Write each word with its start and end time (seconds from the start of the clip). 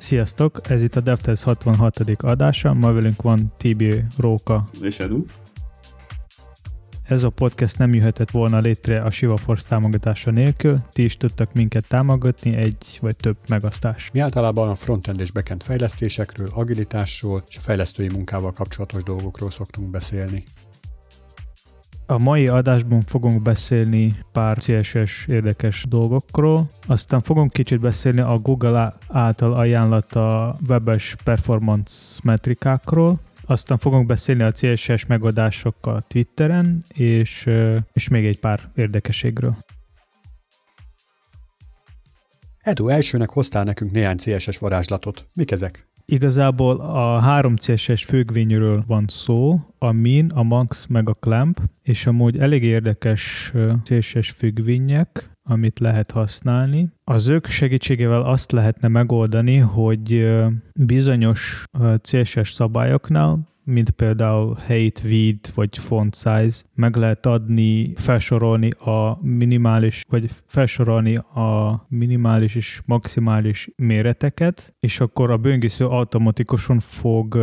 Sziasztok, 0.00 0.60
ez 0.68 0.82
itt 0.82 0.96
a 0.96 1.00
DevTest 1.00 1.42
66. 1.42 2.00
adása, 2.22 2.74
ma 2.74 2.92
velünk 2.92 3.22
van 3.22 3.52
Tibi 3.56 4.04
Róka. 4.18 4.68
És 4.82 4.98
Edu. 4.98 5.24
Ez 7.02 7.22
a 7.22 7.30
podcast 7.30 7.78
nem 7.78 7.94
jöhetett 7.94 8.30
volna 8.30 8.58
létre 8.58 9.00
a 9.00 9.10
Shiva 9.10 9.36
Force 9.36 9.68
támogatása 9.68 10.30
nélkül, 10.30 10.78
ti 10.92 11.04
is 11.04 11.16
tudtak 11.16 11.52
minket 11.52 11.88
támogatni 11.88 12.56
egy 12.56 12.98
vagy 13.00 13.16
több 13.16 13.36
megasztás. 13.48 14.10
Mi 14.12 14.20
általában 14.20 14.68
a 14.68 14.74
frontend 14.74 15.20
és 15.20 15.30
backend 15.30 15.62
fejlesztésekről, 15.62 16.50
agilitásról 16.54 17.42
és 17.48 17.56
a 17.56 17.60
fejlesztői 17.60 18.08
munkával 18.08 18.52
kapcsolatos 18.52 19.02
dolgokról 19.02 19.50
szoktunk 19.50 19.90
beszélni. 19.90 20.44
A 22.10 22.18
mai 22.18 22.48
adásban 22.48 23.02
fogunk 23.02 23.42
beszélni 23.42 24.14
pár 24.32 24.58
CSS 24.58 25.26
érdekes 25.26 25.84
dolgokról, 25.88 26.70
aztán 26.86 27.20
fogunk 27.20 27.52
kicsit 27.52 27.80
beszélni 27.80 28.20
a 28.20 28.38
Google 28.38 28.96
által 29.08 29.52
ajánlata 29.54 30.56
webes 30.68 31.16
performance 31.24 32.20
metrikákról, 32.22 33.20
aztán 33.46 33.78
fogunk 33.78 34.06
beszélni 34.06 34.42
a 34.42 34.52
CSS 34.52 35.06
megoldásokkal 35.06 36.00
Twitteren, 36.08 36.84
és, 36.88 37.48
és 37.92 38.08
még 38.08 38.26
egy 38.26 38.38
pár 38.38 38.70
érdekeségről. 38.74 39.56
Edu, 42.60 42.88
elsőnek 42.88 43.30
hoztál 43.30 43.64
nekünk 43.64 43.90
néhány 43.90 44.16
CSS 44.16 44.58
varázslatot. 44.58 45.26
Mik 45.34 45.50
ezek? 45.50 45.89
Igazából 46.10 46.76
a 46.76 47.18
három 47.18 47.56
CSS 47.56 48.04
függvényről 48.04 48.84
van 48.86 49.04
szó, 49.08 49.60
a 49.78 49.92
min, 49.92 50.30
a 50.34 50.42
max 50.42 50.86
meg 50.86 51.08
a 51.08 51.12
clamp, 51.12 51.60
és 51.82 52.06
amúgy 52.06 52.38
elég 52.38 52.62
érdekes 52.62 53.52
CSS 53.82 54.30
függvények, 54.30 55.30
amit 55.42 55.78
lehet 55.78 56.10
használni. 56.10 56.90
Az 57.04 57.28
ők 57.28 57.46
segítségével 57.46 58.22
azt 58.22 58.52
lehetne 58.52 58.88
megoldani, 58.88 59.56
hogy 59.56 60.32
bizonyos 60.74 61.64
CSS 62.00 62.52
szabályoknál 62.52 63.48
mint 63.70 63.90
például 63.90 64.56
height, 64.66 65.02
width 65.04 65.54
vagy 65.54 65.78
font 65.78 66.14
size, 66.14 66.62
meg 66.74 66.96
lehet 66.96 67.26
adni, 67.26 67.92
felsorolni 67.96 68.70
a 68.70 69.18
minimális, 69.22 70.04
vagy 70.08 70.30
felsorolni 70.46 71.16
a 71.16 71.86
minimális 71.88 72.54
és 72.54 72.80
maximális 72.84 73.70
méreteket, 73.76 74.74
és 74.80 75.00
akkor 75.00 75.30
a 75.30 75.36
böngésző 75.36 75.86
automatikusan 75.86 76.80
fog 76.80 77.38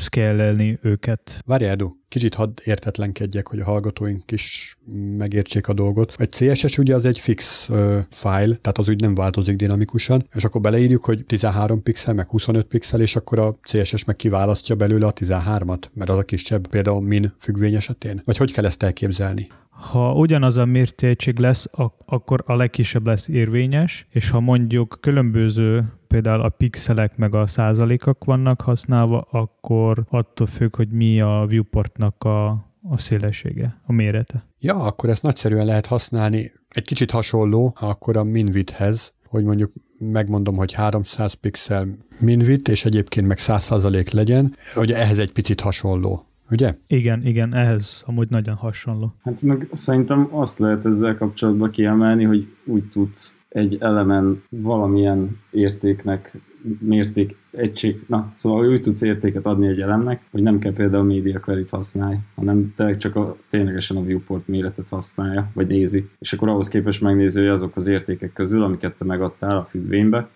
scale 0.00 0.78
őket. 0.82 1.40
Várj, 1.46 1.64
Edu, 1.64 1.90
kicsit 2.08 2.34
hadd 2.34 2.58
értetlenkedjek, 2.64 3.48
hogy 3.48 3.60
a 3.60 3.64
hallgatóink 3.64 4.30
is 4.30 4.76
megértsék 5.16 5.68
a 5.68 5.72
dolgot. 5.72 6.14
Egy 6.16 6.28
CSS 6.28 6.78
ugye 6.78 6.94
az 6.94 7.04
egy 7.04 7.18
fix 7.18 7.68
uh, 7.68 7.98
file, 8.10 8.56
tehát 8.56 8.78
az 8.78 8.88
úgy 8.88 9.00
nem 9.00 9.14
változik 9.14 9.56
dinamikusan, 9.56 10.26
és 10.34 10.44
akkor 10.44 10.60
beleírjuk, 10.60 11.04
hogy 11.04 11.26
13 11.26 11.82
pixel, 11.82 12.14
meg 12.14 12.28
25 12.28 12.66
pixel, 12.66 13.00
és 13.00 13.16
akkor 13.16 13.38
a 13.38 13.58
CSS 13.62 14.04
meg 14.04 14.16
kiválasztja 14.16 14.74
belőle 14.74 15.06
a 15.06 15.12
13-at, 15.12 15.82
mert 15.92 16.10
az 16.10 16.18
a 16.18 16.22
kisebb, 16.22 16.66
például 16.66 17.02
min 17.02 17.34
függvény 17.38 17.74
esetén. 17.74 18.20
Vagy 18.24 18.36
hogy 18.36 18.52
kell 18.52 18.64
ezt 18.64 18.82
elképzelni? 18.82 19.48
Ha 19.90 20.12
ugyanaz 20.12 20.56
a 20.56 20.64
mértékség 20.64 21.38
lesz, 21.38 21.66
akkor 22.06 22.42
a 22.46 22.54
legkisebb 22.54 23.06
lesz 23.06 23.28
érvényes, 23.28 24.06
és 24.10 24.30
ha 24.30 24.40
mondjuk 24.40 24.98
különböző 25.00 25.92
például 26.06 26.40
a 26.40 26.48
pixelek 26.48 27.16
meg 27.16 27.34
a 27.34 27.46
százalékok 27.46 28.24
vannak 28.24 28.60
használva, 28.60 29.18
akkor 29.30 30.04
attól 30.08 30.46
függ, 30.46 30.76
hogy 30.76 30.88
mi 30.88 31.20
a 31.20 31.44
viewportnak 31.48 32.24
a, 32.24 32.48
a 32.88 32.98
szélessége, 32.98 33.80
a 33.86 33.92
mérete. 33.92 34.46
Ja, 34.58 34.74
akkor 34.74 35.10
ezt 35.10 35.22
nagyszerűen 35.22 35.66
lehet 35.66 35.86
használni. 35.86 36.52
Egy 36.68 36.84
kicsit 36.84 37.10
hasonló 37.10 37.76
akkor 37.80 38.16
a 38.16 38.24
minwidthhez, 38.24 39.14
hogy 39.26 39.44
mondjuk 39.44 39.72
megmondom, 39.98 40.56
hogy 40.56 40.72
300 40.72 41.32
pixel 41.32 41.96
minwidth, 42.20 42.70
és 42.70 42.84
egyébként 42.84 43.26
meg 43.26 43.38
100% 43.40 44.12
legyen, 44.12 44.54
hogy 44.74 44.92
ehhez 44.92 45.18
egy 45.18 45.32
picit 45.32 45.60
hasonló 45.60 46.26
ugye? 46.52 46.74
Igen, 46.86 47.26
igen, 47.26 47.54
ehhez 47.54 48.02
amúgy 48.06 48.28
nagyon 48.30 48.54
hasonló. 48.54 49.14
Hát 49.22 49.42
meg 49.42 49.68
szerintem 49.72 50.28
azt 50.30 50.58
lehet 50.58 50.86
ezzel 50.86 51.16
kapcsolatban 51.16 51.70
kiemelni, 51.70 52.24
hogy 52.24 52.46
úgy 52.64 52.84
tudsz 52.84 53.38
egy 53.48 53.76
elemen 53.80 54.42
valamilyen 54.48 55.38
értéknek 55.50 56.38
mérték 56.80 57.36
egység, 57.50 58.00
na, 58.06 58.32
szóval 58.36 58.68
úgy 58.68 58.80
tudsz 58.80 59.02
értéket 59.02 59.46
adni 59.46 59.66
egy 59.66 59.80
elemnek, 59.80 60.22
hogy 60.30 60.42
nem 60.42 60.58
kell 60.58 60.72
például 60.72 61.04
media 61.04 61.40
query 61.40 61.64
használni, 61.70 62.18
hanem 62.34 62.72
tényleg 62.76 62.96
csak 62.96 63.16
a, 63.16 63.36
ténylegesen 63.48 63.96
a 63.96 64.02
viewport 64.02 64.48
méretet 64.48 64.88
használja, 64.88 65.50
vagy 65.54 65.66
nézi, 65.66 66.08
és 66.18 66.32
akkor 66.32 66.48
ahhoz 66.48 66.68
képest 66.68 67.00
megnézi, 67.00 67.38
hogy 67.38 67.48
azok 67.48 67.76
az 67.76 67.86
értékek 67.86 68.32
közül, 68.32 68.62
amiket 68.62 68.96
te 68.96 69.04
megadtál 69.04 69.56
a 69.56 69.64
függvénybe, 69.64 70.28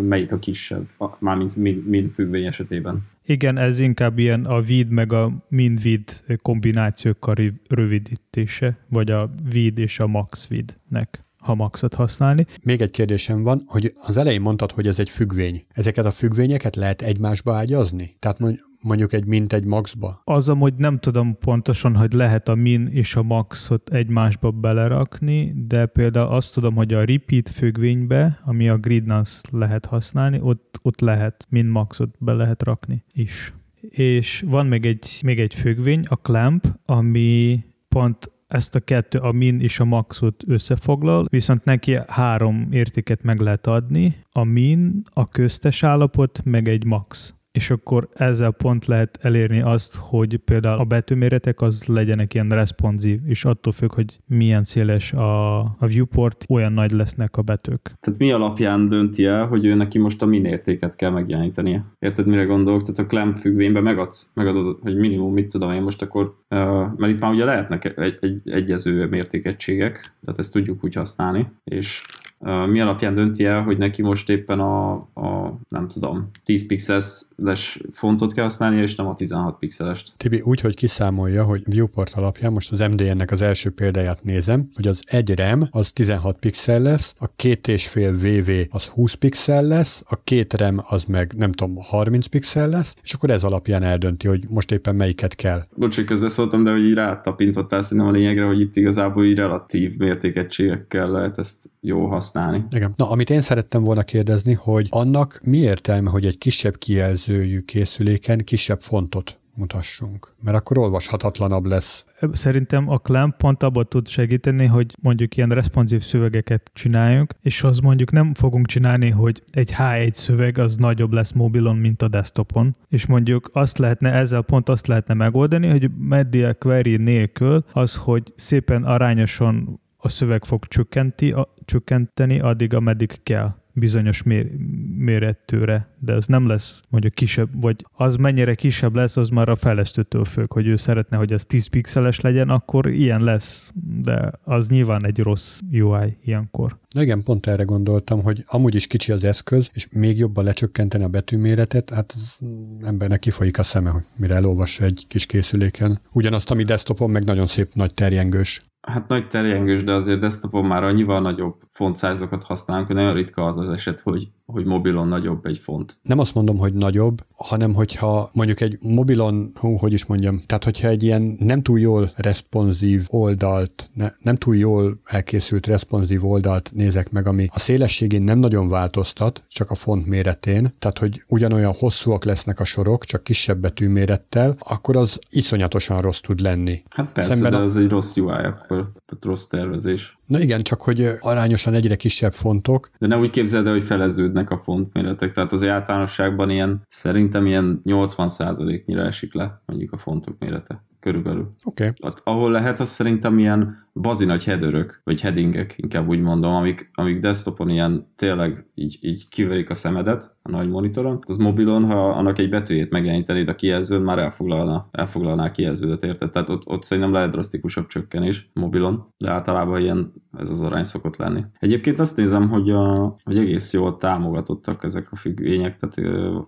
melyik 0.00 0.32
a 0.32 0.38
kisebb, 0.38 0.88
mármint 1.18 1.56
mind, 1.56 1.86
mind 1.86 2.10
függvény 2.10 2.44
esetében. 2.44 3.04
Igen, 3.26 3.56
ez 3.58 3.80
inkább 3.80 4.18
ilyen 4.18 4.44
a 4.44 4.60
vid 4.60 4.88
meg 4.88 5.12
a 5.12 5.32
min 5.48 5.78
vid 5.82 6.02
kombinációkkal 6.42 7.34
rövidítése, 7.68 8.76
vagy 8.88 9.10
a 9.10 9.30
vid 9.50 9.78
és 9.78 9.98
a 9.98 10.06
max 10.06 10.46
vidnek 10.46 11.25
ha 11.46 11.54
maxot 11.54 11.94
használni. 11.94 12.46
Még 12.64 12.80
egy 12.80 12.90
kérdésem 12.90 13.42
van, 13.42 13.62
hogy 13.66 13.92
az 14.06 14.16
elején 14.16 14.40
mondtad, 14.40 14.72
hogy 14.72 14.86
ez 14.86 14.98
egy 14.98 15.10
függvény. 15.10 15.60
Ezeket 15.68 16.04
a 16.04 16.10
függvényeket 16.10 16.76
lehet 16.76 17.02
egymásba 17.02 17.54
ágyazni? 17.54 18.16
Tehát 18.18 18.38
mondjuk 18.80 19.12
egy 19.12 19.26
mint 19.26 19.52
egy 19.52 19.64
maxba? 19.64 20.20
Az 20.24 20.48
amúgy 20.48 20.74
nem 20.74 20.98
tudom 20.98 21.38
pontosan, 21.38 21.96
hogy 21.96 22.12
lehet 22.12 22.48
a 22.48 22.54
min 22.54 22.86
és 22.86 23.16
a 23.16 23.22
maxot 23.22 23.90
egymásba 23.90 24.50
belerakni, 24.50 25.52
de 25.66 25.86
például 25.86 26.28
azt 26.28 26.54
tudom, 26.54 26.74
hogy 26.74 26.94
a 26.94 27.04
repeat 27.04 27.48
függvénybe, 27.48 28.40
ami 28.44 28.68
a 28.68 28.76
gridnans 28.76 29.40
lehet 29.50 29.86
használni, 29.86 30.38
ott, 30.40 30.78
ott 30.82 31.00
lehet 31.00 31.46
min 31.48 31.66
maxot 31.66 32.14
be 32.18 32.32
lehet 32.32 32.62
rakni 32.62 33.04
is. 33.12 33.52
És 33.80 34.44
van 34.46 34.66
még 34.66 34.86
egy, 34.86 35.20
még 35.24 35.40
egy 35.40 35.54
függvény, 35.54 36.04
a 36.08 36.14
clamp, 36.14 36.66
ami 36.84 37.64
pont 37.88 38.30
ezt 38.46 38.74
a 38.74 38.80
kettő, 38.80 39.18
a 39.18 39.32
min 39.32 39.60
és 39.60 39.80
a 39.80 39.84
maxot 39.84 40.42
összefoglal, 40.46 41.24
viszont 41.28 41.64
neki 41.64 41.98
három 42.06 42.68
értéket 42.70 43.22
meg 43.22 43.40
lehet 43.40 43.66
adni, 43.66 44.24
a 44.30 44.44
min, 44.44 45.02
a 45.12 45.28
köztes 45.28 45.82
állapot, 45.82 46.44
meg 46.44 46.68
egy 46.68 46.84
max 46.84 47.34
és 47.56 47.70
akkor 47.70 48.08
ezzel 48.12 48.50
pont 48.50 48.86
lehet 48.86 49.18
elérni 49.22 49.60
azt, 49.60 49.94
hogy 49.94 50.36
például 50.36 50.80
a 50.80 50.84
betűméretek 50.84 51.60
az 51.60 51.84
legyenek 51.86 52.34
ilyen 52.34 52.48
responsív, 52.48 53.20
és 53.26 53.44
attól 53.44 53.72
függ, 53.72 53.94
hogy 53.94 54.18
milyen 54.26 54.64
széles 54.64 55.12
a, 55.12 55.58
a 55.58 55.86
viewport, 55.86 56.44
olyan 56.48 56.72
nagy 56.72 56.90
lesznek 56.90 57.36
a 57.36 57.42
betűk. 57.42 57.80
Tehát 58.00 58.18
mi 58.18 58.32
alapján 58.32 58.88
dönti 58.88 59.24
el, 59.24 59.46
hogy 59.46 59.64
ő 59.64 59.74
neki 59.74 59.98
most 59.98 60.22
a 60.22 60.26
min 60.26 60.44
értéket 60.44 60.96
kell 60.96 61.10
megjelenítenie? 61.10 61.84
Érted, 61.98 62.26
mire 62.26 62.44
gondolok? 62.44 62.80
Tehát 62.80 62.98
a 62.98 63.06
clamp 63.06 63.36
függvényben 63.36 63.82
megadsz, 63.82 64.30
megadod, 64.34 64.78
hogy 64.82 64.96
minimum 64.96 65.32
mit 65.32 65.48
tudom 65.48 65.70
én 65.70 65.82
most 65.82 66.02
akkor, 66.02 66.36
uh, 66.50 66.58
mert 66.96 67.12
itt 67.12 67.20
már 67.20 67.32
ugye 67.32 67.44
lehetnek 67.44 67.98
egy, 67.98 68.18
egy, 68.20 68.40
egyező 68.44 69.06
mértékegységek, 69.06 70.16
tehát 70.24 70.38
ezt 70.38 70.52
tudjuk 70.52 70.84
úgy 70.84 70.94
használni, 70.94 71.46
és 71.64 72.02
mi 72.46 72.80
alapján 72.80 73.14
dönti 73.14 73.44
el, 73.44 73.62
hogy 73.62 73.78
neki 73.78 74.02
most 74.02 74.30
éppen 74.30 74.60
a, 74.60 74.92
a 74.94 75.58
nem 75.68 75.88
tudom, 75.88 76.30
10 76.44 76.66
pixeles 76.66 77.80
fontot 77.92 78.32
kell 78.32 78.44
használni, 78.44 78.76
és 78.76 78.94
nem 78.94 79.06
a 79.06 79.14
16 79.14 79.58
pixelest. 79.58 80.12
Tibi, 80.16 80.40
úgy, 80.44 80.60
hogy 80.60 80.74
kiszámolja, 80.74 81.44
hogy 81.44 81.62
viewport 81.64 82.14
alapján, 82.14 82.52
most 82.52 82.72
az 82.72 82.78
MDN-nek 82.78 83.30
az 83.30 83.40
első 83.40 83.70
példáját 83.70 84.24
nézem, 84.24 84.68
hogy 84.74 84.86
az 84.86 85.02
egy 85.06 85.38
RAM 85.38 85.68
az 85.70 85.92
16 85.92 86.38
pixel 86.38 86.80
lesz, 86.80 87.14
a 87.18 87.26
két 87.36 87.68
és 87.68 87.88
fél 87.88 88.12
VV 88.12 88.50
az 88.70 88.86
20 88.86 89.14
pixel 89.14 89.62
lesz, 89.62 90.02
a 90.06 90.16
két 90.24 90.54
RAM 90.54 90.80
az 90.88 91.04
meg 91.04 91.32
nem 91.36 91.52
tudom, 91.52 91.76
30 91.82 92.26
pixel 92.26 92.68
lesz, 92.68 92.94
és 93.02 93.12
akkor 93.12 93.30
ez 93.30 93.44
alapján 93.44 93.82
eldönti, 93.82 94.26
hogy 94.26 94.44
most 94.48 94.70
éppen 94.70 94.94
melyiket 94.94 95.34
kell. 95.34 95.62
Bocs, 95.74 95.94
hogy 95.94 96.04
közbeszóltam, 96.04 96.64
de 96.64 96.70
hogy 96.70 96.84
így 96.84 96.94
rátapintottál 96.94 97.82
szerintem 97.82 98.06
a 98.06 98.10
lényegre, 98.10 98.44
hogy 98.44 98.60
itt 98.60 98.76
igazából 98.76 99.24
így 99.24 99.36
relatív 99.36 99.96
mértékegységekkel 99.96 101.10
lehet 101.10 101.38
ezt 101.38 101.70
jó 101.80 102.06
használni 102.06 102.34
használni. 102.36 102.64
Igen. 102.70 102.94
Na, 102.96 103.10
amit 103.10 103.30
én 103.30 103.40
szerettem 103.40 103.84
volna 103.84 104.02
kérdezni, 104.02 104.52
hogy 104.52 104.86
annak 104.90 105.40
mi 105.42 105.58
értelme, 105.58 106.10
hogy 106.10 106.24
egy 106.24 106.38
kisebb 106.38 106.76
kijelzőjű 106.76 107.60
készüléken 107.60 108.38
kisebb 108.38 108.80
fontot 108.80 109.38
mutassunk, 109.54 110.34
mert 110.42 110.56
akkor 110.56 110.78
olvashatatlanabb 110.78 111.64
lesz. 111.64 112.04
Szerintem 112.32 112.88
a 112.88 112.98
Clamp 112.98 113.36
pont 113.36 113.62
abban 113.62 113.86
tud 113.88 114.08
segíteni, 114.08 114.66
hogy 114.66 114.94
mondjuk 115.00 115.36
ilyen 115.36 115.48
responsív 115.48 116.02
szövegeket 116.02 116.70
csináljunk, 116.74 117.34
és 117.42 117.62
az 117.62 117.78
mondjuk 117.78 118.12
nem 118.12 118.34
fogunk 118.34 118.66
csinálni, 118.66 119.10
hogy 119.10 119.42
egy 119.52 119.74
H1 119.78 120.12
szöveg 120.12 120.58
az 120.58 120.76
nagyobb 120.76 121.12
lesz 121.12 121.32
mobilon, 121.32 121.76
mint 121.76 122.02
a 122.02 122.08
desktopon, 122.08 122.76
és 122.88 123.06
mondjuk 123.06 123.50
azt 123.52 123.78
lehetne, 123.78 124.12
ezzel 124.12 124.42
pont 124.42 124.68
azt 124.68 124.86
lehetne 124.86 125.14
megoldani, 125.14 125.68
hogy 125.68 125.90
media 125.98 126.54
query 126.54 126.96
nélkül 126.96 127.64
az, 127.72 127.94
hogy 127.94 128.32
szépen 128.34 128.84
arányosan 128.84 129.80
a 130.06 130.08
szöveg 130.08 130.44
fog 130.44 130.64
csökkenti, 130.64 131.32
a, 131.32 131.54
csökkenteni 131.64 132.40
addig, 132.40 132.74
ameddig 132.74 133.22
kell 133.22 133.54
bizonyos 133.72 134.22
mér, 134.22 134.50
méretűre, 134.96 135.96
de 135.98 136.12
az 136.12 136.26
nem 136.26 136.46
lesz 136.46 136.80
mondjuk 136.88 137.14
kisebb, 137.14 137.48
vagy 137.60 137.84
az 137.92 138.16
mennyire 138.16 138.54
kisebb 138.54 138.94
lesz, 138.94 139.16
az 139.16 139.28
már 139.28 139.48
a 139.48 139.56
fejlesztőtől 139.56 140.24
függ, 140.24 140.52
hogy 140.52 140.66
ő 140.66 140.76
szeretne, 140.76 141.16
hogy 141.16 141.32
ez 141.32 141.44
10 141.44 141.66
pixeles 141.66 142.20
legyen, 142.20 142.48
akkor 142.48 142.90
ilyen 142.90 143.24
lesz, 143.24 143.70
de 144.02 144.30
az 144.44 144.68
nyilván 144.68 145.06
egy 145.06 145.18
rossz 145.18 145.60
UI 145.72 146.18
ilyenkor. 146.24 146.78
Na 146.94 147.02
igen, 147.02 147.22
pont 147.22 147.46
erre 147.46 147.62
gondoltam, 147.62 148.22
hogy 148.22 148.42
amúgy 148.46 148.74
is 148.74 148.86
kicsi 148.86 149.12
az 149.12 149.24
eszköz, 149.24 149.70
és 149.72 149.88
még 149.90 150.18
jobban 150.18 150.44
lecsökkenteni 150.44 151.04
a 151.04 151.08
betűméretet, 151.08 151.90
hát 151.90 152.12
az 152.16 152.38
embernek 152.82 153.18
kifolyik 153.18 153.58
a 153.58 153.62
szeme, 153.62 153.90
hogy 153.90 154.04
mire 154.16 154.34
elolvassa 154.34 154.84
egy 154.84 155.04
kis 155.08 155.26
készüléken. 155.26 156.00
Ugyanazt, 156.12 156.50
ami 156.50 156.62
desktopon 156.62 157.10
meg 157.10 157.24
nagyon 157.24 157.46
szép 157.46 157.68
nagy 157.74 157.94
terjengős. 157.94 158.62
Hát 158.86 159.08
nagy 159.08 159.28
terjengős, 159.28 159.84
de 159.84 159.92
azért 159.92 160.20
desktopon 160.20 160.64
már 160.64 160.84
annyival 160.84 161.20
nagyobb 161.20 161.56
fontszájzokat 161.66 162.44
használunk, 162.44 162.86
hogy 162.86 162.96
nagyon 162.96 163.14
ritka 163.14 163.44
az 163.44 163.56
az 163.56 163.68
eset, 163.68 164.00
hogy, 164.00 164.28
hogy 164.46 164.64
mobilon 164.64 165.08
nagyobb 165.08 165.46
egy 165.46 165.58
font. 165.58 165.98
Nem 166.02 166.18
azt 166.18 166.34
mondom, 166.34 166.58
hogy 166.58 166.74
nagyobb, 166.74 167.24
hanem 167.36 167.74
hogyha 167.74 168.30
mondjuk 168.32 168.60
egy 168.60 168.78
mobilon, 168.80 169.52
hú, 169.54 169.76
hogy 169.76 169.92
is 169.92 170.06
mondjam, 170.06 170.40
tehát 170.46 170.64
hogyha 170.64 170.88
egy 170.88 171.02
ilyen 171.02 171.36
nem 171.38 171.62
túl 171.62 171.78
jól 171.78 172.12
responsív 172.16 173.06
oldalt, 173.08 173.90
ne, 173.94 174.08
nem 174.22 174.36
túl 174.36 174.56
jól 174.56 175.00
elkészült 175.04 175.66
responsív 175.66 176.26
oldalt 176.26 176.70
nézek 176.74 177.10
meg, 177.10 177.26
ami 177.26 177.48
a 177.52 177.58
szélességén 177.58 178.22
nem 178.22 178.38
nagyon 178.38 178.68
változtat, 178.68 179.44
csak 179.48 179.70
a 179.70 179.74
font 179.74 180.06
méretén, 180.06 180.74
tehát 180.78 180.98
hogy 180.98 181.22
ugyanolyan 181.28 181.72
hosszúak 181.78 182.24
lesznek 182.24 182.60
a 182.60 182.64
sorok, 182.64 183.04
csak 183.04 183.24
kisebb 183.24 183.58
betűmérettel, 183.58 184.56
akkor 184.58 184.96
az 184.96 185.18
iszonyatosan 185.30 186.00
rossz 186.00 186.20
tud 186.20 186.40
lenni. 186.40 186.82
Hát 186.90 187.12
persze, 187.12 187.30
Szemben 187.30 187.52
de 187.52 187.58
ez 187.58 187.76
egy 187.76 187.88
rossz 187.88 188.16
UI 188.16 188.28
akkor 188.28 188.92
tehát 189.06 189.24
rossz 189.24 189.44
tervezés. 189.44 190.15
Na 190.26 190.40
igen, 190.40 190.62
csak 190.62 190.82
hogy 190.82 191.08
arányosan 191.20 191.74
egyre 191.74 191.94
kisebb 191.94 192.32
fontok. 192.32 192.90
De 192.98 193.06
ne 193.06 193.16
úgy 193.16 193.30
képzeld 193.30 193.66
el, 193.66 193.72
hogy 193.72 193.82
feleződnek 193.82 194.50
a 194.50 194.58
fontméretek, 194.62 195.30
tehát 195.30 195.52
az 195.52 195.64
általánosságban 195.64 196.50
ilyen, 196.50 196.82
szerintem 196.88 197.46
ilyen 197.46 197.80
80%-nyira 197.84 199.02
esik 199.02 199.34
le 199.34 199.62
mondjuk 199.66 199.92
a 199.92 199.96
fontok 199.96 200.38
mérete 200.38 200.84
körülbelül. 201.06 201.54
Oké. 201.64 201.92
Okay. 202.00 202.12
Ahol 202.24 202.50
lehet, 202.50 202.80
az 202.80 202.88
szerintem 202.88 203.38
ilyen 203.38 203.86
bazi 203.94 204.24
nagy 204.24 204.44
headerök, 204.44 205.00
vagy 205.04 205.20
headingek, 205.20 205.74
inkább 205.76 206.08
úgy 206.08 206.20
mondom, 206.20 206.54
amik, 206.54 206.90
amik 206.94 207.18
desktopon 207.18 207.68
ilyen 207.68 208.12
tényleg 208.16 208.66
így, 208.74 208.98
így 209.00 209.28
kiverik 209.28 209.70
a 209.70 209.74
szemedet 209.74 210.36
a 210.42 210.50
nagy 210.50 210.68
monitoron. 210.68 211.18
Az 211.22 211.36
mobilon, 211.36 211.84
ha 211.84 212.08
annak 212.08 212.38
egy 212.38 212.48
betűjét 212.48 212.90
megjelenítenéd 212.90 213.48
a 213.48 213.54
kijelzőn, 213.54 214.02
már 214.02 214.18
elfoglalna, 214.18 214.88
elfoglalná 214.90 215.44
a 215.44 215.50
kijelződet, 215.50 216.02
érted? 216.02 216.30
Tehát 216.30 216.48
ott, 216.48 216.68
ott 216.68 216.82
szerintem 216.82 217.12
lehet 217.12 217.30
drasztikusabb 217.30 217.86
csökkenés 217.86 218.50
mobilon, 218.52 219.14
de 219.16 219.30
általában 219.30 219.80
ilyen 219.80 220.12
ez 220.38 220.50
az 220.50 220.62
arány 220.62 220.84
szokott 220.84 221.16
lenni. 221.16 221.44
Egyébként 221.58 221.98
azt 221.98 222.16
nézem, 222.16 222.48
hogy, 222.48 222.70
a, 222.70 223.16
hogy 223.24 223.38
egész 223.38 223.72
jól 223.72 223.96
támogatottak 223.96 224.84
ezek 224.84 225.12
a 225.12 225.16
függvények. 225.16 225.76
Tehát, 225.76 225.96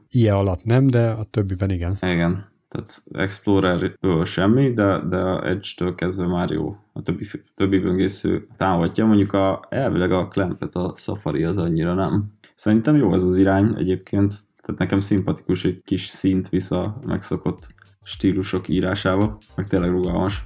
Ilyen 0.08 0.34
alatt 0.34 0.64
nem, 0.64 0.86
de 0.86 1.08
a 1.10 1.24
többiben 1.24 1.70
igen. 1.70 1.98
Igen. 2.00 2.56
Tehát 2.68 3.02
Explorer-ből 3.12 4.24
semmi, 4.24 4.72
de, 4.72 5.00
de 5.08 5.40
Edge-től 5.42 5.94
kezdve 5.94 6.26
már 6.26 6.50
jó. 6.50 6.76
A 6.92 7.02
többi, 7.02 7.26
többi 7.54 7.78
böngésző 7.78 8.46
támogatja, 8.56 9.06
mondjuk 9.06 9.32
a, 9.32 9.66
elvileg 9.68 10.12
a 10.12 10.28
Clampet 10.28 10.74
a 10.74 10.92
Safari 10.94 11.44
az 11.44 11.58
annyira 11.58 11.94
nem. 11.94 12.24
Szerintem 12.54 12.96
jó 12.96 13.14
ez 13.14 13.22
az 13.22 13.38
irány 13.38 13.74
egyébként, 13.76 14.34
tehát 14.62 14.80
nekem 14.80 15.00
szimpatikus 15.00 15.64
egy 15.64 15.82
kis 15.84 16.06
szint 16.06 16.48
vissza 16.48 17.00
megszokott 17.06 17.74
stílusok 18.02 18.68
írásába, 18.68 19.38
meg 19.56 19.66
tényleg 19.66 19.90
rugalmas. 19.90 20.44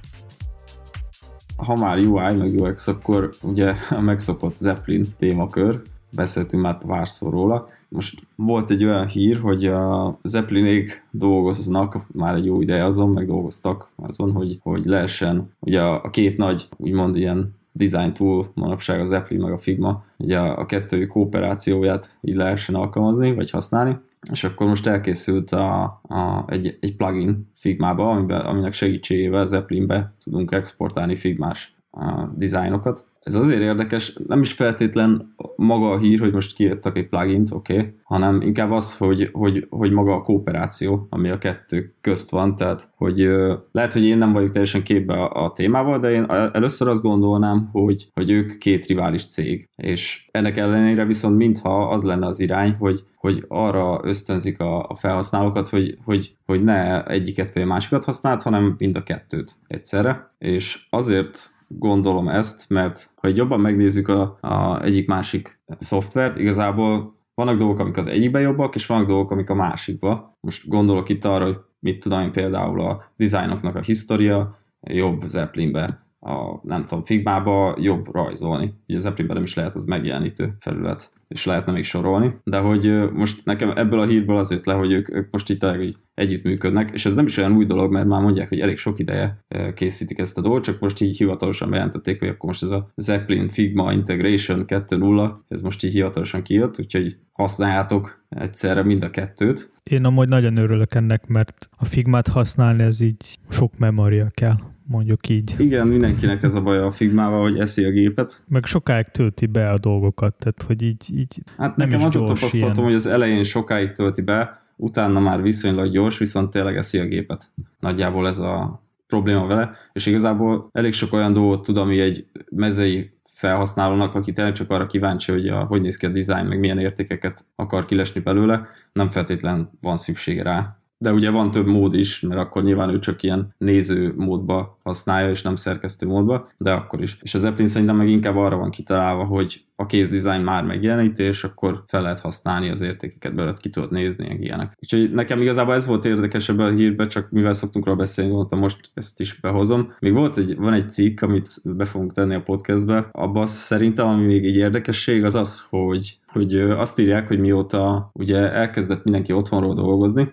Ha 1.57 1.75
már 1.75 1.97
UI 1.97 2.33
meg 2.35 2.59
UX, 2.59 2.87
akkor 2.87 3.29
ugye 3.41 3.73
a 3.89 3.99
megszokott 3.99 4.55
Zeppelin 4.55 5.05
témakör, 5.17 5.81
beszéltünk 6.15 6.63
már 6.63 6.77
párszor 6.77 7.31
róla, 7.31 7.69
most 7.93 8.21
volt 8.35 8.69
egy 8.69 8.83
olyan 8.83 9.07
hír, 9.07 9.39
hogy 9.39 9.65
a 9.65 10.17
Zeppelinék 10.23 11.05
dolgoznak 11.11 11.97
már 12.13 12.35
egy 12.35 12.45
jó 12.45 12.61
ideje 12.61 12.83
azon, 12.83 13.09
meg 13.09 13.25
dolgoztak 13.25 13.89
azon, 13.95 14.31
hogy, 14.31 14.59
hogy 14.61 14.85
lehessen 14.85 15.51
ugye 15.59 15.81
a, 15.81 16.03
a 16.03 16.09
két 16.09 16.37
nagy, 16.37 16.67
úgymond 16.77 17.17
ilyen 17.17 17.55
design 17.71 18.13
tool 18.13 18.51
manapság 18.53 18.99
a 18.99 19.05
Zeppelin 19.05 19.43
meg 19.43 19.51
a 19.51 19.57
Figma, 19.57 20.03
ugye 20.17 20.39
a, 20.39 20.57
a 20.57 20.65
kettő 20.65 21.07
kooperációját 21.07 22.17
így 22.21 22.35
lehessen 22.35 22.75
alkalmazni, 22.75 23.33
vagy 23.33 23.49
használni, 23.49 23.97
és 24.31 24.43
akkor 24.43 24.67
most 24.67 24.87
elkészült 24.87 25.51
a, 25.51 25.83
a, 26.01 26.45
egy, 26.47 26.77
egy 26.79 26.95
plugin 26.95 27.51
Figmába, 27.55 28.09
amiben, 28.09 28.41
aminek 28.41 28.73
segítségével 28.73 29.45
Zeppelinbe 29.45 30.13
tudunk 30.23 30.51
exportálni 30.51 31.15
Figmás 31.15 31.75
a 31.93 32.31
dizájnokat, 32.35 33.05
ez 33.23 33.35
azért 33.35 33.61
érdekes, 33.61 34.17
nem 34.27 34.41
is 34.41 34.53
feltétlen 34.53 35.33
maga 35.55 35.89
a 35.89 35.97
hír, 35.97 36.19
hogy 36.19 36.33
most 36.33 36.55
kiadtak 36.55 36.97
egy 36.97 37.09
plugint, 37.09 37.51
oké, 37.51 37.77
okay, 37.77 37.93
hanem 38.03 38.41
inkább 38.41 38.71
az, 38.71 38.97
hogy, 38.97 39.29
hogy, 39.31 39.67
hogy 39.69 39.91
maga 39.91 40.13
a 40.13 40.21
kooperáció, 40.21 41.07
ami 41.09 41.29
a 41.29 41.37
kettő 41.37 41.93
közt 42.01 42.31
van, 42.31 42.55
tehát 42.55 42.89
hogy 42.95 43.29
lehet, 43.71 43.93
hogy 43.93 44.03
én 44.03 44.17
nem 44.17 44.33
vagyok 44.33 44.51
teljesen 44.51 44.83
képbe 44.83 45.13
a, 45.13 45.45
a 45.45 45.51
témával, 45.51 45.99
de 45.99 46.11
én 46.11 46.25
először 46.29 46.87
azt 46.87 47.01
gondolnám, 47.01 47.69
hogy, 47.71 48.09
hogy 48.13 48.31
ők 48.31 48.57
két 48.57 48.85
rivális 48.85 49.27
cég, 49.27 49.69
és 49.75 50.27
ennek 50.31 50.57
ellenére 50.57 51.05
viszont 51.05 51.37
mintha 51.37 51.87
az 51.89 52.03
lenne 52.03 52.25
az 52.25 52.39
irány, 52.39 52.75
hogy, 52.79 53.03
hogy 53.15 53.45
arra 53.47 53.99
ösztönzik 54.03 54.59
a, 54.59 54.87
a 54.87 54.95
felhasználókat, 54.95 55.69
hogy, 55.69 55.97
hogy, 56.05 56.35
hogy 56.45 56.63
ne 56.63 57.05
egyiket 57.05 57.53
vagy 57.53 57.63
a 57.63 57.65
másikat 57.65 58.03
használt, 58.03 58.41
hanem 58.41 58.75
mind 58.77 58.95
a 58.95 59.03
kettőt 59.03 59.55
egyszerre, 59.67 60.33
és 60.37 60.87
azért 60.89 61.52
gondolom 61.67 62.27
ezt, 62.27 62.69
mert 62.69 63.11
ha 63.15 63.27
jobban 63.27 63.59
megnézzük 63.59 64.07
a, 64.07 64.37
a 64.41 64.83
egyik-másik 64.83 65.61
szoftvert, 65.77 66.35
igazából 66.35 67.13
vannak 67.33 67.57
dolgok, 67.57 67.79
amik 67.79 67.97
az 67.97 68.07
egyikben 68.07 68.41
jobbak, 68.41 68.75
és 68.75 68.85
vannak 68.85 69.07
dolgok, 69.07 69.31
amik 69.31 69.49
a 69.49 69.55
másikba. 69.55 70.37
Most 70.39 70.67
gondolok 70.67 71.09
itt 71.09 71.25
arra, 71.25 71.45
hogy 71.45 71.57
mit 71.79 71.99
tudom 71.99 72.19
én 72.19 72.31
például 72.31 72.81
a 72.81 73.11
dizájnoknak 73.15 73.75
a 73.75 73.81
historia, 73.81 74.57
jobb 74.81 75.21
Zeppelinbe, 75.27 76.05
a 76.19 76.59
nem 76.61 76.85
tudom, 76.85 77.03
Figmába 77.03 77.75
jobb 77.79 78.13
rajzolni. 78.13 78.73
Ugye 78.87 78.99
Zeppelinben 78.99 79.35
nem 79.35 79.45
is 79.45 79.53
lehet 79.53 79.75
az 79.75 79.85
megjelenítő 79.85 80.55
felület 80.59 81.11
és 81.33 81.45
lehetne 81.45 81.71
még 81.71 81.83
sorolni, 81.83 82.33
de 82.43 82.57
hogy 82.57 83.11
most 83.13 83.45
nekem 83.45 83.69
ebből 83.75 83.99
a 83.99 84.05
hírből 84.05 84.37
az 84.37 84.51
jött 84.51 84.65
le, 84.65 84.73
hogy 84.73 84.91
ők, 84.91 85.13
ők 85.13 85.27
most 85.31 85.49
itt 85.49 85.65
együttműködnek, 86.13 86.91
és 86.93 87.05
ez 87.05 87.15
nem 87.15 87.25
is 87.25 87.37
olyan 87.37 87.55
új 87.55 87.65
dolog, 87.65 87.91
mert 87.91 88.07
már 88.07 88.21
mondják, 88.21 88.49
hogy 88.49 88.59
elég 88.59 88.77
sok 88.77 88.99
ideje 88.99 89.45
készítik 89.73 90.19
ezt 90.19 90.37
a 90.37 90.41
dolgot, 90.41 90.63
csak 90.63 90.79
most 90.79 91.01
így 91.01 91.17
hivatalosan 91.17 91.69
bejelentették, 91.69 92.19
hogy 92.19 92.27
akkor 92.27 92.49
most 92.49 92.63
ez 92.63 92.69
a 92.69 92.91
Zeppelin 92.95 93.47
Figma 93.47 93.93
Integration 93.93 94.63
2.0, 94.67 95.31
ez 95.47 95.61
most 95.61 95.83
így 95.83 95.93
hivatalosan 95.93 96.41
kijött, 96.41 96.79
úgyhogy 96.79 97.17
használjátok 97.31 98.25
egyszerre 98.29 98.83
mind 98.83 99.03
a 99.03 99.09
kettőt. 99.09 99.71
Én 99.83 100.05
amúgy 100.05 100.27
nagyon 100.27 100.57
örülök 100.57 100.95
ennek, 100.95 101.27
mert 101.27 101.69
a 101.77 101.85
Figmát 101.85 102.27
használni 102.27 102.83
ez 102.83 103.01
így 103.01 103.37
sok 103.49 103.77
memória 103.77 104.29
kell 104.33 104.55
mondjuk 104.87 105.29
így. 105.29 105.55
Igen, 105.57 105.87
mindenkinek 105.87 106.43
ez 106.43 106.55
a 106.55 106.61
baj 106.61 106.77
a 106.77 106.91
Figmával, 106.91 107.41
hogy 107.41 107.59
eszi 107.59 107.83
a 107.83 107.91
gépet. 107.91 108.43
Meg 108.47 108.65
sokáig 108.65 109.05
tölti 109.05 109.45
be 109.45 109.69
a 109.69 109.77
dolgokat, 109.77 110.35
tehát 110.35 110.61
hogy 110.61 110.81
így, 110.81 111.05
így 111.15 111.37
Hát 111.57 111.75
nem 111.75 111.87
nekem 111.87 112.05
az 112.05 112.15
a 112.15 112.23
tapasztalatom, 112.23 112.73
ilyen. 112.73 112.85
hogy 112.85 112.93
az 112.93 113.05
elején 113.05 113.43
sokáig 113.43 113.91
tölti 113.91 114.21
be, 114.21 114.61
utána 114.75 115.19
már 115.19 115.41
viszonylag 115.41 115.91
gyors, 115.91 116.17
viszont 116.17 116.49
tényleg 116.49 116.77
eszi 116.77 116.97
a 116.97 117.05
gépet. 117.05 117.51
Nagyjából 117.79 118.27
ez 118.27 118.37
a 118.37 118.83
probléma 119.07 119.45
vele, 119.45 119.71
és 119.93 120.05
igazából 120.05 120.69
elég 120.71 120.93
sok 120.93 121.13
olyan 121.13 121.33
dolgot 121.33 121.61
tud, 121.61 121.77
ami 121.77 121.99
egy 121.99 122.25
mezei 122.49 123.11
felhasználónak, 123.33 124.15
aki 124.15 124.31
tényleg 124.31 124.53
csak 124.53 124.69
arra 124.69 124.85
kíváncsi, 124.85 125.31
hogy 125.31 125.47
a, 125.47 125.63
hogy 125.63 125.81
néz 125.81 125.97
ki 125.97 126.05
a 126.05 126.09
design, 126.09 126.45
meg 126.45 126.59
milyen 126.59 126.79
értékeket 126.79 127.45
akar 127.55 127.85
kilesni 127.85 128.21
belőle, 128.21 128.67
nem 128.93 129.09
feltétlen 129.09 129.69
van 129.81 129.97
szüksége 129.97 130.43
rá 130.43 130.77
de 131.03 131.11
ugye 131.11 131.29
van 131.29 131.51
több 131.51 131.67
mód 131.67 131.93
is, 131.93 132.19
mert 132.19 132.39
akkor 132.39 132.63
nyilván 132.63 132.89
ő 132.89 132.99
csak 132.99 133.23
ilyen 133.23 133.53
néző 133.57 134.13
módba 134.17 134.77
használja, 134.83 135.29
és 135.29 135.41
nem 135.41 135.55
szerkesztő 135.55 136.07
módba, 136.07 136.47
de 136.57 136.71
akkor 136.71 137.01
is. 137.01 137.17
És 137.21 137.33
az 137.33 137.43
Apple 137.43 137.67
szerintem 137.67 137.95
meg 137.95 138.09
inkább 138.09 138.35
arra 138.35 138.57
van 138.57 138.69
kitalálva, 138.69 139.23
hogy 139.23 139.65
a 139.75 139.85
kéz 139.85 140.09
design 140.09 140.43
már 140.43 140.63
megjelenítés, 140.63 141.27
és 141.27 141.43
akkor 141.43 141.83
fel 141.87 142.01
lehet 142.01 142.19
használni 142.19 142.69
az 142.69 142.81
értékeket 142.81 143.35
belőle, 143.35 143.53
ki 143.61 143.69
tudod 143.69 143.91
nézni, 143.91 144.37
ilyenek. 144.39 144.77
Úgyhogy 144.81 145.11
nekem 145.11 145.41
igazából 145.41 145.73
ez 145.73 145.85
volt 145.85 146.05
érdekes 146.05 146.49
ebben 146.49 146.73
a 146.73 146.75
hírben, 146.75 147.07
csak 147.07 147.29
mivel 147.29 147.53
szoktunk 147.53 147.85
róla 147.85 147.97
beszélni, 147.97 148.29
gondoltam 148.29 148.59
most 148.59 148.91
ezt 148.93 149.19
is 149.19 149.39
behozom. 149.39 149.93
Még 149.99 150.13
volt 150.13 150.37
egy, 150.37 150.57
van 150.57 150.73
egy 150.73 150.89
cikk, 150.89 151.21
amit 151.21 151.49
be 151.63 151.85
fogunk 151.85 152.11
tenni 152.11 152.35
a 152.35 152.41
podcastbe, 152.41 153.09
abban 153.11 153.47
szerintem, 153.47 154.07
ami 154.07 154.25
még 154.25 154.45
egy 154.45 154.55
érdekesség, 154.55 155.23
az 155.23 155.35
az, 155.35 155.65
hogy 155.69 156.21
hogy 156.33 156.55
azt 156.59 156.99
írják, 156.99 157.27
hogy 157.27 157.39
mióta 157.39 158.09
ugye 158.13 158.51
elkezdett 158.51 159.03
mindenki 159.03 159.33
otthonról 159.33 159.73
dolgozni, 159.73 160.31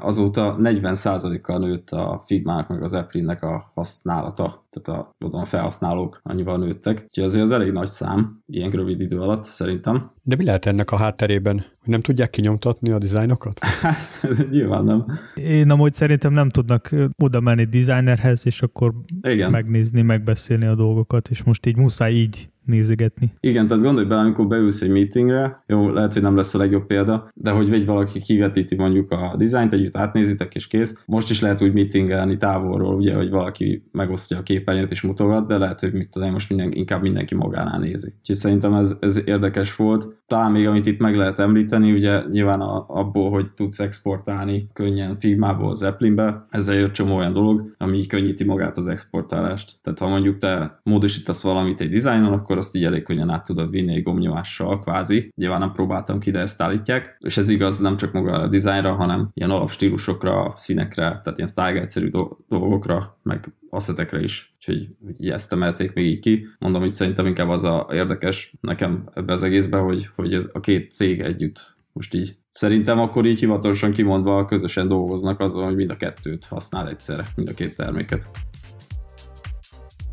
azóta 0.00 0.56
40%-kal 0.62 1.58
nőtt 1.58 1.90
a 1.90 2.22
Figmának 2.26 2.68
meg 2.68 2.82
az 2.82 2.92
Apple-nek 2.92 3.42
a 3.42 3.70
használata, 3.74 4.66
tehát 4.70 5.00
a, 5.00 5.14
a 5.30 5.44
felhasználók 5.44 6.20
annyival 6.22 6.56
nőttek. 6.56 7.02
Úgyhogy 7.02 7.24
azért 7.24 7.42
az 7.42 7.50
elég 7.50 7.72
nagy 7.72 7.86
szám, 7.86 8.42
ilyen 8.46 8.70
rövid 8.70 9.00
idő 9.00 9.20
alatt 9.20 9.44
szerintem. 9.44 10.10
De 10.22 10.36
mi 10.36 10.44
lehet 10.44 10.66
ennek 10.66 10.90
a 10.90 10.96
hátterében? 10.96 11.56
Hogy 11.56 11.88
nem 11.88 12.00
tudják 12.00 12.30
kinyomtatni 12.30 12.90
a 12.90 12.98
dizájnokat? 12.98 13.58
Hát, 13.80 14.50
nyilván 14.50 14.84
nem. 14.84 15.04
Én 15.34 15.70
amúgy 15.70 15.92
szerintem 15.92 16.32
nem 16.32 16.48
tudnak 16.48 16.94
oda 17.16 17.40
menni 17.40 17.64
designerhez, 17.64 18.46
és 18.46 18.62
akkor 18.62 18.94
Igen. 19.20 19.50
megnézni, 19.50 20.02
megbeszélni 20.02 20.66
a 20.66 20.74
dolgokat, 20.74 21.28
és 21.28 21.42
most 21.42 21.66
így 21.66 21.76
muszáj 21.76 22.12
így 22.12 22.50
nézegetni. 22.64 23.32
Igen, 23.40 23.66
tehát 23.66 23.82
gondolj 23.82 24.06
bele, 24.06 24.20
amikor 24.20 24.46
beülsz 24.46 24.80
egy 24.80 24.90
meetingre, 24.90 25.62
jó, 25.66 25.90
lehet, 25.90 26.12
hogy 26.12 26.22
nem 26.22 26.36
lesz 26.36 26.54
a 26.54 26.58
legjobb 26.58 26.86
példa, 26.86 27.28
de 27.34 27.50
hogy 27.50 27.72
egy 27.72 27.86
valaki 27.86 28.20
kivetíti 28.20 28.74
mondjuk 28.74 29.10
a 29.10 29.34
dizájnt, 29.60 29.72
együtt 29.72 29.96
átnézitek 29.96 30.54
és 30.54 30.66
kész. 30.66 31.02
Most 31.06 31.30
is 31.30 31.40
lehet 31.40 31.62
úgy 31.62 31.72
meetingelni 31.72 32.36
távolról, 32.36 32.94
ugye, 32.94 33.14
hogy 33.14 33.30
valaki 33.30 33.88
megosztja 33.92 34.38
a 34.38 34.42
képernyőt 34.42 34.90
és 34.90 35.02
mutogat, 35.02 35.46
de 35.46 35.58
lehet, 35.58 35.80
hogy 35.80 35.92
mit 35.92 36.10
tudom, 36.10 36.32
most 36.32 36.48
minden, 36.48 36.72
inkább 36.72 37.02
mindenki 37.02 37.34
magánál 37.34 37.78
nézi. 37.78 38.14
Úgyhogy 38.18 38.36
szerintem 38.36 38.74
ez, 38.74 38.96
ez 39.00 39.20
érdekes 39.24 39.76
volt. 39.76 40.18
Talán 40.26 40.52
még 40.52 40.66
amit 40.66 40.86
itt 40.86 41.00
meg 41.00 41.16
lehet 41.16 41.38
említeni, 41.38 41.92
ugye 41.92 42.22
nyilván 42.30 42.60
a, 42.60 42.84
abból, 42.88 43.30
hogy 43.30 43.52
tudsz 43.54 43.80
exportálni 43.80 44.68
könnyen 44.72 45.18
Figmából 45.18 45.74
Zeppelinbe, 45.74 46.46
ezzel 46.50 46.74
jött 46.74 46.92
csomó 46.92 47.16
olyan 47.16 47.32
dolog, 47.32 47.70
ami 47.78 48.06
könnyíti 48.06 48.44
magát 48.44 48.76
az 48.76 48.86
exportálást. 48.86 49.78
Tehát 49.82 49.98
ha 49.98 50.08
mondjuk 50.08 50.38
te 50.38 50.80
módosítasz 50.82 51.42
valamit 51.42 51.80
egy 51.80 51.88
dizájnon, 51.88 52.32
akkor 52.32 52.56
azt 52.56 52.76
így 52.76 52.84
elég 52.84 53.02
könnyen 53.02 53.30
át 53.30 53.44
tudod 53.44 53.70
vinni 53.70 53.94
egy 53.94 54.02
gombnyomással, 54.02 54.80
kvázi. 54.80 55.32
Nyilván 55.36 55.60
nem 55.60 55.72
próbáltam 55.72 56.18
ki, 56.18 56.30
de 56.30 56.38
ezt 56.38 56.62
állítják. 56.62 57.16
És 57.18 57.36
ez 57.36 57.48
igaz 57.48 57.78
nem 57.80 57.96
csak 57.96 58.12
maga 58.12 58.32
a 58.32 58.48
dizájnra, 58.48 58.92
hanem 58.92 59.30
ilyen 59.34 59.49
alapstílusokra, 59.50 60.52
színekre, 60.56 61.02
tehát 61.02 61.36
ilyen 61.36 61.48
style 61.48 61.80
egyszerű 61.80 62.10
dolgokra, 62.48 63.18
meg 63.22 63.52
asszetekre 63.70 64.22
is. 64.22 64.52
Úgyhogy 64.56 64.88
így 65.18 65.30
ezt 65.30 65.52
emelték 65.52 65.92
még 65.92 66.06
így 66.06 66.20
ki. 66.20 66.46
Mondom, 66.58 66.80
hogy 66.80 66.94
szerintem 66.94 67.26
inkább 67.26 67.48
az 67.48 67.64
a 67.64 67.88
érdekes 67.92 68.54
nekem 68.60 69.08
ebbe 69.14 69.32
az 69.32 69.42
egészben, 69.42 69.82
hogy, 69.82 70.08
hogy 70.16 70.34
ez 70.34 70.48
a 70.52 70.60
két 70.60 70.90
cég 70.90 71.20
együtt 71.20 71.76
most 71.92 72.14
így 72.14 72.38
Szerintem 72.52 72.98
akkor 72.98 73.26
így 73.26 73.38
hivatalosan 73.38 73.90
kimondva 73.90 74.44
közösen 74.44 74.88
dolgoznak 74.88 75.40
azon, 75.40 75.64
hogy 75.64 75.74
mind 75.74 75.90
a 75.90 75.96
kettőt 75.96 76.46
használ 76.46 76.88
egyszerre, 76.88 77.26
mind 77.34 77.48
a 77.48 77.52
két 77.52 77.76
terméket. 77.76 78.28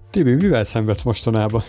Tibi, 0.10 0.34
mivel 0.34 0.63
szenvedsz 0.63 1.03
mostanában? 1.03 1.62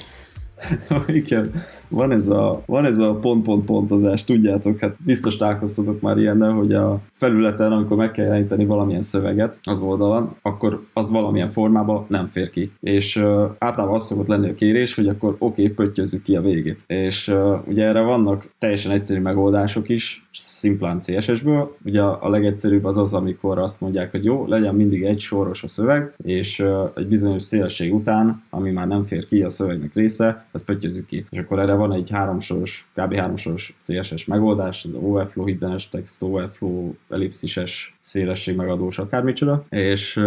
Igen, 1.07 1.63
van 1.89 2.13
ez 2.13 2.29
a, 2.29 2.63
van 2.67 2.85
ez 2.85 2.99
a 2.99 3.15
pont-pont-pontozás, 3.15 4.25
tudjátok, 4.25 4.79
hát 4.79 4.97
biztos 5.05 5.37
találkoztatok 5.37 6.01
már 6.01 6.19
ilyennel, 6.19 6.53
hogy 6.53 6.73
a 6.73 7.01
felületen, 7.13 7.73
amikor 7.73 7.97
meg 7.97 8.11
kell 8.11 8.25
jeleníteni 8.25 8.65
valamilyen 8.65 9.03
szöveget 9.03 9.61
az 9.63 9.81
oldalon, 9.81 10.37
akkor 10.43 10.83
az 10.93 11.11
valamilyen 11.11 11.51
formában 11.51 12.05
nem 12.09 12.27
fér 12.27 12.51
ki. 12.51 12.73
És 12.81 13.17
uh, 13.17 13.25
általában 13.59 13.95
az 13.95 14.05
szokott 14.05 14.27
lenni 14.27 14.49
a 14.49 14.55
kérés, 14.55 14.95
hogy 14.95 15.09
akkor 15.09 15.37
oké, 15.39 15.63
okay, 15.63 15.75
pöttyözzük 15.75 16.23
ki 16.23 16.37
a 16.37 16.41
végét. 16.41 16.81
És 16.87 17.29
uh, 17.29 17.59
ugye 17.67 17.85
erre 17.85 18.01
vannak 18.01 18.51
teljesen 18.59 18.93
egyszerű 18.93 19.21
megoldások 19.21 19.89
is, 19.89 20.29
szimplán 20.33 21.01
CSS-ből. 21.01 21.77
Ugye 21.85 22.03
a, 22.03 22.19
a 22.23 22.29
legegyszerűbb 22.29 22.85
az 22.85 22.97
az, 22.97 23.15
amikor 23.15 23.59
azt 23.59 23.81
mondják, 23.81 24.11
hogy 24.11 24.25
jó, 24.25 24.47
legyen 24.47 24.75
mindig 24.75 25.03
egy 25.03 25.21
soros 25.21 25.63
a 25.63 25.69
szöveg, 25.69 26.15
és 26.25 26.59
uh, 26.59 26.91
egy 26.95 27.07
bizonyos 27.07 27.43
szélesség 27.43 27.95
után, 27.95 28.43
ami 28.51 28.71
már 28.71 28.87
nem 28.87 29.05
fér 29.05 29.27
ki 29.27 29.43
a 29.43 29.51
szövegnek 29.51 29.95
része, 29.95 30.47
ezt 30.53 30.65
pöttyözzük 30.65 31.07
ki. 31.07 31.27
És 31.31 31.39
akkor 31.39 31.59
erre 31.59 31.75
van 31.79 31.93
egy 31.93 32.11
háromsoros, 32.11 32.91
kb. 32.95 33.15
háromsoros 33.15 33.79
CSS 33.83 34.25
megoldás, 34.25 34.85
az 34.85 34.91
overflow, 35.03 35.47
hiddenes 35.47 35.89
text, 35.89 36.23
overflow, 36.23 36.93
ellipszises 37.09 37.97
szélesség 38.01 38.57
megadós, 38.57 38.99
akármicsoda. 38.99 39.65
És 39.69 40.21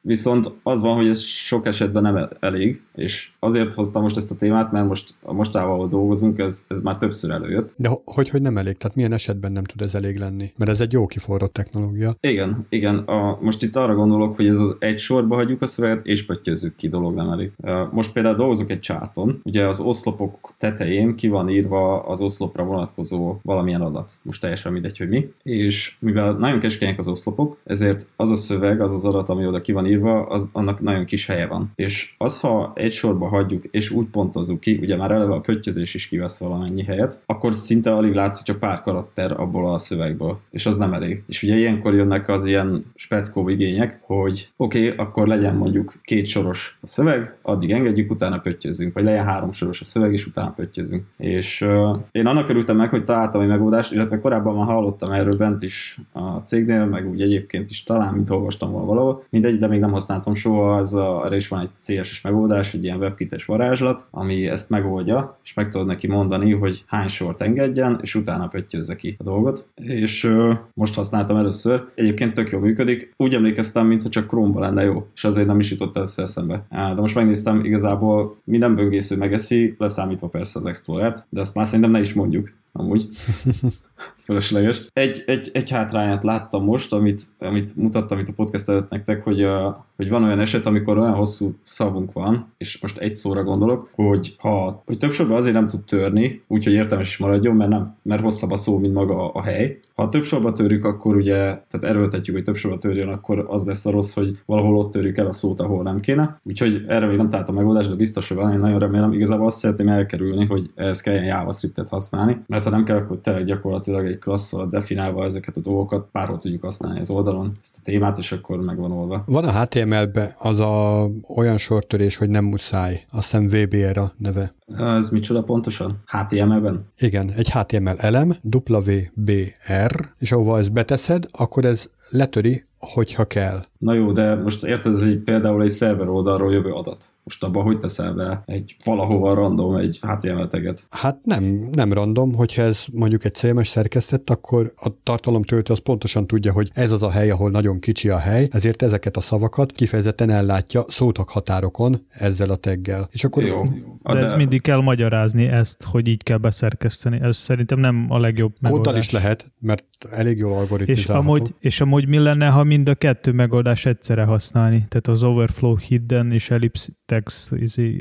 viszont 0.00 0.50
az 0.62 0.80
van, 0.80 0.96
hogy 0.96 1.08
ez 1.08 1.20
sok 1.20 1.66
esetben 1.66 2.02
nem 2.02 2.28
elég, 2.40 2.82
és 2.94 3.30
azért 3.38 3.74
hoztam 3.74 4.02
most 4.02 4.16
ezt 4.16 4.30
a 4.30 4.36
témát, 4.36 4.72
mert 4.72 4.86
most 4.86 5.14
a 5.22 5.32
mostával, 5.32 5.88
dolgozunk, 5.88 6.38
ez, 6.38 6.64
ez 6.68 6.80
már 6.80 6.96
többször 6.96 7.30
előjött. 7.30 7.72
De 7.76 7.90
hogy, 8.04 8.28
hogy 8.28 8.42
nem 8.42 8.56
elég? 8.58 8.76
Tehát 8.76 8.96
milyen 8.96 9.12
esetben 9.12 9.52
nem 9.52 9.64
tud 9.64 9.80
ez 9.80 9.94
elég 9.94 10.18
lenni? 10.18 10.52
Mert 10.56 10.70
ez 10.70 10.80
egy 10.80 10.92
jó 10.92 11.06
kiforrott 11.06 11.52
technológia. 11.52 12.14
Igen, 12.20 12.66
igen. 12.68 12.96
A, 12.96 13.38
most 13.40 13.62
itt 13.62 13.76
arra 13.76 13.94
gondolok, 13.94 14.36
hogy 14.36 14.46
ez 14.46 14.58
az 14.58 14.76
egy 14.78 14.98
sorba 14.98 15.34
hagyjuk 15.34 15.62
a 15.62 15.66
szöveget, 15.66 16.06
és 16.06 16.26
pöttyözzük 16.26 16.76
ki, 16.76 16.88
dolog 16.88 17.14
nem 17.14 17.28
elég. 17.28 17.52
Most 17.90 18.12
például 18.12 18.36
dolgozok 18.36 18.70
egy 18.70 18.80
csáton, 18.80 19.40
ugye 19.44 19.66
az 19.66 19.80
oszlopok 19.80 20.54
tetején 20.58 20.85
ki 21.16 21.28
van 21.28 21.48
írva 21.48 22.00
az 22.02 22.20
oszlopra 22.20 22.64
vonatkozó 22.64 23.38
valamilyen 23.42 23.80
adat. 23.80 24.12
Most 24.22 24.40
teljesen 24.40 24.72
mindegy, 24.72 24.98
hogy 24.98 25.08
mi. 25.08 25.32
És 25.42 25.96
mivel 25.98 26.32
nagyon 26.32 26.60
keskenyek 26.60 26.98
az 26.98 27.08
oszlopok, 27.08 27.58
ezért 27.64 28.06
az 28.16 28.30
a 28.30 28.36
szöveg, 28.36 28.80
az 28.80 28.92
az 28.92 29.04
adat, 29.04 29.28
ami 29.28 29.46
oda 29.46 29.60
ki 29.60 29.72
van 29.72 29.86
írva, 29.86 30.26
az, 30.26 30.48
annak 30.52 30.80
nagyon 30.80 31.04
kis 31.04 31.26
helye 31.26 31.46
van. 31.46 31.72
És 31.74 32.14
az, 32.18 32.40
ha 32.40 32.72
egy 32.74 32.92
sorba 32.92 33.28
hagyjuk, 33.28 33.64
és 33.70 33.90
úgy 33.90 34.06
pontozzuk 34.06 34.60
ki, 34.60 34.78
ugye 34.82 34.96
már 34.96 35.10
eleve 35.10 35.34
a 35.34 35.40
pöttyözés 35.40 35.94
is 35.94 36.08
kivesz 36.08 36.38
valamennyi 36.38 36.84
helyet, 36.84 37.20
akkor 37.26 37.54
szinte 37.54 37.94
alig 37.94 38.14
látszik 38.14 38.44
csak 38.44 38.58
pár 38.58 38.82
karakter 38.82 39.40
abból 39.40 39.72
a 39.74 39.78
szövegből, 39.78 40.38
és 40.50 40.66
az 40.66 40.76
nem 40.76 40.92
elég. 40.92 41.22
És 41.26 41.42
ugye 41.42 41.56
ilyenkor 41.56 41.94
jönnek 41.94 42.28
az 42.28 42.44
ilyen 42.44 42.84
speckó 42.94 43.48
igények, 43.48 44.00
hogy 44.02 44.50
oké, 44.56 44.90
okay, 44.90 44.98
akkor 44.98 45.26
legyen 45.26 45.56
mondjuk 45.56 46.00
két 46.02 46.26
soros 46.26 46.78
a 46.80 46.86
szöveg, 46.86 47.36
addig 47.42 47.70
engedjük, 47.70 48.10
utána 48.10 48.38
pöttyözzünk, 48.38 48.94
vagy 48.94 49.04
legyen 49.04 49.24
három 49.24 49.50
soros 49.50 49.80
a 49.80 49.84
szöveg, 49.84 50.12
és 50.12 50.26
utána 50.26 50.50
pöttyözzünk. 50.76 51.04
És 51.16 51.60
uh, 51.60 51.98
én 52.12 52.26
annak 52.26 52.48
örültem 52.48 52.76
meg, 52.76 52.88
hogy 52.88 53.04
találtam 53.04 53.40
egy 53.40 53.48
megoldást, 53.48 53.92
illetve 53.92 54.20
korábban 54.20 54.56
már 54.56 54.66
hallottam 54.66 55.12
erről 55.12 55.36
bent 55.36 55.62
is 55.62 55.98
a 56.12 56.20
cégnél, 56.20 56.84
meg 56.84 57.08
úgy 57.08 57.22
egyébként 57.22 57.70
is 57.70 57.82
talán, 57.82 58.14
mint 58.14 58.30
olvastam 58.30 58.70
volna 58.70 58.86
valahol. 58.86 59.24
Mindegy, 59.30 59.58
de 59.58 59.66
még 59.66 59.80
nem 59.80 59.92
használtam 59.92 60.34
soha, 60.34 60.76
az 60.76 60.94
a, 60.94 61.22
erre 61.24 61.36
is 61.36 61.48
van 61.48 61.60
egy 61.60 61.70
CSS 62.02 62.20
megoldás, 62.20 62.74
egy 62.74 62.84
ilyen 62.84 62.98
webkites 62.98 63.44
varázslat, 63.44 64.06
ami 64.10 64.46
ezt 64.48 64.70
megoldja, 64.70 65.38
és 65.44 65.54
meg 65.54 65.68
tudod 65.68 65.86
neki 65.86 66.06
mondani, 66.06 66.52
hogy 66.52 66.84
hány 66.86 67.08
sort 67.08 67.40
engedjen, 67.40 67.98
és 68.02 68.14
utána 68.14 68.48
pöttyözze 68.48 68.96
ki 68.96 69.16
a 69.18 69.22
dolgot. 69.22 69.68
És 69.74 70.24
uh, 70.24 70.54
most 70.74 70.94
használtam 70.94 71.36
először. 71.36 71.84
Egyébként 71.94 72.32
tök 72.32 72.50
jó 72.50 72.58
működik. 72.58 73.14
Úgy 73.16 73.34
emlékeztem, 73.34 73.86
mintha 73.86 74.08
csak 74.08 74.26
Chrome-ba 74.26 74.60
lenne 74.60 74.82
jó, 74.82 75.06
és 75.14 75.24
azért 75.24 75.46
nem 75.46 75.58
is 75.58 75.70
jutott 75.70 75.96
először 75.96 76.24
eszembe. 76.24 76.66
De 76.70 77.00
most 77.00 77.14
megnéztem, 77.14 77.64
igazából 77.64 78.36
minden 78.44 78.74
böngésző 78.74 79.16
megeszi, 79.16 79.74
leszámítva 79.78 80.28
persze 80.28 80.58
az 80.58 80.65
Explorer-t, 80.66 81.26
de 81.28 81.40
ezt 81.40 81.54
már 81.54 81.66
szerintem 81.66 81.90
ne 81.90 82.00
is 82.00 82.14
mondjuk 82.14 82.52
amúgy. 82.76 83.08
Fölösleges. 84.24 84.86
Egy, 84.92 85.22
egy, 85.26 85.50
egy 85.52 85.70
hátrányát 85.70 86.22
láttam 86.22 86.64
most, 86.64 86.92
amit, 86.92 87.22
amit 87.38 87.76
mutattam 87.76 88.18
itt 88.18 88.28
a 88.28 88.32
podcast 88.32 88.68
előtt 88.68 88.90
nektek, 88.90 89.22
hogy, 89.22 89.42
a, 89.42 89.86
hogy 89.96 90.08
van 90.08 90.24
olyan 90.24 90.40
eset, 90.40 90.66
amikor 90.66 90.98
olyan 90.98 91.14
hosszú 91.14 91.54
szavunk 91.62 92.12
van, 92.12 92.52
és 92.58 92.78
most 92.80 92.98
egy 92.98 93.16
szóra 93.16 93.42
gondolok, 93.42 93.88
hogy 93.94 94.34
ha 94.38 94.82
hogy 94.86 94.98
több 94.98 95.10
sorban 95.10 95.36
azért 95.36 95.54
nem 95.54 95.66
tud 95.66 95.84
törni, 95.84 96.42
úgyhogy 96.46 96.72
értelmes 96.72 97.08
is 97.08 97.18
maradjon, 97.18 97.56
mert, 97.56 97.70
nem, 97.70 97.92
mert 98.02 98.22
hosszabb 98.22 98.50
a 98.50 98.56
szó, 98.56 98.78
mint 98.78 98.94
maga 98.94 99.32
a, 99.32 99.38
a 99.38 99.42
hely. 99.42 99.78
Ha 99.94 100.08
több 100.08 100.24
sorba 100.24 100.52
törjük, 100.52 100.84
akkor 100.84 101.16
ugye, 101.16 101.34
tehát 101.34 101.82
erőltetjük, 101.82 102.36
hogy 102.36 102.44
több 102.44 102.56
sorba 102.56 102.78
törjön, 102.78 103.08
akkor 103.08 103.46
az 103.48 103.64
lesz 103.64 103.86
a 103.86 103.90
rossz, 103.90 104.14
hogy 104.14 104.30
valahol 104.46 104.76
ott 104.76 104.90
törjük 104.90 105.18
el 105.18 105.26
a 105.26 105.32
szót, 105.32 105.60
ahol 105.60 105.82
nem 105.82 106.00
kéne. 106.00 106.38
Úgyhogy 106.44 106.84
erre 106.86 107.06
még 107.06 107.16
nem 107.16 107.28
találtam 107.28 107.54
megoldást, 107.54 107.90
de 107.90 107.96
biztos, 107.96 108.28
hogy 108.28 108.36
van, 108.36 108.52
én 108.52 108.58
nagyon 108.58 108.78
remélem. 108.78 109.12
Igazából 109.12 109.46
azt 109.46 109.58
szeretném 109.58 109.88
elkerülni, 109.88 110.46
hogy 110.46 110.70
ezt 110.74 111.02
kelljen 111.02 111.24
JavaScriptet 111.24 111.88
használni, 111.88 112.42
mert 112.46 112.65
ha 112.66 112.72
nem 112.72 112.84
kell, 112.84 112.96
akkor 112.96 113.18
tényleg 113.18 113.44
gyakorlatilag 113.44 114.06
egy 114.06 114.18
klasszal 114.18 114.68
definálva 114.68 115.24
ezeket 115.24 115.56
a 115.56 115.60
dolgokat, 115.60 116.08
párhol 116.12 116.38
tudjuk 116.38 116.62
használni 116.62 117.00
az 117.00 117.10
oldalon 117.10 117.48
ezt 117.60 117.76
a 117.78 117.80
témát, 117.84 118.18
és 118.18 118.32
akkor 118.32 118.60
megvan 118.60 118.92
olva. 118.92 119.22
Van 119.26 119.44
a 119.44 119.60
HTML-be 119.60 120.34
az 120.38 120.60
a 120.60 121.06
olyan 121.36 121.58
sortörés, 121.58 122.16
hogy 122.16 122.28
nem 122.28 122.44
muszáj, 122.44 123.04
azt 123.12 123.30
hiszem 123.30 123.46
VBR 123.46 123.98
a 123.98 124.12
neve. 124.18 124.54
Ez 124.74 125.10
micsoda 125.10 125.42
pontosan? 125.42 126.02
HTML-ben? 126.06 126.84
Igen, 126.98 127.30
egy 127.30 127.50
HTML 127.50 127.96
elem, 127.98 128.36
WBR, 128.42 130.08
és 130.18 130.32
ahova 130.32 130.58
ezt 130.58 130.72
beteszed, 130.72 131.26
akkor 131.32 131.64
ez 131.64 131.90
letöri, 132.10 132.64
hogyha 132.78 133.24
kell. 133.24 133.60
Na 133.78 133.94
jó, 133.94 134.12
de 134.12 134.34
most 134.34 134.64
érted, 134.64 134.94
ez 134.94 135.02
egy, 135.02 135.18
például 135.18 135.62
egy 135.62 135.68
szerver 135.68 136.08
oldalról 136.08 136.52
jövő 136.52 136.72
adat. 136.72 137.04
Most 137.22 137.44
abban 137.44 137.62
hogy 137.62 137.78
teszel 137.78 138.12
be 138.12 138.42
egy 138.46 138.76
valahova 138.84 139.34
random, 139.34 139.76
egy 139.76 140.00
HTML 140.02 140.48
teget? 140.48 140.86
Hát 140.90 141.18
nem, 141.22 141.44
nem 141.72 141.92
random, 141.92 142.34
hogyha 142.34 142.62
ez 142.62 142.84
mondjuk 142.92 143.24
egy 143.24 143.34
CMS 143.34 143.68
szerkesztett, 143.68 144.30
akkor 144.30 144.72
a 144.76 144.88
tartalomtöltő 145.02 145.72
az 145.72 145.78
pontosan 145.78 146.26
tudja, 146.26 146.52
hogy 146.52 146.70
ez 146.74 146.92
az 146.92 147.02
a 147.02 147.10
hely, 147.10 147.30
ahol 147.30 147.50
nagyon 147.50 147.78
kicsi 147.78 148.08
a 148.08 148.18
hely, 148.18 148.48
ezért 148.50 148.82
ezeket 148.82 149.16
a 149.16 149.20
szavakat 149.20 149.72
kifejezetten 149.72 150.30
ellátja 150.30 150.84
szótak 150.88 151.28
határokon 151.28 152.06
ezzel 152.08 152.50
a 152.50 152.56
teggel. 152.56 153.08
És 153.10 153.24
akkor 153.24 153.42
jó. 153.42 153.62
De, 153.62 154.12
de 154.12 154.18
ez 154.18 154.32
mindig 154.32 154.55
kell 154.60 154.80
magyarázni 154.80 155.46
ezt, 155.46 155.82
hogy 155.82 156.08
így 156.08 156.22
kell 156.22 156.36
beszerkeszteni. 156.36 157.20
Ez 157.22 157.36
szerintem 157.36 157.78
nem 157.78 158.06
a 158.08 158.18
legjobb 158.18 158.54
megoldás. 158.60 158.84
Kóddal 158.86 159.00
is 159.02 159.10
lehet, 159.10 159.52
mert 159.58 159.84
elég 160.10 160.38
jól 160.38 160.52
És 160.52 160.58
algoritmizálható. 160.58 161.28
amúgy, 161.28 161.54
és 161.58 161.80
amúgy 161.80 162.08
mi 162.08 162.18
lenne, 162.18 162.46
ha 162.46 162.64
mind 162.64 162.88
a 162.88 162.94
kettő 162.94 163.32
megoldás 163.32 163.86
egyszerre 163.86 164.24
használni? 164.24 164.84
Tehát 164.88 165.06
az 165.06 165.22
overflow 165.22 165.76
hidden 165.76 166.32
és 166.32 166.50
ellipse, 166.50 166.88
text 167.06 167.54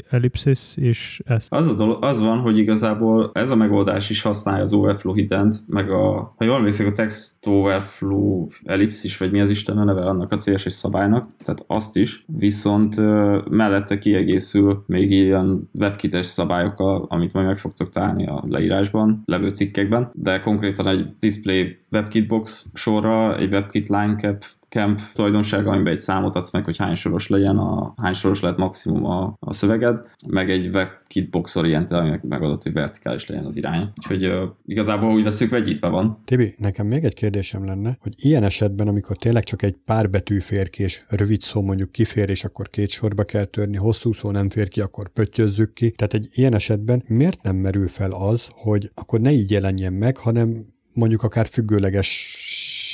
ellipsis, 0.09 0.75
és 0.75 1.21
ezt. 1.25 1.53
Az, 1.53 1.67
a 1.67 1.73
dolog, 1.73 2.03
az 2.03 2.19
van, 2.19 2.39
hogy 2.39 2.57
igazából 2.57 3.31
ez 3.33 3.49
a 3.49 3.55
megoldás 3.55 4.09
is 4.09 4.21
használja 4.21 4.63
az 4.63 4.73
overflow 4.73 5.13
hidden 5.13 5.53
meg 5.67 5.91
a, 5.91 6.33
ha 6.37 6.45
jól 6.45 6.57
emlékszek, 6.57 6.87
a 6.87 6.91
text 6.91 7.47
overflow 7.47 8.47
ellipsis, 8.63 9.17
vagy 9.17 9.31
mi 9.31 9.41
az 9.41 9.49
Isten 9.49 9.77
a 9.77 9.83
neve 9.83 10.01
annak 10.01 10.31
a 10.31 10.37
CSS 10.37 10.73
szabálynak, 10.73 11.25
tehát 11.37 11.63
azt 11.67 11.95
is, 11.95 12.23
viszont 12.27 12.95
mellette 13.49 13.97
kiegészül 13.97 14.83
még 14.87 15.11
ilyen 15.11 15.69
webkites 15.79 16.25
szabályokkal, 16.25 17.05
amit 17.09 17.33
majd 17.33 17.45
meg 17.45 17.57
fogtok 17.57 17.89
találni 17.89 18.27
a 18.27 18.43
leírásban, 18.47 19.23
levő 19.25 19.49
cikkekben, 19.49 20.09
de 20.13 20.39
konkrétan 20.39 20.87
egy 20.87 21.05
display 21.19 21.83
WebKit 21.95 22.27
box 22.27 22.69
sorra, 22.73 23.37
egy 23.37 23.51
WebKit 23.51 23.89
line 23.89 24.15
cap 24.15 24.43
camp 24.75 25.01
tulajdonsága, 25.13 25.71
amiben 25.71 25.93
egy 25.93 25.99
számot 25.99 26.35
adsz 26.35 26.51
meg, 26.51 26.65
hogy 26.65 26.77
hány 26.77 26.95
soros 26.95 27.27
legyen, 27.27 27.57
a, 27.57 27.93
hány 28.01 28.13
soros 28.13 28.41
lehet 28.41 28.57
maximum 28.57 29.05
a, 29.05 29.35
a 29.39 29.53
szöveged, 29.53 30.01
meg 30.29 30.49
egy 30.49 30.75
WebKit 30.75 31.29
box 31.29 31.55
oriented, 31.55 31.97
ami 31.97 32.19
megadott, 32.21 32.63
hogy 32.63 32.73
vertikális 32.73 33.27
legyen 33.27 33.45
az 33.45 33.57
irány. 33.57 33.91
Úgyhogy 33.97 34.25
uh, 34.25 34.43
igazából 34.65 35.11
úgy 35.11 35.23
veszük, 35.23 35.49
vegyítve 35.49 35.87
van. 35.87 36.21
Tibi, 36.25 36.53
nekem 36.57 36.87
még 36.87 37.03
egy 37.03 37.13
kérdésem 37.13 37.65
lenne, 37.65 37.97
hogy 38.01 38.13
ilyen 38.17 38.43
esetben, 38.43 38.87
amikor 38.87 39.17
tényleg 39.17 39.43
csak 39.43 39.61
egy 39.61 39.75
pár 39.85 40.09
betű 40.09 40.39
fér 40.39 40.69
ki, 40.69 40.83
és 40.83 41.03
rövid 41.07 41.41
szó 41.41 41.61
mondjuk 41.61 41.91
kifér, 41.91 42.29
és 42.29 42.43
akkor 42.43 42.67
két 42.67 42.89
sorba 42.89 43.23
kell 43.23 43.45
törni, 43.45 43.77
hosszú 43.77 44.13
szó 44.13 44.31
nem 44.31 44.49
fér 44.49 44.67
ki, 44.67 44.81
akkor 44.81 45.09
pöttyözzük 45.09 45.73
ki. 45.73 45.91
Tehát 45.91 46.13
egy 46.13 46.27
ilyen 46.31 46.53
esetben 46.53 47.03
miért 47.07 47.41
nem 47.41 47.55
merül 47.55 47.87
fel 47.87 48.11
az, 48.11 48.47
hogy 48.51 48.91
akkor 48.93 49.19
ne 49.19 49.31
így 49.31 49.51
jelenjen 49.51 49.93
meg, 49.93 50.17
hanem 50.17 50.73
mondjuk 50.95 51.23
akár 51.23 51.47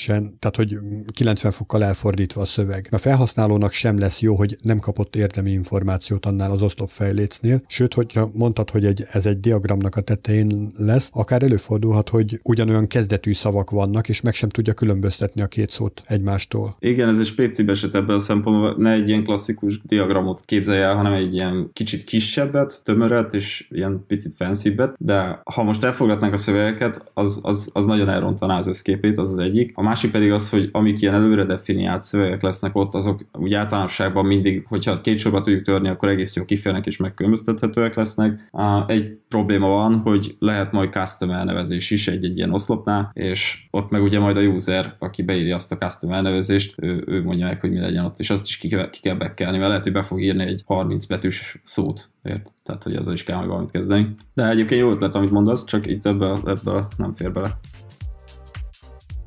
függőlegesen, 0.01 0.37
tehát 0.39 0.55
hogy 0.55 0.77
90 1.13 1.51
fokkal 1.51 1.83
elfordítva 1.83 2.41
a 2.41 2.45
szöveg. 2.45 2.87
A 2.91 2.97
felhasználónak 2.97 3.71
sem 3.71 3.99
lesz 3.99 4.19
jó, 4.19 4.35
hogy 4.35 4.57
nem 4.61 4.79
kapott 4.79 5.15
érdemi 5.15 5.51
információt 5.51 6.25
annál 6.25 6.51
az 6.51 6.61
oszlopfejlécnél, 6.61 7.61
sőt, 7.67 7.93
hogyha 7.93 8.29
mondtad, 8.33 8.69
hogy 8.69 8.85
egy, 8.85 9.03
ez 9.11 9.25
egy 9.25 9.39
diagramnak 9.39 9.95
a 9.95 10.01
tetején 10.01 10.71
lesz, 10.77 11.09
akár 11.13 11.43
előfordulhat, 11.43 12.09
hogy 12.09 12.39
ugyanolyan 12.43 12.87
kezdetű 12.87 13.33
szavak 13.33 13.69
vannak, 13.69 14.09
és 14.09 14.21
meg 14.21 14.33
sem 14.33 14.49
tudja 14.49 14.73
különböztetni 14.73 15.41
a 15.41 15.47
két 15.47 15.69
szót 15.69 16.01
egymástól. 16.05 16.75
Igen, 16.79 17.09
ez 17.09 17.19
egy 17.19 17.25
spécibb 17.25 17.69
eset 17.69 17.95
ebből 17.95 18.15
a 18.15 18.19
szempontból, 18.19 18.75
ne 18.77 18.91
egy 18.91 19.09
ilyen 19.09 19.23
klasszikus 19.23 19.81
diagramot 19.83 20.41
képzelj 20.45 20.81
el, 20.81 20.95
hanem 20.95 21.13
egy 21.13 21.33
ilyen 21.33 21.69
kicsit 21.73 22.03
kisebbet, 22.03 22.81
tömöret, 22.83 23.33
és 23.33 23.67
ilyen 23.69 24.03
picit 24.07 24.33
fancybbet, 24.35 24.95
de 24.97 25.41
ha 25.43 25.63
most 25.63 25.83
elfogadnánk 25.83 26.33
a 26.33 26.37
szövegeket, 26.37 27.11
az, 27.13 27.39
az, 27.41 27.69
az 27.73 27.85
nagyon 27.85 28.09
elrontaná 28.09 28.57
az 28.57 28.67
összképét, 28.67 29.17
az 29.17 29.31
az 29.31 29.37
egyik. 29.37 29.71
A 29.75 29.81
másik 29.91 30.11
pedig 30.11 30.31
az, 30.31 30.49
hogy 30.49 30.69
amik 30.71 31.01
ilyen 31.01 31.13
előre 31.13 31.43
definiált 31.43 32.01
szövegek 32.01 32.41
lesznek 32.41 32.75
ott, 32.75 32.93
azok 32.93 33.19
úgy 33.33 33.53
általánosságban 33.53 34.25
mindig, 34.25 34.65
hogyha 34.67 34.93
két 34.93 35.17
sorba 35.17 35.41
tudjuk 35.41 35.63
törni, 35.63 35.89
akkor 35.89 36.09
egész 36.09 36.35
jól 36.35 36.45
kiférnek 36.45 36.85
és 36.85 36.97
megkülönböztethetőek 36.97 37.95
lesznek. 37.95 38.49
Egy 38.87 39.17
probléma 39.27 39.67
van, 39.67 39.99
hogy 39.99 40.35
lehet 40.39 40.71
majd 40.71 40.91
custom 40.91 41.31
elnevezés 41.31 41.91
is 41.91 42.07
egy-egy 42.07 42.37
ilyen 42.37 42.53
oszlopnál, 42.53 43.11
és 43.13 43.63
ott 43.71 43.89
meg 43.89 44.01
ugye 44.01 44.19
majd 44.19 44.37
a 44.37 44.41
user, 44.41 44.95
aki 44.99 45.23
beírja 45.23 45.55
azt 45.55 45.71
a 45.71 45.77
custom 45.77 46.11
elnevezést, 46.11 46.73
ő, 46.77 47.03
ő 47.07 47.23
mondja 47.23 47.45
meg, 47.45 47.61
hogy 47.61 47.71
mi 47.71 47.79
legyen 47.79 48.05
ott, 48.05 48.19
és 48.19 48.29
azt 48.29 48.47
is 48.47 48.57
ki 48.57 48.67
kell, 48.67 48.89
ki 48.89 48.99
kell 48.99 49.15
bekelni, 49.15 49.57
mert 49.57 49.69
lehet, 49.69 49.83
hogy 49.83 49.93
be 49.93 50.01
fog 50.01 50.21
írni 50.21 50.43
egy 50.43 50.63
30 50.65 51.05
betűs 51.05 51.59
szót, 51.63 52.09
ért? 52.23 52.53
Tehát, 52.63 52.83
hogy 52.83 52.95
azzal 52.95 53.13
is 53.13 53.23
kell 53.23 53.35
majd 53.35 53.47
valamit 53.47 53.71
kezdeni. 53.71 54.15
De 54.33 54.49
egyébként 54.49 54.81
jó 54.81 54.91
ötlet, 54.91 55.15
amit 55.15 55.31
mondasz, 55.31 55.65
csak 55.65 55.87
itt 55.87 56.05
ebbe, 56.05 56.37
ebbe 56.45 56.87
nem 56.97 57.13
fér 57.15 57.31
bele. 57.31 57.59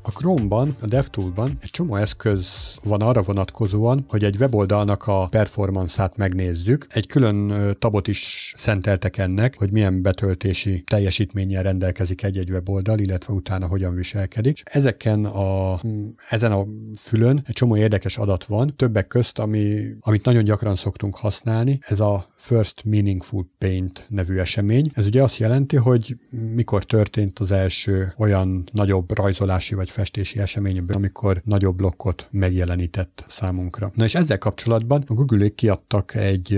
A 0.07 0.11
Chrome-ban, 0.11 0.75
a 0.81 0.85
DevTool-ban 0.85 1.57
egy 1.61 1.69
csomó 1.69 1.95
eszköz 1.95 2.47
van 2.83 3.01
arra 3.01 3.21
vonatkozóan, 3.21 4.05
hogy 4.07 4.23
egy 4.23 4.35
weboldalnak 4.39 5.07
a 5.07 5.27
performance-át 5.27 6.17
megnézzük. 6.17 6.87
Egy 6.89 7.07
külön 7.07 7.53
tabot 7.79 8.07
is 8.07 8.53
szenteltek 8.57 9.17
ennek, 9.17 9.57
hogy 9.57 9.71
milyen 9.71 10.01
betöltési 10.01 10.83
teljesítménnyel 10.87 11.63
rendelkezik 11.63 12.23
egy-egy 12.23 12.49
weboldal, 12.49 12.99
illetve 12.99 13.33
utána 13.33 13.67
hogyan 13.67 13.95
viselkedik. 13.95 14.61
Ezeken 14.63 15.25
a, 15.25 15.79
ezen 16.29 16.51
a 16.51 16.65
fülön 16.97 17.43
egy 17.45 17.53
csomó 17.53 17.77
érdekes 17.77 18.17
adat 18.17 18.43
van, 18.43 18.73
többek 18.75 19.07
közt, 19.07 19.39
ami, 19.39 19.83
amit 19.99 20.25
nagyon 20.25 20.43
gyakran 20.43 20.75
szoktunk 20.75 21.15
használni, 21.15 21.77
ez 21.81 21.99
a 21.99 22.25
First 22.45 22.83
Meaningful 22.83 23.47
Paint 23.57 24.05
nevű 24.09 24.37
esemény. 24.37 24.91
Ez 24.93 25.05
ugye 25.05 25.23
azt 25.23 25.37
jelenti, 25.37 25.75
hogy 25.75 26.17
mikor 26.29 26.83
történt 26.83 27.39
az 27.39 27.51
első 27.51 28.13
olyan 28.17 28.63
nagyobb 28.71 29.17
rajzolási 29.17 29.75
vagy 29.75 29.89
festési 29.89 30.39
eseményből, 30.39 30.95
amikor 30.95 31.41
nagyobb 31.43 31.75
blokkot 31.75 32.27
megjelenített 32.31 33.25
számunkra. 33.27 33.91
Na 33.95 34.03
és 34.03 34.15
ezzel 34.15 34.37
kapcsolatban 34.37 35.03
a 35.07 35.13
google 35.13 35.49
kiadtak 35.49 36.15
egy, 36.15 36.53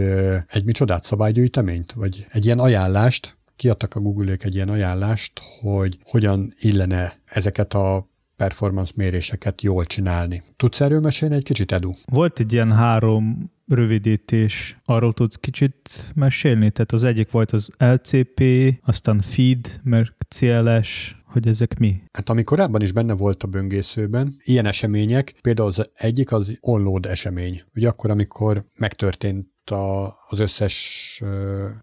egy 0.47 0.65
micsodát 0.65 1.03
szabálygyűjteményt, 1.03 1.91
vagy 1.91 2.25
egy 2.29 2.45
ilyen 2.45 2.59
ajánlást, 2.59 3.37
kiadtak 3.55 3.95
a 3.95 3.99
google 3.99 4.35
egy 4.39 4.55
ilyen 4.55 4.69
ajánlást, 4.69 5.41
hogy 5.61 5.97
hogyan 6.03 6.53
illene 6.59 7.19
ezeket 7.25 7.73
a 7.73 8.07
performance 8.35 8.91
méréseket 8.95 9.61
jól 9.61 9.85
csinálni. 9.85 10.43
Tudsz 10.55 10.81
erről 10.81 10.99
mesélni 10.99 11.35
egy 11.35 11.43
kicsit, 11.43 11.71
Edu? 11.71 11.91
Volt 12.05 12.39
egy 12.39 12.53
ilyen 12.53 12.71
három 12.71 13.55
rövidítés, 13.67 14.77
arról 14.85 15.13
tudsz 15.13 15.35
kicsit 15.35 15.89
mesélni? 16.15 16.69
Tehát 16.71 16.91
az 16.91 17.03
egyik 17.03 17.31
volt 17.31 17.51
az 17.51 17.69
LCP, 17.77 18.43
aztán 18.81 19.21
feed, 19.21 19.79
meg 19.83 20.13
CLS, 20.27 21.15
hogy 21.25 21.47
ezek 21.47 21.79
mi? 21.79 22.01
Hát 22.13 22.29
ami 22.29 22.43
korábban 22.43 22.81
is 22.81 22.91
benne 22.91 23.13
volt 23.13 23.43
a 23.43 23.47
böngészőben, 23.47 24.35
ilyen 24.43 24.65
események, 24.65 25.33
például 25.41 25.67
az 25.67 25.89
egyik 25.93 26.31
az 26.31 26.57
onload 26.61 27.05
esemény. 27.05 27.63
Ugye 27.75 27.87
akkor, 27.87 28.09
amikor 28.09 28.65
megtörtént 28.75 29.47
a, 29.71 30.05
az 30.27 30.39
összes 30.39 31.21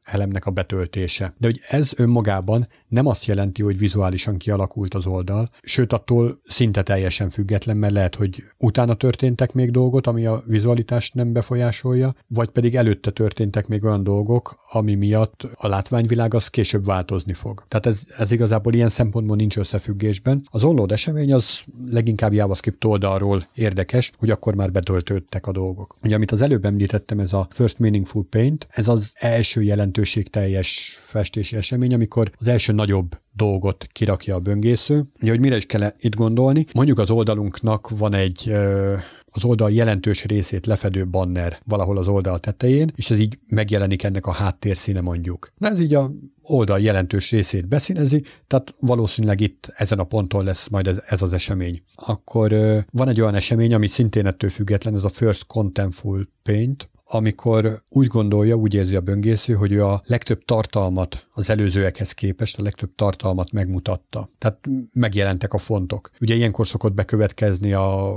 elemnek 0.02 0.46
a 0.46 0.50
betöltése. 0.50 1.34
De 1.38 1.46
hogy 1.46 1.60
ez 1.68 1.92
önmagában 1.96 2.68
nem 2.88 3.06
azt 3.06 3.24
jelenti, 3.24 3.62
hogy 3.62 3.78
vizuálisan 3.78 4.36
kialakult 4.36 4.94
az 4.94 5.06
oldal, 5.06 5.50
sőt 5.62 5.92
attól 5.92 6.40
szinte 6.44 6.82
teljesen 6.82 7.30
független, 7.30 7.76
mert 7.76 7.92
lehet, 7.92 8.14
hogy 8.14 8.42
utána 8.58 8.94
történtek 8.94 9.52
még 9.52 9.70
dolgok, 9.70 10.06
ami 10.06 10.26
a 10.26 10.42
vizualitást 10.46 11.14
nem 11.14 11.32
befolyásolja, 11.32 12.14
vagy 12.26 12.48
pedig 12.48 12.76
előtte 12.76 13.10
történtek 13.10 13.66
még 13.66 13.84
olyan 13.84 14.02
dolgok, 14.02 14.56
ami 14.70 14.94
miatt 14.94 15.46
a 15.54 15.68
látványvilág 15.68 16.34
az 16.34 16.48
később 16.48 16.84
változni 16.84 17.32
fog. 17.32 17.64
Tehát 17.68 17.86
ez, 17.86 18.06
ez 18.16 18.30
igazából 18.30 18.74
ilyen 18.74 18.88
szempontból 18.88 19.36
nincs 19.36 19.56
összefüggésben. 19.56 20.48
Az 20.50 20.64
onload 20.64 20.92
esemény 20.92 21.32
az 21.32 21.60
leginkább 21.86 22.32
JavaScript 22.32 22.84
oldalról 22.84 23.46
érdekes, 23.54 24.12
hogy 24.18 24.30
akkor 24.30 24.54
már 24.54 24.72
betöltődtek 24.72 25.46
a 25.46 25.52
dolgok. 25.52 25.96
Ugye, 26.02 26.14
amit 26.14 26.32
az 26.32 26.40
előbb 26.40 26.64
említettem, 26.64 27.18
ez 27.18 27.32
a 27.32 27.48
First 27.50 27.73
Meaningful 27.78 28.26
Paint, 28.30 28.66
ez 28.70 28.88
az 28.88 29.12
első 29.14 29.62
jelentőségteljes 29.62 30.98
festési 31.06 31.56
esemény, 31.56 31.94
amikor 31.94 32.30
az 32.36 32.46
első 32.46 32.72
nagyobb 32.72 33.18
dolgot 33.32 33.86
kirakja 33.92 34.34
a 34.34 34.40
böngésző. 34.40 35.04
Ugye, 35.20 35.30
hogy 35.30 35.40
mire 35.40 35.56
is 35.56 35.66
kell 35.66 35.92
itt 35.98 36.14
gondolni? 36.14 36.66
Mondjuk 36.74 36.98
az 36.98 37.10
oldalunknak 37.10 37.88
van 37.88 38.14
egy 38.14 38.52
az 39.36 39.44
oldal 39.44 39.70
jelentős 39.70 40.24
részét 40.24 40.66
lefedő 40.66 41.06
banner 41.06 41.58
valahol 41.64 41.98
az 41.98 42.06
oldal 42.06 42.38
tetején, 42.38 42.92
és 42.96 43.10
ez 43.10 43.18
így 43.18 43.38
megjelenik 43.48 44.02
ennek 44.02 44.26
a 44.26 44.32
háttérszíne 44.32 45.00
mondjuk. 45.00 45.52
Na 45.58 45.68
ez 45.68 45.80
így 45.80 45.94
a 45.94 46.10
oldal 46.42 46.80
jelentős 46.80 47.30
részét 47.30 47.68
beszínezi, 47.68 48.22
tehát 48.46 48.74
valószínűleg 48.80 49.40
itt 49.40 49.72
ezen 49.76 49.98
a 49.98 50.04
ponton 50.04 50.44
lesz 50.44 50.68
majd 50.68 50.86
ez, 50.86 51.02
ez 51.06 51.22
az 51.22 51.32
esemény. 51.32 51.82
Akkor 51.94 52.54
van 52.92 53.08
egy 53.08 53.20
olyan 53.20 53.34
esemény, 53.34 53.74
ami 53.74 53.86
szintén 53.86 54.26
ettől 54.26 54.50
független, 54.50 54.94
ez 54.94 55.04
a 55.04 55.08
First 55.08 55.46
Contentful 55.46 56.28
Paint, 56.42 56.88
amikor 57.04 57.82
úgy 57.88 58.06
gondolja, 58.06 58.54
úgy 58.54 58.74
érzi 58.74 58.96
a 58.96 59.00
böngésző, 59.00 59.54
hogy 59.54 59.72
ő 59.72 59.84
a 59.84 60.02
legtöbb 60.06 60.44
tartalmat 60.44 61.28
az 61.32 61.50
előzőekhez 61.50 62.12
képest, 62.12 62.58
a 62.58 62.62
legtöbb 62.62 62.94
tartalmat 62.94 63.52
megmutatta. 63.52 64.28
Tehát 64.38 64.58
megjelentek 64.92 65.52
a 65.52 65.58
fontok. 65.58 66.10
Ugye 66.20 66.34
ilyenkor 66.34 66.66
szokott 66.66 66.92
bekövetkezni 66.92 67.72
a, 67.72 68.14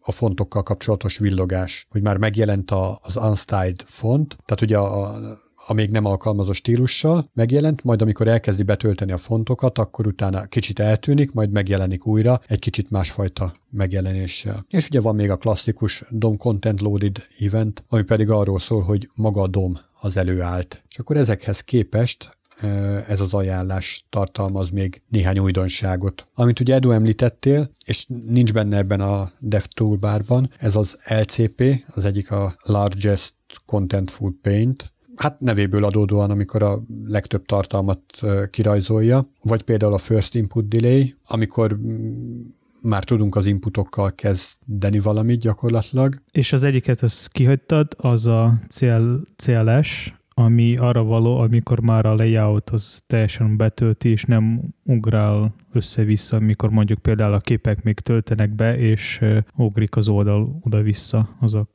a 0.00 0.12
fontokkal 0.12 0.62
kapcsolatos 0.62 1.18
villogás, 1.18 1.86
hogy 1.90 2.02
már 2.02 2.16
megjelent 2.16 2.70
a, 2.70 2.98
az 3.02 3.16
unstyled 3.16 3.82
font, 3.86 4.36
tehát 4.44 4.62
ugye 4.62 4.78
a, 4.78 5.14
a 5.14 5.48
még 5.74 5.90
nem 5.90 6.04
alkalmazott 6.04 6.54
stílussal 6.54 7.30
megjelent, 7.34 7.84
majd 7.84 8.02
amikor 8.02 8.28
elkezdi 8.28 8.62
betölteni 8.62 9.12
a 9.12 9.18
fontokat, 9.18 9.78
akkor 9.78 10.06
utána 10.06 10.46
kicsit 10.46 10.78
eltűnik, 10.78 11.32
majd 11.32 11.50
megjelenik 11.50 12.06
újra 12.06 12.40
egy 12.46 12.58
kicsit 12.58 12.90
másfajta 12.90 13.52
megjelenéssel. 13.70 14.66
És 14.68 14.86
ugye 14.86 15.00
van 15.00 15.14
még 15.14 15.30
a 15.30 15.36
klasszikus 15.36 16.04
DOM 16.10 16.36
Content 16.36 16.80
Loaded 16.80 17.16
event, 17.40 17.84
ami 17.88 18.02
pedig 18.02 18.30
arról 18.30 18.58
szól, 18.58 18.82
hogy 18.82 19.10
maga 19.14 19.42
a 19.42 19.46
DOM 19.46 19.78
az 20.00 20.16
előállt. 20.16 20.84
És 20.88 20.98
akkor 20.98 21.16
ezekhez 21.16 21.60
képest 21.60 22.38
ez 23.08 23.20
az 23.20 23.34
ajánlás 23.34 24.06
tartalmaz 24.10 24.70
még 24.70 25.02
néhány 25.08 25.38
újdonságot. 25.38 26.26
Amit 26.34 26.60
ugye 26.60 26.74
Edu 26.74 26.90
említettél, 26.90 27.70
és 27.86 28.06
nincs 28.26 28.52
benne 28.52 28.76
ebben 28.76 29.00
a 29.00 29.32
DevToolbarban, 29.38 30.50
ez 30.58 30.76
az 30.76 30.98
LCP, 31.08 31.84
az 31.94 32.04
egyik 32.04 32.30
a 32.30 32.54
Largest 32.62 33.34
Contentful 33.66 34.34
Paint, 34.42 34.92
hát 35.20 35.40
nevéből 35.40 35.84
adódóan, 35.84 36.30
amikor 36.30 36.62
a 36.62 36.82
legtöbb 37.04 37.46
tartalmat 37.46 38.02
kirajzolja, 38.50 39.30
vagy 39.42 39.62
például 39.62 39.92
a 39.92 39.98
First 39.98 40.34
Input 40.34 40.68
Delay, 40.68 41.14
amikor 41.26 41.78
már 42.82 43.04
tudunk 43.04 43.36
az 43.36 43.46
inputokkal 43.46 44.14
kezdeni 44.14 45.00
valamit 45.00 45.40
gyakorlatilag. 45.40 46.22
És 46.32 46.52
az 46.52 46.62
egyiket, 46.62 47.02
ezt 47.02 47.28
kihagytad, 47.28 47.92
az 47.96 48.26
a 48.26 48.60
CL, 48.68 49.14
CLS, 49.36 50.14
ami 50.34 50.76
arra 50.76 51.02
való, 51.02 51.38
amikor 51.38 51.80
már 51.80 52.06
a 52.06 52.14
layout 52.14 52.70
az 52.70 53.02
teljesen 53.06 53.56
betölti, 53.56 54.08
és 54.08 54.24
nem 54.24 54.60
ugrál 54.90 55.54
össze-vissza, 55.72 56.36
amikor 56.36 56.70
mondjuk 56.70 56.98
például 56.98 57.32
a 57.32 57.38
képek 57.38 57.82
még 57.82 58.00
töltenek 58.00 58.54
be, 58.54 58.78
és 58.78 59.20
ugrik 59.56 59.96
az 59.96 60.08
oldal 60.08 60.58
oda-vissza, 60.60 61.28
az 61.40 61.54
a 61.54 61.68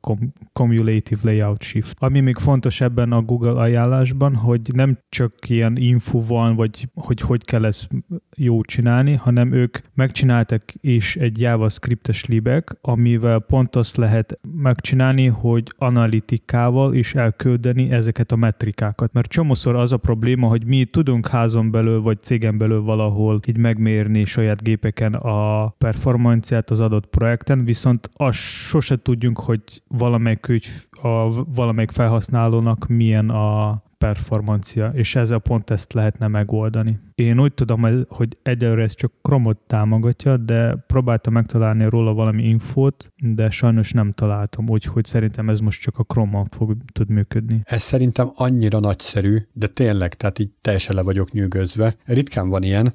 cumulative 0.52 1.20
layout 1.22 1.62
shift. 1.62 1.96
Ami 1.98 2.20
még 2.20 2.36
fontos 2.36 2.80
ebben 2.80 3.12
a 3.12 3.22
Google 3.22 3.60
ajánlásban, 3.60 4.34
hogy 4.34 4.60
nem 4.74 4.98
csak 5.08 5.48
ilyen 5.48 5.76
info 5.76 6.20
van, 6.26 6.54
vagy 6.56 6.88
hogy 6.94 7.20
hogy 7.20 7.44
kell 7.44 7.64
ezt 7.64 7.88
jó 8.36 8.62
csinálni, 8.62 9.14
hanem 9.14 9.52
ők 9.52 9.78
megcsináltak 9.94 10.62
is 10.80 11.16
egy 11.16 11.40
JavaScript-es 11.40 12.24
libek, 12.24 12.76
amivel 12.80 13.38
pont 13.38 13.76
azt 13.76 13.96
lehet 13.96 14.38
megcsinálni, 14.56 15.26
hogy 15.26 15.72
analitikával 15.78 16.94
is 16.94 17.14
elküldeni 17.14 17.90
ezeket 17.90 18.32
a 18.32 18.36
metrikákat. 18.36 19.12
Mert 19.12 19.28
csomószor 19.28 19.74
az 19.74 19.92
a 19.92 19.96
probléma, 19.96 20.48
hogy 20.48 20.64
mi 20.66 20.84
tudunk 20.84 21.28
házon 21.28 21.70
belül, 21.70 22.02
vagy 22.02 22.22
cégen 22.22 22.58
belül 22.58 22.82
valahol 23.06 23.40
így 23.46 23.56
meg 23.56 23.74
megmérni 23.76 24.24
saját 24.24 24.62
gépeken 24.62 25.14
a 25.14 25.68
performanciát 25.68 26.70
az 26.70 26.80
adott 26.80 27.06
projekten, 27.06 27.64
viszont 27.64 28.10
azt 28.14 28.38
sose 28.38 28.96
tudjunk, 29.02 29.38
hogy 29.38 29.60
valamelyik, 29.88 30.48
ügy, 30.48 30.66
a, 31.02 31.44
valamelyik 31.54 31.90
felhasználónak 31.90 32.86
milyen 32.86 33.30
a 33.30 33.82
performancia, 33.98 34.90
és 34.94 35.14
ezzel 35.14 35.38
pont 35.38 35.70
ezt 35.70 35.92
lehetne 35.92 36.26
megoldani. 36.26 36.98
Én 37.14 37.40
úgy 37.40 37.54
tudom, 37.54 38.04
hogy 38.08 38.38
egyelőre 38.42 38.82
ez 38.82 38.94
csak 38.94 39.12
Chrome-ot 39.22 39.58
támogatja, 39.66 40.36
de 40.36 40.84
próbáltam 40.86 41.32
megtalálni 41.32 41.88
róla 41.88 42.12
valami 42.12 42.42
infót, 42.42 43.12
de 43.16 43.50
sajnos 43.50 43.92
nem 43.92 44.12
találtam, 44.12 44.68
úgyhogy 44.68 45.04
szerintem 45.04 45.48
ez 45.48 45.60
most 45.60 45.80
csak 45.80 45.98
a 45.98 46.02
Chrome-on 46.02 46.46
fog 46.50 46.76
tud 46.92 47.10
működni. 47.10 47.60
Ez 47.64 47.82
szerintem 47.82 48.30
annyira 48.34 48.80
nagyszerű, 48.80 49.38
de 49.52 49.66
tényleg, 49.66 50.14
tehát 50.14 50.38
így 50.38 50.50
teljesen 50.60 50.94
le 50.94 51.02
vagyok 51.02 51.32
nyűgözve. 51.32 51.96
Ritkán 52.04 52.48
van 52.48 52.62
ilyen, 52.62 52.94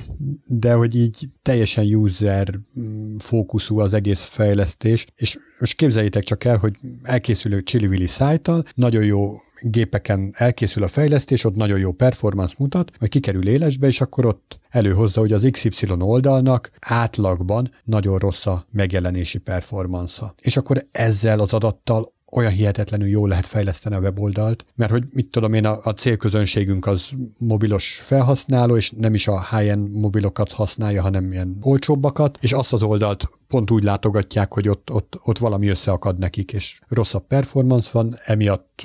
de 0.46 0.74
hogy 0.74 0.96
így 0.96 1.26
teljesen 1.42 1.94
user 1.94 2.58
mm, 2.80 3.16
fókuszú 3.16 3.78
az 3.78 3.94
egész 3.94 4.24
fejlesztés, 4.24 5.06
és 5.16 5.38
most 5.58 5.76
képzeljétek 5.76 6.22
csak 6.22 6.44
el, 6.44 6.56
hogy 6.56 6.76
elkészülő 7.02 7.62
Chili 7.62 8.06
szájtal, 8.06 8.64
nagyon 8.74 9.04
jó 9.04 9.40
gépeken 9.60 10.32
elkészül 10.36 10.82
a 10.82 10.88
fejlesztés, 10.88 11.44
ott 11.44 11.54
nagyon 11.54 11.78
jó 11.78 11.92
performance 11.92 12.54
mutat, 12.58 12.90
majd 12.98 13.10
kikerül 13.10 13.48
élesbe, 13.48 13.86
és 13.86 14.00
akkor 14.00 14.24
ott 14.24 14.58
előhozza, 14.70 15.20
hogy 15.20 15.32
az 15.32 15.48
XY 15.50 15.86
oldalnak 15.98 16.70
átlagban 16.80 17.70
nagyon 17.84 18.18
rossz 18.18 18.46
a 18.46 18.66
megjelenési 18.70 19.38
performance 19.38 20.34
És 20.40 20.56
akkor 20.56 20.78
ezzel 20.90 21.40
az 21.40 21.52
adattal 21.52 22.16
olyan 22.32 22.52
hihetetlenül 22.52 23.08
jól 23.08 23.28
lehet 23.28 23.46
fejleszteni 23.46 23.94
a 23.94 24.00
weboldalt, 24.00 24.64
mert 24.74 24.90
hogy 24.90 25.04
mit 25.12 25.30
tudom 25.30 25.52
én, 25.52 25.66
a, 25.66 25.78
a 25.82 25.90
célközönségünk 25.90 26.86
az 26.86 27.08
mobilos 27.38 28.02
felhasználó, 28.04 28.76
és 28.76 28.90
nem 28.90 29.14
is 29.14 29.28
a 29.28 29.56
high-end 29.56 29.90
mobilokat 29.90 30.52
használja, 30.52 31.02
hanem 31.02 31.32
ilyen 31.32 31.58
olcsóbbakat, 31.62 32.38
és 32.40 32.52
azt 32.52 32.72
az 32.72 32.82
oldalt 32.82 33.28
pont 33.48 33.70
úgy 33.70 33.82
látogatják, 33.82 34.52
hogy 34.52 34.68
ott, 34.68 34.90
ott, 34.90 35.18
ott 35.22 35.38
valami 35.38 35.68
összeakad 35.68 36.18
nekik, 36.18 36.52
és 36.52 36.80
rosszabb 36.88 37.26
performance 37.26 37.90
van, 37.92 38.18
emiatt 38.24 38.82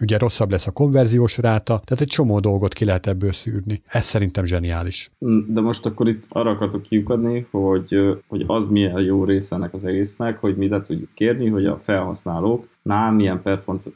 ugye 0.00 0.18
rosszabb 0.18 0.50
lesz 0.50 0.66
a 0.66 0.70
konverziós 0.70 1.38
ráta, 1.38 1.80
tehát 1.84 2.02
egy 2.02 2.08
csomó 2.08 2.40
dolgot 2.40 2.72
ki 2.72 2.84
lehet 2.84 3.06
ebből 3.06 3.32
szűrni. 3.32 3.82
Ez 3.86 4.04
szerintem 4.04 4.44
zseniális. 4.44 5.10
De 5.48 5.60
most 5.60 5.86
akkor 5.86 6.08
itt 6.08 6.24
arra 6.28 6.50
akartok 6.50 6.82
kiukadni, 6.82 7.46
hogy, 7.50 7.96
hogy 8.26 8.44
az 8.46 8.68
milyen 8.68 9.00
jó 9.00 9.24
része 9.24 9.54
ennek 9.56 9.74
az 9.74 9.84
egésznek, 9.84 10.40
hogy 10.40 10.56
mi 10.56 10.68
le 10.68 10.80
tudjuk 10.80 11.14
kérni, 11.14 11.48
hogy 11.48 11.66
a 11.66 11.78
felhasználók 11.78 12.68
nál 12.82 13.12
milyen 13.12 13.42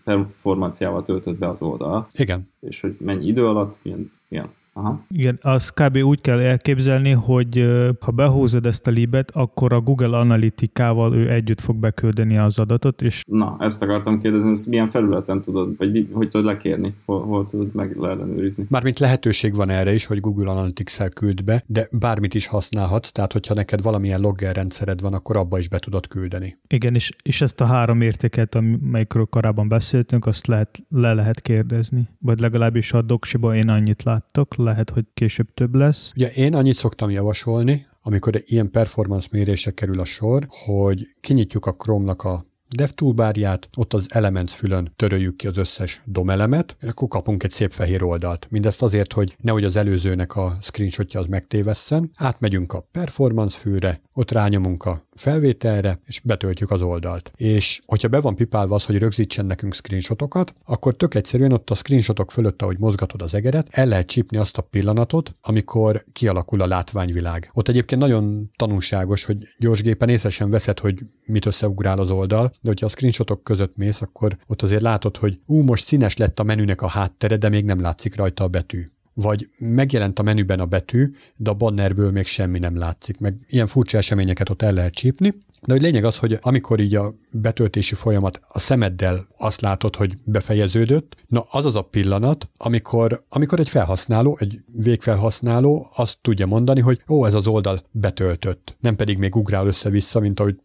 performanciával 0.05 1.03
töltött 1.03 1.39
be 1.39 1.49
az 1.49 1.63
oldal. 1.63 2.07
Igen. 2.15 2.49
És 2.61 2.81
hogy 2.81 2.97
mennyi 3.01 3.27
idő 3.27 3.47
alatt, 3.47 3.79
milyen, 3.83 4.13
milyen 4.29 4.49
Aha. 4.79 5.05
Igen, 5.11 5.39
az 5.43 5.71
kb. 5.71 5.97
úgy 5.97 6.21
kell 6.21 6.41
elképzelni, 6.41 7.11
hogy 7.11 7.67
ha 8.01 8.11
behúzod 8.11 8.67
ezt 8.67 8.87
a 8.87 8.91
libet, 8.91 9.31
akkor 9.31 9.73
a 9.73 9.81
Google 9.81 10.19
Analytikával 10.19 11.15
ő 11.15 11.31
együtt 11.31 11.61
fog 11.61 11.77
beküldeni 11.77 12.39
az 12.39 12.59
adatot, 12.59 13.03
és... 13.03 13.23
Na, 13.27 13.57
ezt 13.61 13.83
akartam 13.83 14.19
kérdezni, 14.19 14.51
ezt 14.51 14.67
milyen 14.67 14.89
felületen 14.89 15.43
tudod, 15.43 15.77
vagy 15.79 16.09
hogy 16.13 16.29
tudod 16.29 16.47
lekérni, 16.47 16.95
hol, 17.05 17.25
hol 17.25 17.47
tudod 17.47 17.75
meg 17.75 17.97
leellenőrizni? 17.97 18.67
Mármint 18.69 18.99
lehetőség 18.99 19.55
van 19.55 19.71
erre 19.71 19.95
is, 19.95 20.07
hogy 20.07 20.21
Google 20.21 20.51
Analytics-el 20.51 21.09
küld 21.09 21.45
be, 21.45 21.63
de 21.67 21.89
bármit 21.93 22.35
is 22.35 22.47
használhatsz, 22.47 23.11
tehát 23.11 23.33
hogyha 23.33 23.55
neked 23.55 23.83
valamilyen 23.83 24.21
logger 24.21 24.55
rendszered 24.55 25.01
van, 25.01 25.15
akkor 25.15 25.37
abba 25.37 25.59
is 25.59 25.69
be 25.69 25.79
tudod 25.79 26.07
küldeni. 26.07 26.59
Igen, 26.67 26.95
és, 26.95 27.11
és 27.23 27.41
ezt 27.41 27.61
a 27.61 27.65
három 27.65 28.01
értéket, 28.01 28.55
amelyikről 28.55 29.25
korábban 29.25 29.69
beszéltünk, 29.69 30.27
azt 30.27 30.47
lehet, 30.47 30.79
le 30.89 31.15
lehet 31.15 31.41
kérdezni. 31.41 32.09
Vagy 32.19 32.41
legalábbis 32.41 32.93
a 32.93 33.03
doksiban 33.03 33.55
én 33.55 33.69
annyit 33.69 34.03
láttok, 34.03 34.57
lehet, 34.69 34.91
hogy 34.91 35.05
később 35.15 35.55
több 35.55 35.75
lesz. 35.75 36.13
Ugye 36.17 36.31
én 36.31 36.55
annyit 36.55 36.77
szoktam 36.77 37.11
javasolni, 37.11 37.87
amikor 38.03 38.43
ilyen 38.47 38.71
performance 38.71 39.29
mérése 39.31 39.71
kerül 39.71 40.01
a 40.01 40.05
sor, 40.05 40.47
hogy 40.49 41.07
kinyitjuk 41.21 41.67
a 41.67 41.73
Chrome-nak 41.73 42.23
a 42.23 42.47
dev 42.69 42.89
toolbárját, 42.89 43.69
ott 43.77 43.95
az 43.95 44.07
Elements 44.09 44.53
fülön 44.53 44.93
töröljük 44.97 45.37
ki 45.37 45.47
az 45.47 45.57
összes 45.57 46.01
DOM 46.05 46.31
elemet, 46.31 46.77
és 46.81 46.89
akkor 46.89 47.09
kapunk 47.09 47.43
egy 47.43 47.51
szép 47.51 47.73
fehér 47.73 48.03
oldalt. 48.03 48.47
Mindezt 48.51 48.83
azért, 48.83 49.13
hogy 49.13 49.37
nehogy 49.41 49.65
az 49.65 49.77
előzőnek 49.77 50.37
a 50.37 50.59
screenshotja 50.61 51.21
az 51.21 51.27
megtévesszen. 51.27 52.11
Átmegyünk 52.15 52.73
a 52.73 52.89
performance 52.93 53.59
fűre, 53.59 54.01
ott 54.15 54.31
rányomunk 54.31 54.85
a 54.85 55.07
felvételre, 55.19 56.01
és 56.05 56.21
betöltjük 56.21 56.71
az 56.71 56.81
oldalt. 56.81 57.33
És 57.37 57.81
hogyha 57.87 58.09
be 58.09 58.21
van 58.21 58.35
pipálva 58.35 58.75
az, 58.75 58.85
hogy 58.85 58.99
rögzítsen 58.99 59.47
nekünk 59.47 59.75
screenshotokat, 59.75 60.53
akkor 60.65 60.95
tök 60.95 61.15
egyszerűen 61.15 61.53
ott 61.53 61.71
a 61.71 61.75
screenshotok 61.75 62.31
fölött, 62.31 62.63
ahogy 62.63 62.79
mozgatod 62.79 63.23
az 63.23 63.35
egeret, 63.35 63.69
el 63.71 63.87
lehet 63.87 64.07
csípni 64.07 64.37
azt 64.37 64.59
a 64.59 64.63
pillanatot, 64.63 65.35
amikor 65.41 66.05
kialakul 66.13 66.61
a 66.61 66.67
látványvilág. 66.67 67.51
Ott 67.55 67.69
egyébként 67.69 68.01
nagyon 68.01 68.51
tanulságos, 68.57 69.25
hogy 69.25 69.49
gyors 69.59 69.83
gépen 69.83 70.09
észre 70.09 70.31
sem 70.31 70.51
veszed, 70.51 70.79
hogy 70.79 70.99
mit 71.25 71.47
összeugrál 71.47 71.99
az 71.99 72.11
oldal, 72.11 72.51
de 72.61 72.69
hogyha 72.69 72.87
a 72.87 72.91
screenshotok 72.91 73.45
között 73.45 73.77
mész, 73.77 74.01
akkor 74.01 74.37
ott 74.47 74.63
azért 74.63 74.83
látod, 74.83 75.17
hogy 75.17 75.41
ú, 75.47 75.63
most 75.63 75.85
színes 75.85 76.17
lett 76.17 76.39
a 76.39 76.43
menünek 76.43 76.83
a 76.83 76.89
háttere, 76.89 77.37
de 77.37 77.49
még 77.49 77.65
nem 77.65 77.81
látszik 77.81 78.17
rajta 78.17 78.45
a 78.45 78.49
betű 78.49 78.87
vagy 79.21 79.49
megjelent 79.59 80.19
a 80.19 80.23
menüben 80.23 80.61
a 80.61 80.67
betű, 80.67 81.15
de 81.37 81.51
a 81.51 81.55
bannerből 81.55 82.11
még 82.11 82.27
semmi 82.27 82.59
nem 82.59 82.77
látszik, 82.77 83.19
meg 83.19 83.35
ilyen 83.49 83.67
furcsa 83.67 83.99
eseményeket 83.99 84.49
ott 84.49 84.63
el 84.63 84.73
lehet 84.73 84.95
csípni, 84.95 85.35
de 85.67 85.73
hogy 85.73 85.83
lényeg 85.83 86.05
az, 86.05 86.19
hogy 86.19 86.39
amikor 86.41 86.81
így 86.81 86.95
a 86.95 87.15
betöltési 87.31 87.95
folyamat 87.95 88.41
a 88.49 88.59
szemeddel 88.59 89.27
azt 89.39 89.61
látod, 89.61 89.97
hogy 89.97 90.15
befejeződött, 90.25 91.17
na 91.27 91.45
az 91.51 91.65
az 91.65 91.75
a 91.75 91.83
pillanat, 91.83 92.49
amikor, 92.57 93.25
amikor 93.29 93.61
egy 93.61 93.69
felhasználó, 93.69 94.37
egy 94.41 94.61
végfelhasználó 94.73 95.87
azt 95.95 96.19
tudja 96.21 96.47
mondani, 96.47 96.81
hogy 96.81 97.03
ó, 97.09 97.27
ez 97.27 97.35
az 97.35 97.47
oldal 97.47 97.81
betöltött, 97.91 98.77
nem 98.81 98.97
pedig 98.97 99.19
még 99.19 99.37
ugrál 99.37 99.67
össze-vissza, 99.67 100.21
mint 100.21 100.41
ahogy 100.41 100.57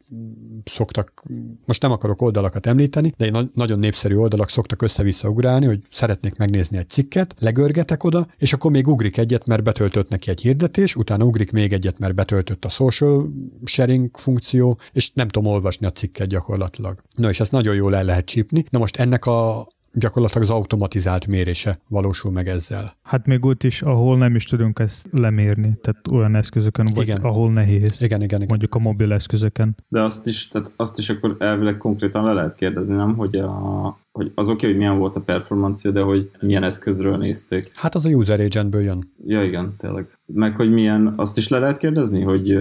szoktak, 0.63 1.23
most 1.65 1.82
nem 1.82 1.91
akarok 1.91 2.21
oldalakat 2.21 2.65
említeni, 2.65 3.13
de 3.17 3.25
egy 3.25 3.49
nagyon 3.53 3.79
népszerű 3.79 4.15
oldalak 4.15 4.49
szoktak 4.49 4.82
össze-vissza 4.82 5.29
ugrálni, 5.29 5.65
hogy 5.65 5.82
szeretnék 5.91 6.38
megnézni 6.38 6.77
egy 6.77 6.89
cikket, 6.89 7.36
legörgetek 7.39 8.03
oda, 8.03 8.27
és 8.38 8.53
akkor 8.53 8.71
még 8.71 8.88
ugrik 8.88 9.17
egyet, 9.17 9.45
mert 9.45 9.63
betöltött 9.63 10.10
neki 10.10 10.29
egy 10.29 10.41
hirdetés, 10.41 10.95
utána 10.95 11.25
ugrik 11.25 11.51
még 11.51 11.73
egyet, 11.73 11.99
mert 11.99 12.15
betöltött 12.15 12.65
a 12.65 12.69
social 12.69 13.32
sharing 13.63 14.17
funkció, 14.17 14.77
és 14.91 15.12
nem 15.13 15.28
tudom 15.28 15.52
olvasni 15.52 15.86
a 15.86 15.91
cikket 15.91 16.28
gyakorlatilag. 16.28 17.02
Na 17.15 17.30
és 17.30 17.39
ezt 17.39 17.52
nagyon 17.52 17.76
jól 17.76 17.96
el 17.96 18.04
lehet 18.04 18.26
csípni. 18.26 18.65
Na 18.69 18.80
most 18.80 18.96
ennek 18.96 19.26
a 19.26 19.67
gyakorlatilag 19.93 20.43
az 20.43 20.50
automatizált 20.50 21.28
mérése 21.28 21.80
valósul 21.88 22.32
meg 22.32 22.48
ezzel. 22.48 22.96
Hát 23.04 23.26
még 23.26 23.46
úgy 23.46 23.65
is, 23.65 23.82
ahol 23.82 24.17
nem 24.17 24.36
is 24.36 24.43
tudunk 24.43 24.80
ezt 24.80 25.08
lemérni, 25.12 25.78
tehát 25.82 26.08
olyan 26.12 26.36
eszközökön, 26.36 26.89
vagy 26.93 27.04
igen. 27.04 27.22
ahol 27.22 27.52
nehéz. 27.52 28.02
Igen, 28.02 28.22
igen, 28.22 28.38
igen. 28.38 28.46
Mondjuk 28.48 28.76
a 28.76 28.80
mobil 28.80 29.13
eszközöken. 29.13 29.76
De 29.88 30.02
azt 30.02 30.28
is, 30.28 30.48
tehát 30.48 30.72
azt 30.76 30.98
is 30.98 31.10
akkor 31.10 31.36
elvileg 31.39 31.78
konkrétan 31.78 32.24
le 32.24 32.34
lehet 32.34 32.56
kérdezni, 32.56 32.96
nem, 32.96 33.15
hogy, 33.15 33.36
a, 33.36 33.98
hogy 34.12 34.32
az 34.36 34.48
oké, 34.48 34.56
okay, 34.56 34.69
hogy 34.69 34.78
milyen 34.78 34.98
volt 34.98 35.15
a 35.15 35.19
performancia, 35.19 35.91
de 35.91 36.02
hogy 36.02 36.32
milyen 36.39 36.63
eszközről 36.63 37.17
nézték. 37.17 37.72
Hát 37.74 37.96
az 37.96 38.06
a 38.06 38.10
user 38.10 38.39
agentből 38.39 38.82
jön. 38.82 39.12
Ja, 39.26 39.43
igen, 39.43 39.74
tényleg. 39.78 40.17
Meg 40.26 40.56
hogy 40.56 40.72
milyen, 40.72 41.13
azt 41.17 41.38
is 41.38 41.48
le 41.48 41.60
lehet 41.60 41.78
kérdezni, 41.78 42.22
hogy, 42.22 42.60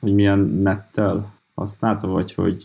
hogy 0.00 0.14
milyen 0.14 0.38
nettel 0.38 1.38
használta, 1.60 2.06
vagy 2.06 2.34
hogy 2.34 2.60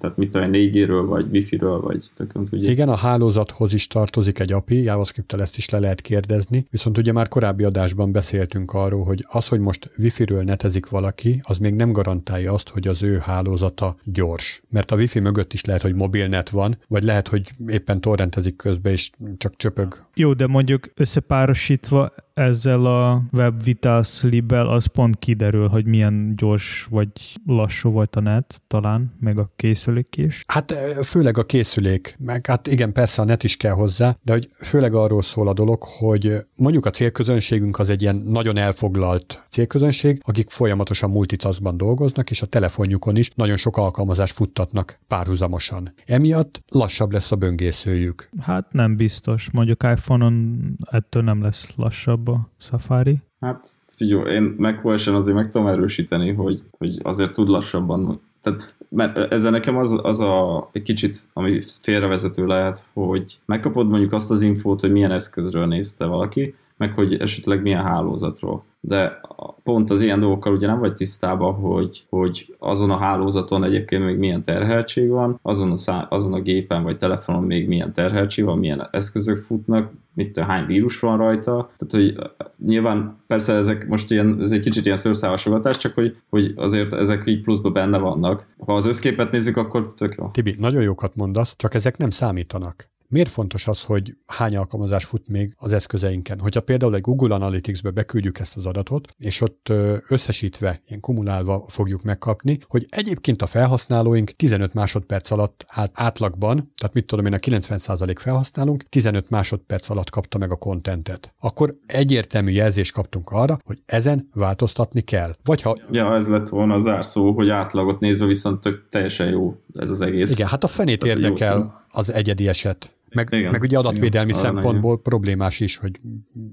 tehát 0.00 0.16
mit 0.16 0.30
tudom, 0.30 0.50
4G-ről, 0.52 1.04
vagy 1.06 1.26
Wi-Fi-ről, 1.30 1.80
vagy 1.80 2.10
tökön 2.14 2.44
tudja. 2.44 2.70
Igen, 2.70 2.88
a 2.88 2.96
hálózathoz 2.96 3.72
is 3.72 3.86
tartozik 3.86 4.38
egy 4.38 4.52
API, 4.52 4.82
javascript 4.82 5.32
ezt 5.32 5.56
is 5.56 5.68
le 5.70 5.78
lehet 5.78 6.00
kérdezni, 6.00 6.66
viszont 6.70 6.98
ugye 6.98 7.12
már 7.12 7.28
korábbi 7.28 7.64
adásban 7.64 8.12
beszéltünk 8.12 8.72
arról, 8.72 9.04
hogy 9.04 9.24
az, 9.28 9.48
hogy 9.48 9.60
most 9.60 9.90
Wi-Fi-ről 9.98 10.42
netezik 10.42 10.88
valaki, 10.88 11.40
az 11.42 11.58
még 11.58 11.74
nem 11.74 11.92
garantálja 11.92 12.52
azt, 12.52 12.68
hogy 12.68 12.88
az 12.88 13.02
ő 13.02 13.18
hálózata 13.18 13.96
gyors. 14.04 14.62
Mert 14.68 14.90
a 14.90 14.96
Wi-Fi 14.96 15.20
mögött 15.20 15.52
is 15.52 15.64
lehet, 15.64 15.82
hogy 15.82 15.94
mobilnet 15.94 16.50
van, 16.50 16.78
vagy 16.88 17.02
lehet, 17.02 17.28
hogy 17.28 17.50
éppen 17.66 18.00
torrentezik 18.00 18.56
közben, 18.56 18.92
és 18.92 19.10
csak 19.36 19.56
csöpög. 19.56 20.04
Jó, 20.14 20.32
de 20.32 20.46
mondjuk 20.46 20.90
összepárosítva 20.94 22.10
ezzel 22.34 22.86
a 22.86 23.22
Web 23.32 23.62
Vitals 23.62 24.22
libbel 24.22 24.68
az 24.68 24.86
pont 24.86 25.18
kiderül, 25.18 25.68
hogy 25.68 25.84
milyen 25.84 26.34
gyors 26.36 26.86
vagy 26.90 27.08
lassú 27.46 27.90
volt 27.90 28.15
a 28.15 28.15
net, 28.20 28.62
talán, 28.66 29.16
meg 29.20 29.38
a 29.38 29.52
készülék 29.56 30.16
is. 30.16 30.44
Hát 30.46 30.72
főleg 31.04 31.38
a 31.38 31.44
készülék, 31.44 32.16
meg 32.18 32.46
hát 32.46 32.66
igen, 32.66 32.92
persze 32.92 33.22
a 33.22 33.24
net 33.24 33.44
is 33.44 33.56
kell 33.56 33.72
hozzá, 33.72 34.16
de 34.22 34.32
hogy 34.32 34.48
főleg 34.54 34.94
arról 34.94 35.22
szól 35.22 35.48
a 35.48 35.52
dolog, 35.52 35.82
hogy 35.82 36.44
mondjuk 36.56 36.86
a 36.86 36.90
célközönségünk 36.90 37.78
az 37.78 37.88
egy 37.88 38.02
ilyen 38.02 38.16
nagyon 38.16 38.56
elfoglalt 38.56 39.44
célközönség, 39.50 40.20
akik 40.24 40.50
folyamatosan 40.50 41.10
multitaskban 41.10 41.76
dolgoznak, 41.76 42.30
és 42.30 42.42
a 42.42 42.46
telefonjukon 42.46 43.16
is 43.16 43.30
nagyon 43.34 43.56
sok 43.56 43.76
alkalmazást 43.76 44.34
futtatnak 44.34 44.98
párhuzamosan. 45.06 45.92
Emiatt 46.06 46.60
lassabb 46.68 47.12
lesz 47.12 47.32
a 47.32 47.36
böngészőjük. 47.36 48.30
Hát 48.40 48.72
nem 48.72 48.96
biztos. 48.96 49.50
Mondjuk 49.52 49.82
iPhone-on 49.82 50.60
ettől 50.90 51.22
nem 51.22 51.42
lesz 51.42 51.68
lassabb 51.76 52.28
a 52.28 52.52
Safari. 52.58 53.22
Hát 53.40 53.68
figyelj, 53.96 54.34
én 54.34 54.54
macos 54.58 55.06
azért 55.06 55.36
meg 55.36 55.50
tudom 55.50 55.66
erősíteni, 55.66 56.32
hogy, 56.32 56.62
hogy 56.78 56.98
azért 57.02 57.32
tud 57.32 57.48
lassabban. 57.48 58.20
Tehát 58.42 58.74
mert 58.88 59.32
ezzel 59.32 59.50
nekem 59.50 59.76
az, 59.76 60.00
az 60.02 60.20
a 60.20 60.68
egy 60.72 60.82
kicsit, 60.82 61.18
ami 61.32 61.60
félrevezető 61.60 62.46
lehet, 62.46 62.84
hogy 62.92 63.38
megkapod 63.44 63.88
mondjuk 63.88 64.12
azt 64.12 64.30
az 64.30 64.42
infót, 64.42 64.80
hogy 64.80 64.92
milyen 64.92 65.12
eszközről 65.12 65.66
nézte 65.66 66.04
valaki, 66.04 66.54
meg 66.76 66.92
hogy 66.92 67.14
esetleg 67.14 67.62
milyen 67.62 67.84
hálózatról. 67.84 68.64
De 68.80 69.20
pont 69.62 69.90
az 69.90 70.00
ilyen 70.00 70.20
dolgokkal 70.20 70.54
ugye 70.54 70.66
nem 70.66 70.78
vagy 70.78 70.94
tisztában, 70.94 71.54
hogy, 71.54 72.06
hogy 72.08 72.56
azon 72.58 72.90
a 72.90 72.96
hálózaton 72.96 73.64
egyébként 73.64 74.04
még 74.04 74.18
milyen 74.18 74.42
terheltség 74.42 75.08
van, 75.08 75.38
azon 75.42 75.70
a, 75.70 75.76
szá- 75.76 76.12
azon 76.12 76.32
a 76.32 76.40
gépen 76.40 76.82
vagy 76.82 76.96
telefonon 76.96 77.42
még 77.42 77.68
milyen 77.68 77.92
terheltség 77.92 78.44
van, 78.44 78.58
milyen 78.58 78.88
eszközök 78.90 79.36
futnak, 79.36 79.90
mit, 80.14 80.38
hány 80.38 80.66
vírus 80.66 81.00
van 81.00 81.16
rajta. 81.16 81.70
Tehát, 81.76 82.14
hogy 82.16 82.30
nyilván 82.66 83.16
persze 83.26 83.52
ezek 83.52 83.88
most 83.88 84.10
ilyen, 84.10 84.38
ez 84.42 84.50
egy 84.50 84.60
kicsit 84.60 84.84
ilyen 84.84 84.96
szőrszávasogatás, 84.96 85.76
csak 85.76 85.94
hogy, 85.94 86.16
hogy 86.30 86.52
azért 86.56 86.92
ezek 86.92 87.22
így 87.26 87.40
pluszban 87.40 87.72
benne 87.72 87.98
vannak. 87.98 88.46
Ha 88.66 88.74
az 88.74 88.84
összképet 88.84 89.30
nézzük, 89.30 89.56
akkor 89.56 89.94
tök 89.94 90.14
jó. 90.18 90.30
Tibi, 90.30 90.54
nagyon 90.58 90.82
jókat 90.82 91.16
mondasz, 91.16 91.54
csak 91.56 91.74
ezek 91.74 91.96
nem 91.96 92.10
számítanak. 92.10 92.88
Miért 93.08 93.30
fontos 93.30 93.66
az, 93.66 93.82
hogy 93.82 94.16
hány 94.26 94.56
alkalmazás 94.56 95.04
fut 95.04 95.28
még 95.28 95.54
az 95.56 95.72
eszközeinken? 95.72 96.40
Hogyha 96.40 96.60
például 96.60 96.94
egy 96.94 97.00
Google 97.00 97.34
Analytics-be 97.34 97.90
beküldjük 97.90 98.38
ezt 98.38 98.56
az 98.56 98.66
adatot, 98.66 99.14
és 99.18 99.40
ott 99.40 99.72
összesítve, 100.08 100.80
ilyen 100.86 101.00
kumulálva 101.00 101.64
fogjuk 101.68 102.02
megkapni, 102.02 102.58
hogy 102.68 102.86
egyébként 102.88 103.42
a 103.42 103.46
felhasználóink 103.46 104.30
15 104.30 104.74
másodperc 104.74 105.30
alatt 105.30 105.64
át, 105.68 105.90
átlagban, 105.94 106.72
tehát 106.76 106.94
mit 106.94 107.06
tudom 107.06 107.26
én, 107.26 107.32
a 107.32 107.36
90% 107.36 108.14
felhasználunk, 108.18 108.82
15 108.88 109.30
másodperc 109.30 109.88
alatt 109.88 110.10
kapta 110.10 110.38
meg 110.38 110.50
a 110.50 110.56
kontentet. 110.56 111.34
Akkor 111.40 111.74
egyértelmű 111.86 112.50
jelzést 112.50 112.92
kaptunk 112.92 113.30
arra, 113.30 113.56
hogy 113.64 113.82
ezen 113.86 114.28
változtatni 114.34 115.00
kell. 115.00 115.34
Vagy 115.44 115.62
ha... 115.62 115.76
Ja, 115.90 116.14
ez 116.14 116.28
lett 116.28 116.48
volna 116.48 116.74
az 116.74 116.86
árszó, 116.86 117.32
hogy 117.32 117.48
átlagot 117.48 118.00
nézve 118.00 118.26
viszont 118.26 118.60
tök 118.60 118.88
teljesen 118.90 119.28
jó 119.28 119.54
ez 119.78 119.90
az 119.90 120.00
egész. 120.00 120.30
Igen, 120.30 120.46
hát 120.46 120.64
a 120.64 120.68
fenét 120.68 120.98
Tehát 120.98 121.18
érdekel 121.18 121.82
az 121.88 122.12
egyedi 122.12 122.48
eset. 122.48 122.96
Meg, 123.10 123.28
Igen. 123.30 123.50
meg 123.50 123.62
ugye 123.62 123.78
adatvédelmi 123.78 124.30
Igen, 124.30 124.42
szempontból 124.42 125.00
problémás 125.00 125.60
is, 125.60 125.76
hogy 125.76 126.00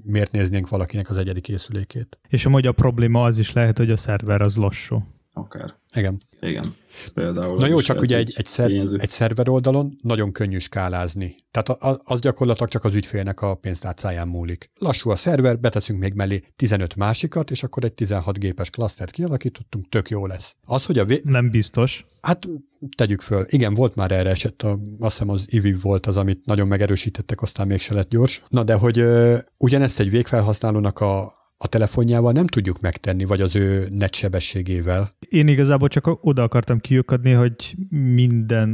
miért 0.04 0.32
néznénk 0.32 0.70
valakinek 0.70 1.10
az 1.10 1.18
egyedi 1.18 1.42
készülékét. 1.42 2.18
És 2.28 2.46
amúgy 2.46 2.68
a 2.68 2.72
probléma 2.72 3.24
az 3.24 3.38
is 3.38 3.54
lehet, 3.54 3.78
hogy 3.78 3.90
a 3.90 3.98
szerver 3.98 4.42
az 4.42 4.56
lassú. 4.56 5.04
Akár. 5.36 5.76
Igen. 5.96 6.18
Igen. 6.42 6.76
Például 7.14 7.58
Na 7.58 7.68
jó, 7.68 7.80
csak 7.80 8.02
ugye 8.02 8.18
egy, 8.18 8.34
egy, 8.36 8.46
szer, 8.46 8.72
egy 8.98 9.10
szerver 9.10 9.50
oldalon 9.50 9.98
nagyon 10.02 10.32
könnyű 10.32 10.58
skálázni. 10.58 11.36
Tehát 11.52 12.00
az 12.04 12.20
gyakorlatilag 12.20 12.70
csak 12.70 12.84
az 12.84 12.94
ügyfélnek 12.94 13.42
a 13.42 13.56
pénztárcáján 13.56 14.28
múlik. 14.28 14.72
Lassú 14.76 15.10
a 15.10 15.16
szerver, 15.16 15.60
beteszünk 15.60 16.00
még 16.00 16.14
mellé 16.14 16.42
15 16.56 16.96
másikat, 16.96 17.52
és 17.52 17.64
akkor 17.64 17.84
egy 17.84 17.94
16 17.94 18.40
gépes 18.40 18.70
klasztert 18.70 19.12
kialakítottunk, 19.12 19.90
tök 19.90 20.10
jó 20.10 20.26
lesz. 20.26 20.56
Az, 20.66 20.86
hogy 20.86 20.98
a 20.98 21.06
vé... 21.06 21.22
Nem 21.24 21.50
biztos. 21.50 22.06
Hát 22.22 22.48
tegyük 22.98 23.22
föl. 23.22 23.46
Igen, 23.48 23.74
volt 23.74 23.96
már 23.96 24.12
erre 24.12 24.30
eset, 24.30 24.62
a, 24.62 24.80
azt 25.00 25.18
hiszem 25.18 25.30
az 25.30 25.46
IVI 25.46 25.74
volt 25.74 26.06
az, 26.06 26.18
amit 26.18 26.46
nagyon 26.46 26.68
megerősítettek, 26.68 27.42
aztán 27.42 27.68
mégse 27.68 27.94
lett 27.94 28.10
gyors. 28.10 28.44
Na 28.50 28.64
de 28.64 28.74
hogy 28.74 29.00
ö, 29.00 29.38
ugyanezt 29.58 30.00
egy 30.00 30.10
végfelhasználónak 30.10 31.00
a 31.00 31.42
a 31.64 31.68
telefonjával 31.68 32.32
nem 32.32 32.48
tudjuk 32.48 32.82
megtenni, 32.82 33.26
vagy 33.26 33.42
az 33.42 33.56
ő 33.56 33.88
net 33.92 34.14
sebességével. 34.14 35.10
Én 35.30 35.48
igazából 35.48 35.88
csak 35.88 36.26
oda 36.26 36.44
akartam 36.44 36.80
kiukadni, 36.80 37.32
hogy 37.32 37.76
minden, 37.90 38.70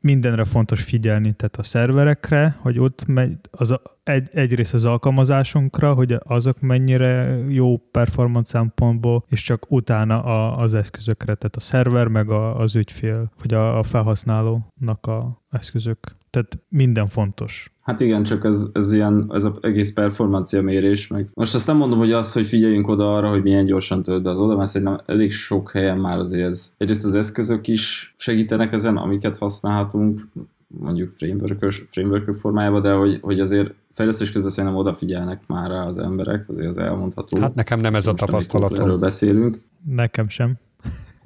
mindenre 0.00 0.44
fontos 0.44 0.82
figyelni, 0.82 1.32
tehát 1.32 1.56
a 1.56 1.62
szerverekre, 1.62 2.56
hogy 2.60 2.78
ott 2.78 3.06
megy, 3.06 3.36
az 3.50 3.74
egy, 4.02 4.28
egyrészt 4.32 4.74
az 4.74 4.84
alkalmazásunkra, 4.84 5.94
hogy 5.94 6.16
azok 6.18 6.60
mennyire 6.60 7.38
jó 7.48 7.76
performance 7.76 8.50
szempontból, 8.50 9.24
és 9.28 9.42
csak 9.42 9.70
utána 9.70 10.22
a, 10.22 10.56
az 10.56 10.74
eszközökre, 10.74 11.34
tehát 11.34 11.56
a 11.56 11.60
szerver 11.60 12.06
meg 12.06 12.30
a, 12.30 12.58
az 12.58 12.76
ügyfél, 12.76 13.30
vagy 13.42 13.54
a, 13.54 13.78
a 13.78 13.82
felhasználónak 13.82 15.06
a 15.06 15.42
eszközök. 15.50 16.16
Tehát 16.30 16.58
minden 16.68 17.08
fontos. 17.08 17.73
Hát 17.84 18.00
igen, 18.00 18.22
csak 18.22 18.44
ez, 18.44 18.66
ez 18.72 18.92
ilyen, 18.92 19.26
ez 19.32 19.44
az 19.44 19.52
egész 19.60 19.92
performancia 19.92 20.62
mérés 20.62 21.06
meg. 21.06 21.28
Most 21.34 21.54
azt 21.54 21.66
nem 21.66 21.76
mondom, 21.76 21.98
hogy 21.98 22.12
az, 22.12 22.32
hogy 22.32 22.46
figyeljünk 22.46 22.88
oda 22.88 23.16
arra, 23.16 23.28
hogy 23.28 23.42
milyen 23.42 23.66
gyorsan 23.66 24.02
tölt 24.02 24.22
be 24.22 24.30
az 24.30 24.38
oda, 24.38 24.56
mert 24.56 24.70
szerintem 24.70 25.00
elég 25.06 25.32
sok 25.32 25.70
helyen 25.70 25.98
már 25.98 26.18
azért 26.18 26.48
ez. 26.48 26.74
Egyrészt 26.78 27.04
az 27.04 27.14
eszközök 27.14 27.68
is 27.68 28.14
segítenek 28.16 28.72
ezen, 28.72 28.96
amiket 28.96 29.38
használhatunk, 29.38 30.28
mondjuk 30.66 31.10
framework 31.16 31.72
framework 31.90 32.36
formájában, 32.36 32.82
de 32.82 32.92
hogy, 32.92 33.18
hogy 33.22 33.40
azért 33.40 33.74
fejlesztés 33.92 34.32
közben 34.32 34.50
szerintem 34.50 34.78
odafigyelnek 34.78 35.42
már 35.46 35.70
rá 35.70 35.84
az 35.84 35.98
emberek, 35.98 36.48
azért 36.48 36.68
az 36.68 36.78
elmondható. 36.78 37.40
Hát 37.40 37.54
nekem 37.54 37.78
nem 37.78 37.94
ez 37.94 38.06
a 38.06 38.12
tapasztalatom. 38.12 38.84
Erről 38.84 38.98
beszélünk. 38.98 39.60
Nekem 39.86 40.28
sem. 40.28 40.54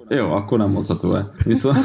Jó, 0.08 0.32
akkor 0.32 0.58
nem 0.58 0.70
mondható 0.70 1.14
el. 1.14 1.34
Viszont, 1.44 1.76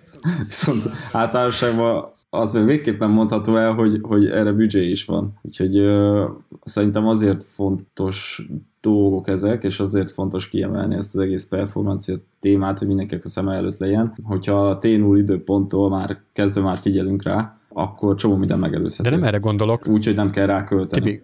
viszont 0.48 0.90
általánosságban 1.12 2.14
az 2.40 2.52
még 2.52 2.64
végképp 2.64 3.00
nem 3.00 3.10
mondható 3.10 3.56
el, 3.56 3.72
hogy, 3.72 3.98
hogy 4.02 4.26
erre 4.26 4.52
büdzsé 4.52 4.90
is 4.90 5.04
van. 5.04 5.38
Úgyhogy 5.42 5.76
ö, 5.76 6.24
szerintem 6.64 7.06
azért 7.06 7.44
fontos 7.44 8.46
dolgok 8.80 9.28
ezek, 9.28 9.64
és 9.64 9.80
azért 9.80 10.10
fontos 10.10 10.48
kiemelni 10.48 10.94
ezt 10.94 11.14
az 11.14 11.20
egész 11.20 11.44
performancia 11.44 12.16
témát, 12.40 12.78
hogy 12.78 12.88
mindenkinek 12.88 13.24
a 13.24 13.28
szem 13.28 13.48
előtt 13.48 13.78
legyen. 13.78 14.14
Hogyha 14.22 14.68
a 14.68 14.78
T0 14.78 15.14
időponttól 15.16 15.90
már 15.90 16.20
kezdve 16.32 16.60
már 16.60 16.76
figyelünk 16.76 17.22
rá, 17.22 17.58
akkor 17.68 18.14
csomó 18.14 18.36
minden 18.36 18.58
megelőzhető. 18.58 19.10
De 19.10 19.16
nem 19.16 19.26
erre 19.26 19.38
gondolok. 19.38 19.88
Úgyhogy 19.88 20.14
nem 20.14 20.28
kell 20.28 20.46
rá 20.46 20.64
költeni. 20.64 21.04
Tibi, 21.04 21.22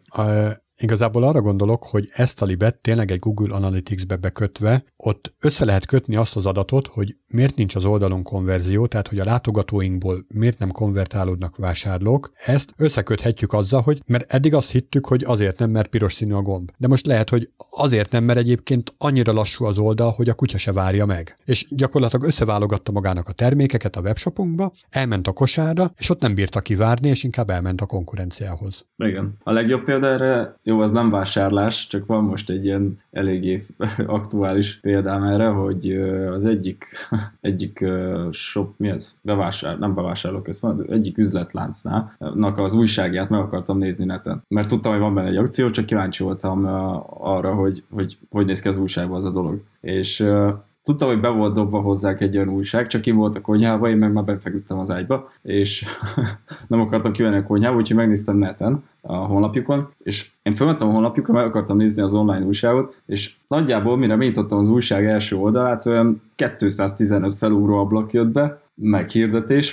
Igazából 0.83 1.23
arra 1.23 1.41
gondolok, 1.41 1.85
hogy 1.85 2.09
ezt 2.13 2.43
a 2.43 2.45
libet 2.45 2.77
tényleg 2.77 3.11
egy 3.11 3.19
Google 3.19 3.55
Analytics-be 3.55 4.17
bekötve, 4.17 4.85
ott 4.97 5.35
össze 5.41 5.65
lehet 5.65 5.87
kötni 5.87 6.17
azt 6.17 6.37
az 6.37 6.47
adatot, 6.47 6.87
hogy 6.87 7.17
miért 7.29 7.57
nincs 7.57 7.75
az 7.75 7.85
oldalon 7.85 8.23
konverzió, 8.23 8.87
tehát 8.87 9.09
hogy 9.09 9.19
a 9.19 9.25
látogatóinkból 9.25 10.25
miért 10.35 10.59
nem 10.59 10.71
konvertálódnak 10.71 11.57
vásárlók. 11.57 12.33
Ezt 12.47 12.75
összeköthetjük 12.77 13.53
azzal, 13.53 13.81
hogy 13.81 14.03
mert 14.07 14.33
eddig 14.33 14.55
azt 14.55 14.71
hittük, 14.71 15.07
hogy 15.07 15.25
azért 15.25 15.59
nem, 15.59 15.71
mert 15.71 15.89
piros 15.89 16.13
színű 16.13 16.33
a 16.33 16.43
gomb. 16.43 16.71
De 16.77 16.89
most 16.89 17.07
lehet, 17.07 17.31
hogy 17.31 17.51
azért 17.71 18.11
nem, 18.11 18.25
mert 18.25 18.39
egyébként 18.39 18.93
annyira 18.99 19.33
lassú 19.33 19.65
az 19.65 19.79
oldal, 19.79 20.11
hogy 20.11 20.29
a 20.29 20.35
kutya 20.35 20.59
se 20.59 20.73
várja 20.73 21.07
meg. 21.07 21.37
És 21.45 21.67
gyakorlatilag 21.71 22.27
összeválogatta 22.27 22.93
magának 22.93 23.29
a 23.29 23.33
termékeket 23.33 23.97
a 23.97 24.01
webshopunkba, 24.01 24.73
elment 24.91 25.27
a 25.27 25.33
kosárra, 25.33 25.93
és 25.97 26.11
ott 26.11 26.21
nem 26.21 26.35
bírta 26.35 26.61
kivárni, 26.61 27.09
és 27.09 27.25
inkább 27.25 27.51
elment 27.51 27.81
a 27.81 27.87
konkurenciához. 27.87 28.87
Igen. 28.97 29.37
A 29.43 29.53
legjobb 29.53 29.85
példa 29.85 30.07
erre 30.07 30.59
jó, 30.73 30.81
az 30.81 30.91
nem 30.91 31.11
vásárlás, 31.11 31.87
csak 31.87 32.07
van 32.07 32.25
most 32.25 32.51
egy 32.51 32.65
ilyen 32.65 32.99
eléggé 33.11 33.63
aktuális 34.07 34.81
példám 34.81 35.23
erre, 35.23 35.49
hogy 35.49 35.93
az 36.33 36.45
egyik, 36.45 36.85
egyik 37.41 37.85
shop, 38.31 38.75
mi 38.77 38.89
ez? 38.89 39.19
Bevásár, 39.23 39.79
nem 39.79 39.95
bevásárlóközpont, 39.95 40.91
egyik 40.91 41.19
üzletláncnál 41.19 42.17
az 42.57 42.75
újságját 42.75 43.29
meg 43.29 43.41
akartam 43.41 43.79
nézni 43.79 44.05
neten. 44.05 44.45
Mert 44.49 44.69
tudtam, 44.69 44.93
hogy 44.93 45.01
van 45.01 45.15
benne 45.15 45.29
egy 45.29 45.37
akció, 45.37 45.71
csak 45.71 45.87
kíváncsi 45.87 46.23
voltam 46.23 46.65
arra, 47.21 47.55
hogy 47.55 47.85
hogy, 47.91 48.19
hogy 48.31 48.47
néz 48.47 48.61
ki 48.61 48.69
az 48.69 48.77
újságban 48.77 49.17
az 49.17 49.25
a 49.25 49.31
dolog. 49.31 49.61
És 49.81 50.27
tudtam, 50.83 51.09
hogy 51.09 51.21
be 51.21 51.29
volt 51.29 51.55
dobva 51.55 51.81
hozzák 51.81 52.21
egy 52.21 52.37
olyan 52.37 52.49
újság, 52.49 52.87
csak 52.87 53.01
ki 53.01 53.11
volt 53.11 53.37
a 53.37 53.41
konyhába, 53.41 53.89
én 53.89 53.97
meg 53.97 54.13
már 54.13 54.25
befeküdtem 54.25 54.79
az 54.79 54.91
ágyba, 54.91 55.29
és 55.43 55.85
nem 56.69 56.81
akartam 56.81 57.13
kivenni 57.13 57.37
a 57.37 57.43
konyhába, 57.43 57.77
úgyhogy 57.77 57.97
megnéztem 57.97 58.37
neten 58.37 58.85
a 59.01 59.17
honlapjukon, 59.17 59.89
és 59.99 60.31
én 60.43 60.55
felmentem 60.55 60.89
a 60.89 60.93
honlapjukon, 60.93 61.35
meg 61.35 61.45
akartam 61.45 61.77
nézni 61.77 62.03
az 62.03 62.15
online 62.15 62.45
újságot, 62.45 63.03
és 63.07 63.35
nagyjából 63.49 63.97
mire 63.97 64.17
mélyítottam 64.17 64.59
az 64.59 64.69
újság 64.69 65.05
első 65.05 65.37
oldalát, 65.37 65.87
olyan 65.87 66.23
215 66.35 67.35
felúró 67.35 67.79
ablak 67.79 68.13
jött 68.13 68.33
be, 68.33 68.61
meg 68.75 69.07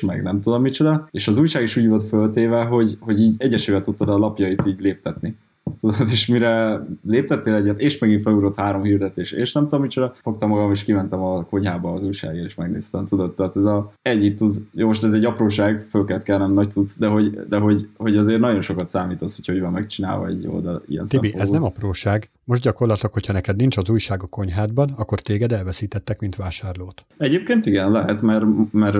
meg 0.01 0.21
nem 0.21 0.41
tudom 0.41 0.61
micsoda, 0.61 1.07
és 1.11 1.27
az 1.27 1.37
újság 1.37 1.63
is 1.63 1.77
úgy 1.77 1.87
volt 1.87 2.03
föltéve, 2.03 2.63
hogy, 2.63 2.97
hogy 2.99 3.19
így 3.19 3.35
egyesével 3.37 3.81
tudtad 3.81 4.09
a 4.09 4.17
lapjait 4.17 4.65
így 4.65 4.79
léptetni. 4.79 5.37
Tudod, 5.79 6.07
és 6.11 6.27
mire 6.27 6.81
léptettél 7.07 7.55
egyet, 7.55 7.79
és 7.79 7.99
megint 7.99 8.21
felugrott 8.21 8.55
három 8.55 8.83
hirdetés, 8.83 9.31
és 9.31 9.53
nem 9.53 9.63
tudom 9.63 9.81
micsoda, 9.81 10.13
fogtam 10.21 10.49
magam, 10.49 10.71
és 10.71 10.83
kimentem 10.83 11.21
a 11.21 11.45
konyhába 11.45 11.93
az 11.93 12.03
újságért, 12.03 12.45
és 12.45 12.55
megnéztem, 12.55 13.05
tudod, 13.05 13.33
tehát 13.33 13.55
ez 13.55 13.63
a 13.63 13.93
egy 14.01 14.23
itt 14.23 14.37
tud, 14.37 14.55
jó, 14.73 14.87
most 14.87 15.03
ez 15.03 15.13
egy 15.13 15.25
apróság, 15.25 15.85
föl 15.89 16.05
kellett 16.05 16.23
kell 16.23 16.37
nem 16.37 16.53
nagy 16.53 16.69
tudsz, 16.69 16.97
de 16.97 17.07
hogy, 17.07 17.31
de 17.31 17.57
hogy, 17.57 17.89
hogy 17.97 18.17
azért 18.17 18.39
nagyon 18.39 18.61
sokat 18.61 18.89
számít 18.89 19.21
az, 19.21 19.35
hogy 19.35 19.47
hogy 19.47 19.59
van 19.59 19.71
megcsinálva 19.71 20.27
egy 20.27 20.47
oldal 20.47 20.81
ilyen 20.87 21.05
Tibi, 21.05 21.33
ez 21.37 21.49
nem 21.49 21.63
apróság. 21.63 22.29
Most 22.43 22.61
gyakorlatilag, 22.61 23.13
hogyha 23.13 23.33
neked 23.33 23.55
nincs 23.55 23.77
az 23.77 23.89
újság 23.89 24.23
a 24.23 24.27
konyhádban, 24.27 24.93
akkor 24.97 25.19
téged 25.19 25.51
elveszítettek, 25.51 26.19
mint 26.19 26.35
vásárlót. 26.35 27.05
Egyébként 27.17 27.65
igen, 27.65 27.91
lehet, 27.91 28.21
mert, 28.21 28.45
mert, 28.71 28.97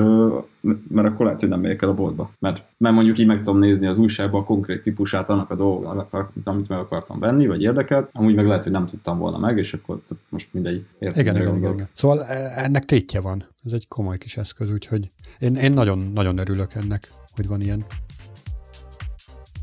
mert 0.90 1.08
akkor 1.08 1.26
lehet, 1.26 1.40
hogy 1.40 1.50
nem 1.50 1.60
megyek 1.60 1.82
el 1.82 1.90
a 1.90 1.94
boltba. 1.94 2.32
Mert, 2.40 2.66
mert 2.78 2.96
mondjuk 2.96 3.18
így 3.18 3.26
meg 3.26 3.38
tudom 3.38 3.60
nézni 3.60 3.88
az 3.88 3.98
újságban 3.98 4.42
a 4.42 4.44
konkrét 4.44 4.82
típusát 4.82 5.30
annak 5.30 5.50
a 5.50 5.56
dolgnak, 5.56 6.32
amit 6.44 6.59
meg 6.68 6.80
akartam 6.80 7.20
venni, 7.20 7.48
vagy 7.48 7.62
érdekelt, 7.62 8.10
amúgy 8.14 8.36
meg 8.36 8.46
lehet, 8.46 8.64
hogy 8.64 8.72
nem 8.72 8.86
tudtam 8.86 9.18
volna 9.18 9.38
meg, 9.38 9.58
és 9.58 9.74
akkor 9.74 10.02
most 10.30 10.48
mindegy. 10.52 10.86
Értem, 11.00 11.22
igen, 11.22 11.36
igen, 11.36 11.56
igen, 11.56 11.74
igen. 11.74 11.90
Szóval 11.94 12.24
e, 12.24 12.64
ennek 12.64 12.86
tétje 12.86 13.22
van. 13.22 13.46
Ez 13.66 13.72
egy 13.72 13.88
komoly 13.88 14.18
kis 14.18 14.38
eszköz, 14.38 14.72
úgyhogy 14.72 15.12
én, 15.40 15.56
én 15.56 15.72
nagyon, 15.72 16.00
nagyon 16.14 16.38
örülök 16.38 16.74
ennek, 16.74 17.12
hogy 17.36 17.48
van 17.48 17.62
ilyen. 17.62 17.86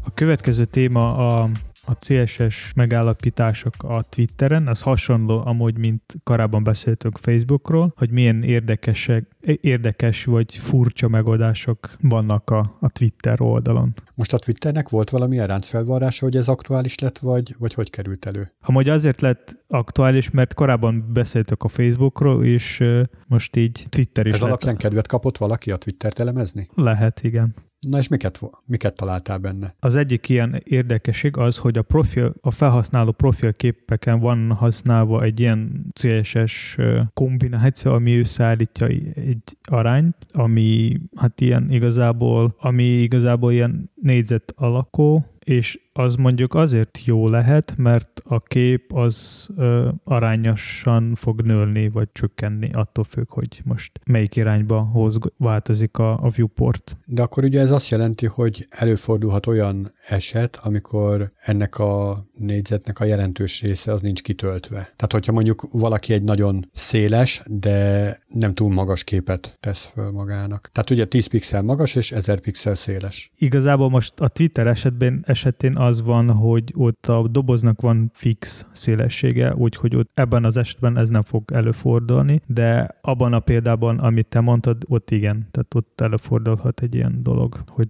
A 0.05 0.15
következő 0.15 0.65
téma 0.65 1.17
a 1.17 1.51
a 1.87 1.95
CSS 1.95 2.73
megállapítások 2.75 3.75
a 3.79 4.03
Twitteren, 4.09 4.67
az 4.67 4.81
hasonló 4.83 5.43
amúgy, 5.45 5.79
mint 5.79 6.03
korábban 6.25 6.63
beszéltünk 6.65 7.19
Facebookról, 7.19 7.93
hogy 7.97 8.11
milyen 8.11 8.43
érdekesek, 8.43 9.37
érdekes 9.61 10.25
vagy 10.25 10.55
furcsa 10.55 11.09
megoldások 11.09 11.91
vannak 12.01 12.51
a, 12.51 12.77
a 12.81 12.89
Twitter 12.89 13.41
oldalon. 13.41 13.95
Most 14.15 14.33
a 14.33 14.39
Twitternek 14.39 14.89
volt 14.89 15.11
valami 15.11 15.37
ráncfelvarrása, 15.47 16.25
hogy 16.25 16.37
ez 16.37 16.49
aktuális 16.49 16.99
lett, 16.99 17.19
vagy, 17.19 17.55
vagy 17.59 17.75
hogy 17.75 17.91
került 17.91 18.27
elő? 18.27 18.53
Amúgy 18.61 18.89
azért 18.89 19.21
lett 19.21 19.65
aktuális, 19.69 20.31
mert 20.31 20.55
korábban 20.55 21.11
beszéltük 21.13 21.63
a 21.63 21.69
Facebookról, 21.69 22.45
és 22.45 22.85
most 23.27 23.57
így 23.57 23.87
Twitter 23.89 24.27
is 24.27 24.33
Ez 24.33 24.41
lett. 24.41 24.49
alapján 24.49 24.77
kedvet 24.77 25.07
kapott 25.07 25.39
valaki 25.39 25.71
a 25.71 25.77
Twittert 25.77 26.19
elemezni? 26.19 26.69
Lehet, 26.75 27.23
igen. 27.23 27.55
Na 27.81 27.99
és 27.99 28.09
miket, 28.09 28.41
miket 28.67 28.95
találtál 28.95 29.39
benne? 29.39 29.75
Az 29.81 29.95
egyik 29.95 30.29
ilyen 30.29 30.61
érdekesség 30.65 31.37
az, 31.37 31.57
hogy 31.57 31.79
a, 31.79 31.83
profil, 31.83 32.35
a 32.41 32.51
felhasználó 32.51 33.11
profilképeken 33.11 34.21
van 34.21 34.53
használva 34.53 35.23
egy 35.23 35.41
ilyen 35.41 35.87
CSS 35.93 36.77
kombináció, 37.15 37.93
ami 37.93 38.19
összeállítja 38.19 38.87
egy 38.87 39.57
arányt, 39.63 40.17
ami 40.33 41.01
hát 41.17 41.41
ilyen 41.41 41.71
igazából, 41.71 42.55
ami 42.59 42.85
igazából 42.85 43.53
ilyen 43.53 43.91
négyzet 43.95 44.53
alakú, 44.57 45.25
és 45.47 45.81
az 45.93 46.15
mondjuk 46.15 46.55
azért 46.55 47.01
jó 47.05 47.29
lehet, 47.29 47.75
mert 47.77 48.21
a 48.25 48.41
kép 48.41 48.93
az 48.93 49.49
ö, 49.57 49.89
arányosan 50.05 51.15
fog 51.15 51.41
nőni, 51.41 51.89
vagy 51.89 52.09
csökkenni, 52.13 52.71
attól 52.73 53.05
függ, 53.05 53.29
hogy 53.29 53.61
most 53.65 54.01
melyik 54.05 54.37
irányba 54.37 54.81
hoz, 54.81 55.19
változik 55.37 55.99
a, 55.99 56.13
a 56.13 56.29
viewport. 56.29 56.97
De 57.05 57.23
akkor 57.23 57.45
ugye 57.45 57.61
ez 57.61 57.71
azt 57.71 57.89
jelenti, 57.89 58.27
hogy 58.27 58.65
előfordulhat 58.69 59.47
olyan 59.47 59.93
eset, 60.07 60.59
amikor 60.63 61.29
ennek 61.37 61.79
a 61.79 62.25
négyzetnek 62.39 63.01
a 63.01 63.05
jelentős 63.05 63.63
része 63.63 63.93
az 63.93 64.01
nincs 64.01 64.23
kitöltve. 64.23 64.77
Tehát, 64.77 65.13
hogyha 65.13 65.33
mondjuk 65.33 65.69
valaki 65.73 66.13
egy 66.13 66.23
nagyon 66.23 66.71
széles, 66.73 67.43
de 67.47 68.19
nem 68.29 68.55
túl 68.55 68.73
magas 68.73 69.05
képet 69.05 69.57
tesz 69.61 69.91
föl 69.95 70.11
magának. 70.11 70.71
Tehát 70.73 70.91
ugye 70.91 71.05
10 71.05 71.27
pixel 71.27 71.63
magas 71.63 71.95
és 71.95 72.13
1000 72.13 72.41
pixel 72.41 72.75
széles. 72.75 73.31
Igazából 73.39 73.91
most 73.91 74.21
a 74.21 74.29
Twitter 74.29 74.67
esetben 74.67 75.25
esetén 75.37 75.77
az 75.77 76.03
van, 76.03 76.31
hogy 76.31 76.73
ott 76.77 77.07
a 77.07 77.29
doboznak 77.29 77.81
van 77.81 78.11
fix 78.13 78.67
szélessége, 78.73 79.55
úgyhogy 79.55 79.97
ott 79.97 80.11
ebben 80.15 80.45
az 80.45 80.57
esetben 80.57 80.97
ez 80.97 81.09
nem 81.09 81.23
fog 81.23 81.53
előfordulni, 81.53 82.41
de 82.47 82.99
abban 83.01 83.33
a 83.33 83.41
példában, 83.41 83.99
amit 83.99 84.27
te 84.27 84.41
mondtad, 84.41 84.83
ott 84.89 85.11
igen, 85.11 85.49
tehát 85.51 85.75
ott 85.75 86.01
előfordulhat 86.01 86.81
egy 86.81 86.95
ilyen 86.95 87.23
dolog, 87.23 87.63
hogy 87.67 87.89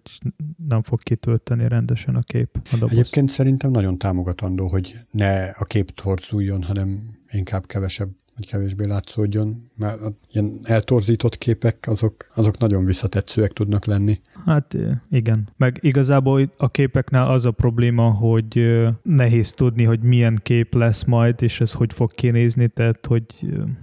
nem 0.68 0.82
fog 0.82 1.02
kitölteni 1.02 1.68
rendesen 1.68 2.14
a 2.16 2.20
kép 2.20 2.48
a 2.72 2.76
doboz. 2.76 2.92
Egyébként 2.92 3.28
szerintem 3.28 3.70
nagyon 3.70 3.98
támogatandó, 3.98 4.66
hogy 4.66 4.94
ne 5.10 5.44
a 5.44 5.64
kép 5.64 5.90
torzuljon, 5.90 6.62
hanem 6.62 7.18
inkább 7.30 7.66
kevesebb 7.66 8.10
hogy 8.36 8.46
kevésbé 8.46 8.86
látszódjon, 8.86 9.70
mert 9.76 10.00
ilyen 10.32 10.58
eltorzított 10.62 11.38
képek 11.38 11.76
azok, 11.86 12.14
azok 12.34 12.58
nagyon 12.58 12.84
visszatetszőek 12.84 13.52
tudnak 13.52 13.84
lenni. 13.84 14.20
Hát 14.44 14.76
igen. 15.10 15.48
Meg 15.56 15.78
igazából 15.80 16.52
a 16.56 16.70
képeknál 16.70 17.30
az 17.30 17.44
a 17.44 17.50
probléma, 17.50 18.10
hogy 18.10 18.82
nehéz 19.02 19.52
tudni, 19.52 19.84
hogy 19.84 20.00
milyen 20.00 20.40
kép 20.42 20.74
lesz 20.74 21.04
majd, 21.04 21.42
és 21.42 21.60
ez 21.60 21.72
hogy 21.72 21.92
fog 21.92 22.14
kinézni, 22.14 22.68
tehát 22.68 23.06
hogy 23.06 23.24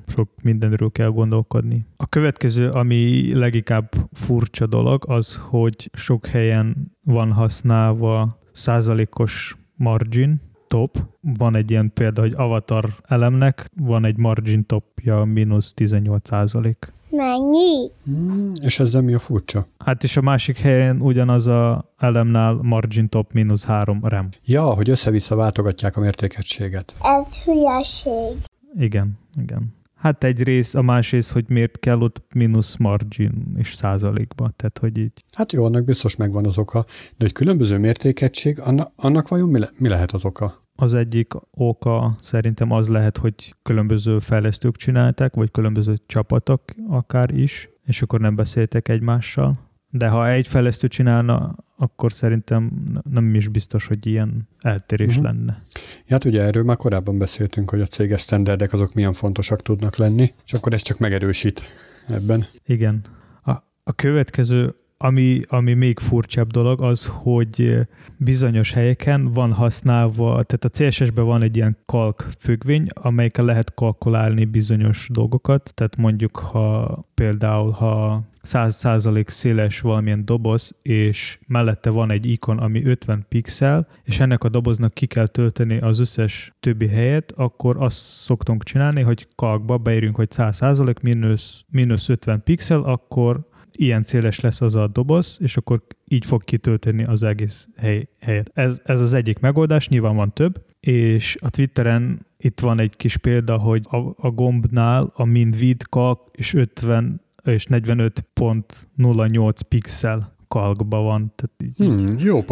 sok 0.08 0.30
mindenről 0.44 0.92
kell 0.92 1.10
gondolkodni. 1.10 1.86
A 1.96 2.08
következő, 2.08 2.70
ami 2.70 3.34
leginkább 3.34 3.94
furcsa 4.12 4.66
dolog, 4.66 5.04
az, 5.08 5.36
hogy 5.36 5.90
sok 5.94 6.26
helyen 6.26 6.92
van 7.04 7.32
használva 7.32 8.40
százalékos 8.54 9.58
margin, 9.76 10.42
top, 10.74 10.98
van 11.22 11.56
egy 11.56 11.72
ilyen 11.72 11.92
példa, 11.94 12.22
hogy 12.22 12.34
avatar 12.36 12.96
elemnek 13.08 13.70
van 13.76 14.06
egy 14.06 14.18
margin 14.18 14.66
topja 14.66 15.24
mínusz 15.24 15.74
18 15.74 16.28
százalék. 16.28 16.94
Mennyi? 17.10 17.90
Hmm, 18.04 18.54
és 18.62 18.80
ezzel 18.80 19.02
mi 19.02 19.14
a 19.14 19.20
furcsa? 19.20 19.66
Hát 19.78 20.04
és 20.04 20.18
a 20.18 20.22
másik 20.22 20.58
helyen 20.58 21.02
ugyanaz 21.02 21.48
a 21.48 21.94
elemnál 21.98 22.54
margin 22.54 23.10
top 23.10 23.34
mínusz 23.34 23.66
3 23.66 24.00
rem. 24.04 24.30
Ja, 24.46 24.64
hogy 24.64 24.90
össze-vissza 24.90 25.36
váltogatják 25.36 25.98
a 25.98 26.00
mértékegységet. 26.00 26.96
Ez 27.02 27.44
hülyeség. 27.44 28.38
Igen, 28.80 29.20
igen. 29.42 29.74
Hát 29.96 30.24
egy 30.24 30.44
rész, 30.44 30.74
a 30.74 30.82
másrészt, 30.82 31.32
hogy 31.32 31.46
miért 31.48 31.80
kell 31.80 32.02
ott 32.02 32.22
mínusz 32.34 32.76
margin 32.76 33.56
is 33.58 33.74
százalékba, 33.74 34.52
tehát 34.56 34.78
hogy 34.80 34.98
így. 34.98 35.24
Hát 35.34 35.52
jó, 35.52 35.66
annak 35.66 35.84
biztos 35.84 36.16
megvan 36.16 36.46
az 36.46 36.58
oka, 36.58 36.86
de 37.18 37.26
hogy 37.26 37.32
különböző 37.32 37.78
mértékegység, 37.78 38.60
annak, 38.60 38.92
annak 38.96 39.28
vajon 39.28 39.50
mi, 39.50 39.60
le, 39.60 39.70
mi 39.78 39.88
lehet 39.88 40.12
az 40.12 40.26
oka? 40.26 40.63
Az 40.76 40.94
egyik 40.94 41.34
oka 41.52 42.18
szerintem 42.22 42.72
az 42.72 42.88
lehet, 42.88 43.18
hogy 43.18 43.56
különböző 43.64 44.20
fejlesztők 44.20 44.76
csinálták, 44.76 45.34
vagy 45.34 45.52
különböző 45.52 45.94
csapatok 46.06 46.62
akár 46.90 47.34
is, 47.34 47.70
és 47.86 48.02
akkor 48.02 48.20
nem 48.20 48.36
beszéltek 48.36 48.88
egymással. 48.88 49.72
De 49.90 50.08
ha 50.08 50.30
egy 50.30 50.48
fejlesztő 50.48 50.88
csinálna, 50.88 51.56
akkor 51.78 52.14
szerintem 52.14 52.72
nem 53.10 53.36
is 53.36 53.48
biztos, 53.48 53.88
hogy 53.88 54.06
ilyen 54.06 54.48
eltérés 54.60 55.08
uh-huh. 55.08 55.24
lenne. 55.24 55.62
Ja, 55.74 56.04
hát 56.08 56.26
ugye 56.26 56.42
erről 56.42 56.64
már 56.64 56.78
korábban 56.78 57.18
beszéltünk, 57.18 57.70
hogy 57.70 57.82
a 57.82 57.86
céges 57.86 58.22
standardek 58.22 58.74
azok 58.74 58.94
milyen 58.94 59.14
fontosak 59.14 59.62
tudnak 59.62 59.96
lenni, 59.96 60.34
és 60.46 60.54
akkor 60.54 60.74
ez 60.74 60.82
csak 60.82 61.00
megerősít 61.00 61.62
ebben. 62.08 62.46
Igen. 62.66 63.02
A, 63.44 63.52
a 63.84 63.94
következő 63.96 64.76
ami, 65.04 65.42
ami 65.48 65.74
még 65.74 66.00
furcsább 66.00 66.52
dolog 66.52 66.82
az, 66.82 67.06
hogy 67.06 67.78
bizonyos 68.18 68.72
helyeken 68.74 69.32
van 69.32 69.54
használva, 69.54 70.44
tehát 70.44 70.64
a 70.64 70.70
CSS-ben 70.70 71.26
van 71.26 71.42
egy 71.42 71.56
ilyen 71.56 71.78
kalk 71.86 72.28
függvény, 72.40 72.88
amelyikkel 72.94 73.46
lehet 73.46 73.74
kalkulálni 73.74 74.46
bizonyos 74.46 75.08
dolgokat, 75.12 75.72
tehát 75.76 75.96
mondjuk 75.96 76.38
ha 76.38 77.06
például 77.14 77.72
ha 77.72 78.22
100% 78.44 79.28
széles 79.28 79.80
valamilyen 79.80 80.26
doboz, 80.26 80.76
és 80.82 81.40
mellette 81.48 81.90
van 81.90 82.12
egy 82.12 82.26
ikon, 82.26 82.58
ami 82.58 82.86
50 82.86 83.26
pixel, 83.30 83.88
és 84.04 84.20
ennek 84.20 84.44
a 84.44 84.50
doboznak 84.50 84.94
ki 84.94 85.06
kell 85.06 85.28
tölteni 85.28 85.78
az 85.80 86.00
összes 86.00 86.54
többi 86.60 86.88
helyet, 86.88 87.34
akkor 87.36 87.76
azt 87.80 87.98
szoktunk 87.98 88.64
csinálni, 88.64 89.02
hogy 89.02 89.28
kalkba 89.36 89.78
beírjunk, 89.78 90.16
hogy 90.16 90.30
100% 90.36 91.02
mínusz, 91.02 91.64
mínusz 91.70 92.10
50 92.10 92.44
pixel, 92.44 92.82
akkor 92.82 93.52
ilyen 93.78 94.04
széles 94.04 94.40
lesz 94.40 94.62
az 94.62 94.76
a 94.76 94.88
doboz, 94.88 95.38
és 95.42 95.58
akkor 95.58 95.82
így 96.08 96.26
fog 96.26 96.44
kitölteni 96.44 97.04
az 97.04 97.24
egész 97.24 97.68
hely, 97.76 98.08
helyet. 98.22 98.52
Ez, 98.54 98.80
ez 98.84 99.02
az 99.02 99.14
egyik 99.14 99.40
megoldás, 99.40 99.88
nyilván 99.88 100.16
van 100.16 100.34
több, 100.34 100.66
és 100.80 101.36
a 101.40 101.50
Twitteren 101.50 102.26
itt 102.38 102.60
van 102.60 102.80
egy 102.80 102.96
kis 102.96 103.18
példa, 103.18 103.58
hogy 103.58 103.82
a, 103.90 103.98
a 103.98 104.30
gombnál 104.30 105.12
a 105.14 105.26
min 105.26 105.52
vid 105.52 105.84
kalk 105.90 106.20
és 106.32 106.54
50 106.54 107.22
és 107.44 107.66
45.08 107.70 109.60
pixel 109.68 110.36
kalkba 110.48 110.98
van. 110.98 111.34
Tehát 111.36 111.56
így, 111.64 111.78
hmm, 111.78 112.18
jó, 112.18 112.46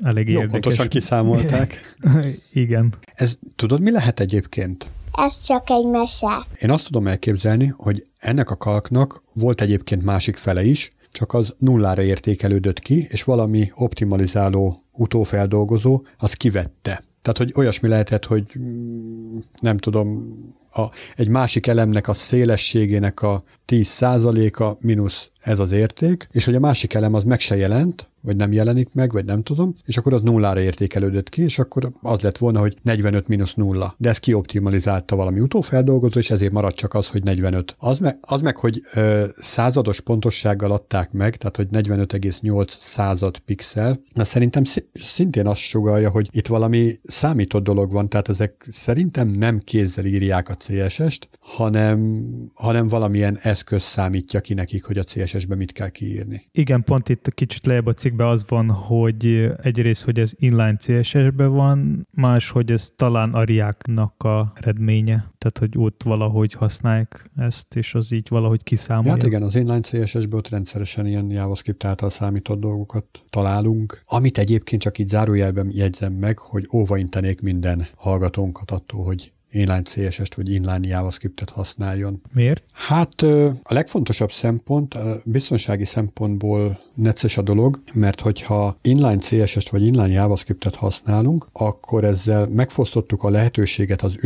elég 0.00 0.28
jó 0.28 0.34
érdekes. 0.34 0.50
pontosan 0.50 0.88
kiszámolták. 0.88 1.96
Igen. 2.52 2.92
Ez 3.14 3.38
tudod, 3.56 3.80
mi 3.80 3.90
lehet 3.90 4.20
egyébként? 4.20 4.90
Ez 5.18 5.40
csak 5.40 5.70
egy 5.70 5.86
mese. 5.86 6.46
Én 6.60 6.70
azt 6.70 6.86
tudom 6.86 7.06
elképzelni, 7.06 7.74
hogy 7.76 8.02
ennek 8.18 8.50
a 8.50 8.56
kalknak 8.56 9.22
volt 9.32 9.60
egyébként 9.60 10.04
másik 10.04 10.36
fele 10.36 10.64
is, 10.64 10.92
csak 11.12 11.34
az 11.34 11.54
nullára 11.58 12.02
értékelődött 12.02 12.78
ki, 12.78 13.06
és 13.10 13.24
valami 13.24 13.70
optimalizáló 13.74 14.82
utófeldolgozó 14.92 16.02
az 16.18 16.32
kivette. 16.32 17.02
Tehát, 17.22 17.38
hogy 17.38 17.52
olyasmi 17.56 17.88
lehetett, 17.88 18.24
hogy 18.24 18.44
mm, 18.58 19.38
nem 19.60 19.76
tudom, 19.76 20.36
a, 20.72 20.82
egy 21.16 21.28
másik 21.28 21.66
elemnek 21.66 22.08
a 22.08 22.12
szélességének 22.12 23.22
a 23.22 23.42
10%-a 23.68 24.76
mínusz 24.80 25.30
ez 25.40 25.58
az 25.58 25.72
érték, 25.72 26.28
és 26.32 26.44
hogy 26.44 26.54
a 26.54 26.60
másik 26.60 26.94
elem 26.94 27.14
az 27.14 27.24
meg 27.24 27.40
se 27.40 27.56
jelent, 27.56 28.08
vagy 28.20 28.36
nem 28.36 28.52
jelenik 28.52 28.94
meg, 28.94 29.12
vagy 29.12 29.24
nem 29.24 29.42
tudom, 29.42 29.74
és 29.84 29.96
akkor 29.96 30.12
az 30.12 30.22
nullára 30.22 30.60
értékelődött 30.60 31.28
ki, 31.28 31.42
és 31.42 31.58
akkor 31.58 31.92
az 32.02 32.20
lett 32.20 32.38
volna, 32.38 32.60
hogy 32.60 32.76
45 32.82 33.28
mínusz 33.28 33.54
nulla. 33.54 33.94
De 33.98 34.08
ez 34.08 34.18
kioptimalizálta 34.18 35.16
valami 35.16 35.40
utófeldolgozó, 35.40 36.18
és 36.18 36.30
ezért 36.30 36.52
maradt 36.52 36.76
csak 36.76 36.94
az, 36.94 37.06
hogy 37.06 37.22
45. 37.22 37.76
Az 37.78 37.98
meg, 37.98 38.18
az 38.20 38.40
meg 38.40 38.56
hogy 38.56 38.82
ö, 38.94 39.26
százados 39.38 40.00
pontossággal 40.00 40.72
adták 40.72 41.12
meg, 41.12 41.36
tehát 41.36 41.56
hogy 41.56 41.68
45,8 41.72 42.68
század 42.68 43.38
pixel, 43.38 44.00
na 44.14 44.24
szerintem 44.24 44.62
szintén 44.92 45.46
azt 45.46 45.60
sugalja, 45.60 46.10
hogy 46.10 46.28
itt 46.30 46.46
valami 46.46 46.98
számított 47.02 47.62
dolog 47.62 47.92
van, 47.92 48.08
tehát 48.08 48.28
ezek 48.28 48.68
szerintem 48.70 49.28
nem 49.28 49.58
kézzel 49.58 50.04
írják 50.04 50.48
a 50.48 50.54
CSS-t, 50.54 51.28
hanem, 51.40 52.24
hanem 52.54 52.88
valamilyen 52.88 53.38
eszköz 53.58 53.82
számítja 53.82 54.40
ki 54.40 54.54
nekik, 54.54 54.84
hogy 54.84 54.98
a 54.98 55.04
CSS-be 55.04 55.54
mit 55.54 55.72
kell 55.72 55.88
kiírni. 55.88 56.48
Igen, 56.52 56.82
pont 56.82 57.08
itt 57.08 57.34
kicsit 57.34 57.66
lejjebb 57.66 57.86
a 57.86 57.92
cikkben 57.92 58.26
az 58.26 58.44
van, 58.48 58.70
hogy 58.70 59.50
egyrészt, 59.62 60.04
hogy 60.04 60.18
ez 60.18 60.32
inline 60.36 60.76
CSS-be 60.76 61.46
van, 61.46 62.08
más, 62.10 62.50
hogy 62.50 62.70
ez 62.70 62.90
talán 62.96 63.34
a 63.34 63.44
React-nak 63.44 64.22
a 64.22 64.52
eredménye, 64.54 65.32
tehát 65.38 65.58
hogy 65.58 65.72
ott 65.76 66.02
valahogy 66.02 66.52
használják 66.52 67.30
ezt, 67.36 67.76
és 67.76 67.94
az 67.94 68.12
így 68.12 68.26
valahogy 68.28 68.62
kiszámolja. 68.62 69.10
Hát 69.10 69.22
igen, 69.22 69.42
az 69.42 69.54
inline 69.54 69.80
CSS-be 69.80 70.36
ott 70.36 70.48
rendszeresen 70.48 71.06
ilyen 71.06 71.30
JavaScript 71.30 71.84
által 71.84 72.10
számított 72.10 72.60
dolgokat 72.60 73.24
találunk, 73.30 74.02
amit 74.04 74.38
egyébként 74.38 74.82
csak 74.82 74.98
így 74.98 75.08
zárójelben 75.08 75.70
jegyzem 75.72 76.12
meg, 76.12 76.38
hogy 76.38 76.68
óvaintenék 76.72 77.40
minden 77.40 77.86
hallgatónkat 77.96 78.70
attól, 78.70 79.04
hogy 79.04 79.32
inline 79.50 79.82
CSS-t 79.82 80.34
vagy 80.34 80.52
inline 80.52 80.86
JavaScript-et 80.86 81.50
használjon. 81.50 82.20
Miért? 82.32 82.64
Hát 82.72 83.22
a 83.62 83.74
legfontosabb 83.74 84.32
szempont, 84.32 84.94
a 84.94 85.20
biztonsági 85.24 85.84
szempontból 85.84 86.80
necces 86.94 87.36
a 87.36 87.42
dolog, 87.42 87.80
mert 87.92 88.20
hogyha 88.20 88.76
inline 88.82 89.18
CSS-t 89.18 89.68
vagy 89.68 89.86
inline 89.86 90.12
JavaScript-et 90.12 90.74
használunk, 90.74 91.48
akkor 91.52 92.04
ezzel 92.04 92.46
megfosztottuk 92.46 93.22
a 93.22 93.30
lehetőséget 93.30 94.02
az 94.02 94.16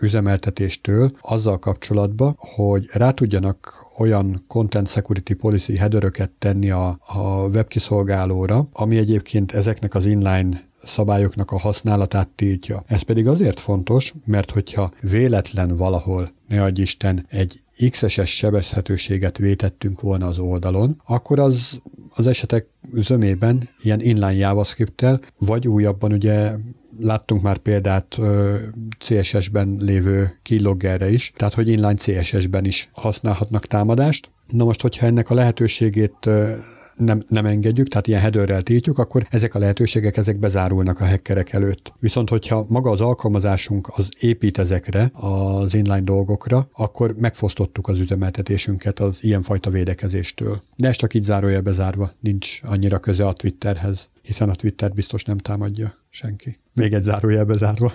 üzemeltetéstől 0.00 1.12
azzal 1.20 1.58
kapcsolatban, 1.58 2.34
hogy 2.38 2.86
rá 2.92 3.10
tudjanak 3.10 3.86
olyan 3.98 4.44
content 4.46 4.88
security 4.88 5.32
policy 5.32 5.76
headeröket 5.76 6.30
tenni 6.30 6.70
a, 6.70 6.98
a 7.06 7.46
webkiszolgálóra, 7.48 8.68
ami 8.72 8.96
egyébként 8.96 9.52
ezeknek 9.52 9.94
az 9.94 10.04
inline 10.04 10.70
szabályoknak 10.84 11.50
a 11.50 11.58
használatát 11.58 12.28
tiltja. 12.28 12.82
Ez 12.86 13.02
pedig 13.02 13.26
azért 13.26 13.60
fontos, 13.60 14.14
mert 14.24 14.50
hogyha 14.50 14.90
véletlen 15.00 15.76
valahol, 15.76 16.30
ne 16.48 16.62
adj 16.62 16.80
Isten, 16.80 17.26
egy 17.28 17.60
XSS 17.90 18.36
sebezhetőséget 18.36 19.38
vétettünk 19.38 20.00
volna 20.00 20.26
az 20.26 20.38
oldalon, 20.38 21.02
akkor 21.06 21.38
az 21.38 21.80
az 22.14 22.26
esetek 22.26 22.66
zömében 22.94 23.68
ilyen 23.82 24.00
inline 24.00 24.34
JavaScript-tel, 24.34 25.20
vagy 25.38 25.68
újabban 25.68 26.12
ugye 26.12 26.52
láttunk 27.00 27.42
már 27.42 27.58
példát 27.58 28.18
CSS-ben 28.98 29.76
lévő 29.80 30.38
keyloggerre 30.42 31.10
is, 31.10 31.32
tehát 31.36 31.54
hogy 31.54 31.68
inline 31.68 31.94
CSS-ben 31.94 32.64
is 32.64 32.90
használhatnak 32.92 33.66
támadást. 33.66 34.30
Na 34.48 34.64
most, 34.64 34.82
hogyha 34.82 35.06
ennek 35.06 35.30
a 35.30 35.34
lehetőségét 35.34 36.28
nem, 37.04 37.22
nem 37.28 37.46
engedjük, 37.46 37.88
tehát 37.88 38.06
ilyen 38.06 38.20
headerrel 38.20 38.62
tiltjuk, 38.62 38.98
akkor 38.98 39.26
ezek 39.30 39.54
a 39.54 39.58
lehetőségek 39.58 40.16
ezek 40.16 40.38
bezárulnak 40.38 41.00
a 41.00 41.06
hackerek 41.06 41.52
előtt. 41.52 41.92
Viszont, 42.00 42.28
hogyha 42.28 42.64
maga 42.68 42.90
az 42.90 43.00
alkalmazásunk 43.00 43.88
az 43.96 44.08
épít 44.20 44.58
ezekre, 44.58 45.10
az 45.12 45.74
inline 45.74 46.00
dolgokra, 46.00 46.68
akkor 46.72 47.14
megfosztottuk 47.18 47.88
az 47.88 47.98
üzemeltetésünket 47.98 49.00
az 49.00 49.18
ilyenfajta 49.20 49.70
védekezéstől. 49.70 50.62
De 50.76 50.88
ez 50.88 50.96
csak 50.96 51.14
így 51.14 51.24
zárója 51.24 51.60
bezárva, 51.60 52.10
nincs 52.20 52.60
annyira 52.62 52.98
köze 52.98 53.26
a 53.26 53.32
Twitterhez 53.32 54.08
hiszen 54.22 54.48
a 54.48 54.54
Twitter 54.54 54.92
biztos 54.92 55.24
nem 55.24 55.38
támadja 55.38 55.94
senki. 56.08 56.58
Még 56.74 56.92
egy 56.92 57.02
zárójelbe 57.02 57.56
zárva. 57.56 57.92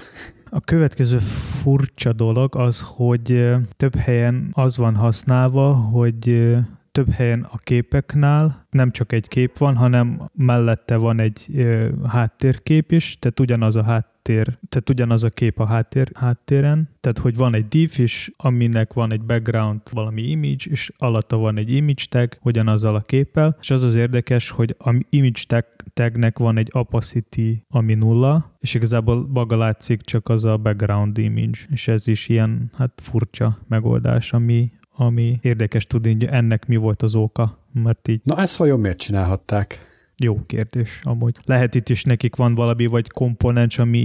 A 0.49 0.59
következő 0.59 1.17
furcsa 1.17 2.13
dolog 2.13 2.55
az, 2.55 2.81
hogy 2.81 3.53
több 3.77 3.95
helyen 3.95 4.49
az 4.51 4.77
van 4.77 4.95
használva, 4.95 5.73
hogy 5.73 6.55
több 6.97 7.11
helyen 7.11 7.47
a 7.51 7.57
képeknál. 7.57 8.67
Nem 8.69 8.91
csak 8.91 9.11
egy 9.11 9.27
kép 9.27 9.57
van, 9.57 9.75
hanem 9.75 10.29
mellette 10.33 10.95
van 10.95 11.19
egy 11.19 11.45
ö, 11.55 11.87
háttérkép 12.07 12.91
is, 12.91 13.19
tehát 13.19 13.39
ugyanaz 13.39 13.75
a 13.75 13.83
háttér, 13.83 14.57
tehát 14.69 14.89
ugyanaz 14.89 15.23
a 15.23 15.29
kép 15.29 15.59
a 15.59 15.65
háttér, 15.65 16.11
háttéren, 16.13 16.89
tehát 16.99 17.17
hogy 17.17 17.35
van 17.35 17.53
egy 17.53 17.67
div 17.67 17.91
is, 17.97 18.31
aminek 18.37 18.93
van 18.93 19.11
egy 19.11 19.21
background, 19.21 19.81
valami 19.91 20.21
image, 20.21 20.63
és 20.69 20.91
alatta 20.97 21.37
van 21.37 21.57
egy 21.57 21.71
image 21.71 22.03
tag, 22.09 22.37
ugyanazzal 22.41 22.95
a 22.95 23.01
képpel, 23.01 23.57
és 23.61 23.69
az 23.69 23.83
az 23.83 23.95
érdekes, 23.95 24.49
hogy 24.49 24.75
a 24.79 25.05
image 25.09 25.41
tag, 25.47 25.65
tagnek 25.93 26.39
van 26.39 26.57
egy 26.57 26.69
opacity, 26.71 27.63
ami 27.69 27.93
nulla, 27.93 28.57
és 28.59 28.73
igazából 28.73 29.27
maga 29.33 29.57
látszik 29.57 30.01
csak 30.01 30.29
az 30.29 30.45
a 30.45 30.57
background 30.57 31.17
image, 31.17 31.59
és 31.69 31.87
ez 31.87 32.07
is 32.07 32.29
ilyen 32.29 32.69
hát 32.77 33.01
furcsa 33.03 33.57
megoldás, 33.67 34.33
ami, 34.33 34.71
ami 34.97 35.39
érdekes 35.41 35.87
tudni, 35.87 36.13
hogy 36.13 36.25
ennek 36.25 36.67
mi 36.67 36.75
volt 36.75 37.01
az 37.01 37.15
oka, 37.15 37.59
mert 37.73 38.07
így... 38.07 38.21
Na 38.23 38.37
ezt 38.37 38.55
vajon 38.55 38.79
miért 38.79 38.99
csinálhatták? 38.99 39.85
Jó 40.15 40.39
kérdés, 40.45 40.99
amúgy. 41.03 41.35
Lehet 41.45 41.75
itt 41.75 41.89
is 41.89 42.03
nekik 42.03 42.35
van 42.35 42.55
valami, 42.55 42.85
vagy 42.85 43.09
komponens, 43.09 43.79
ami 43.79 43.97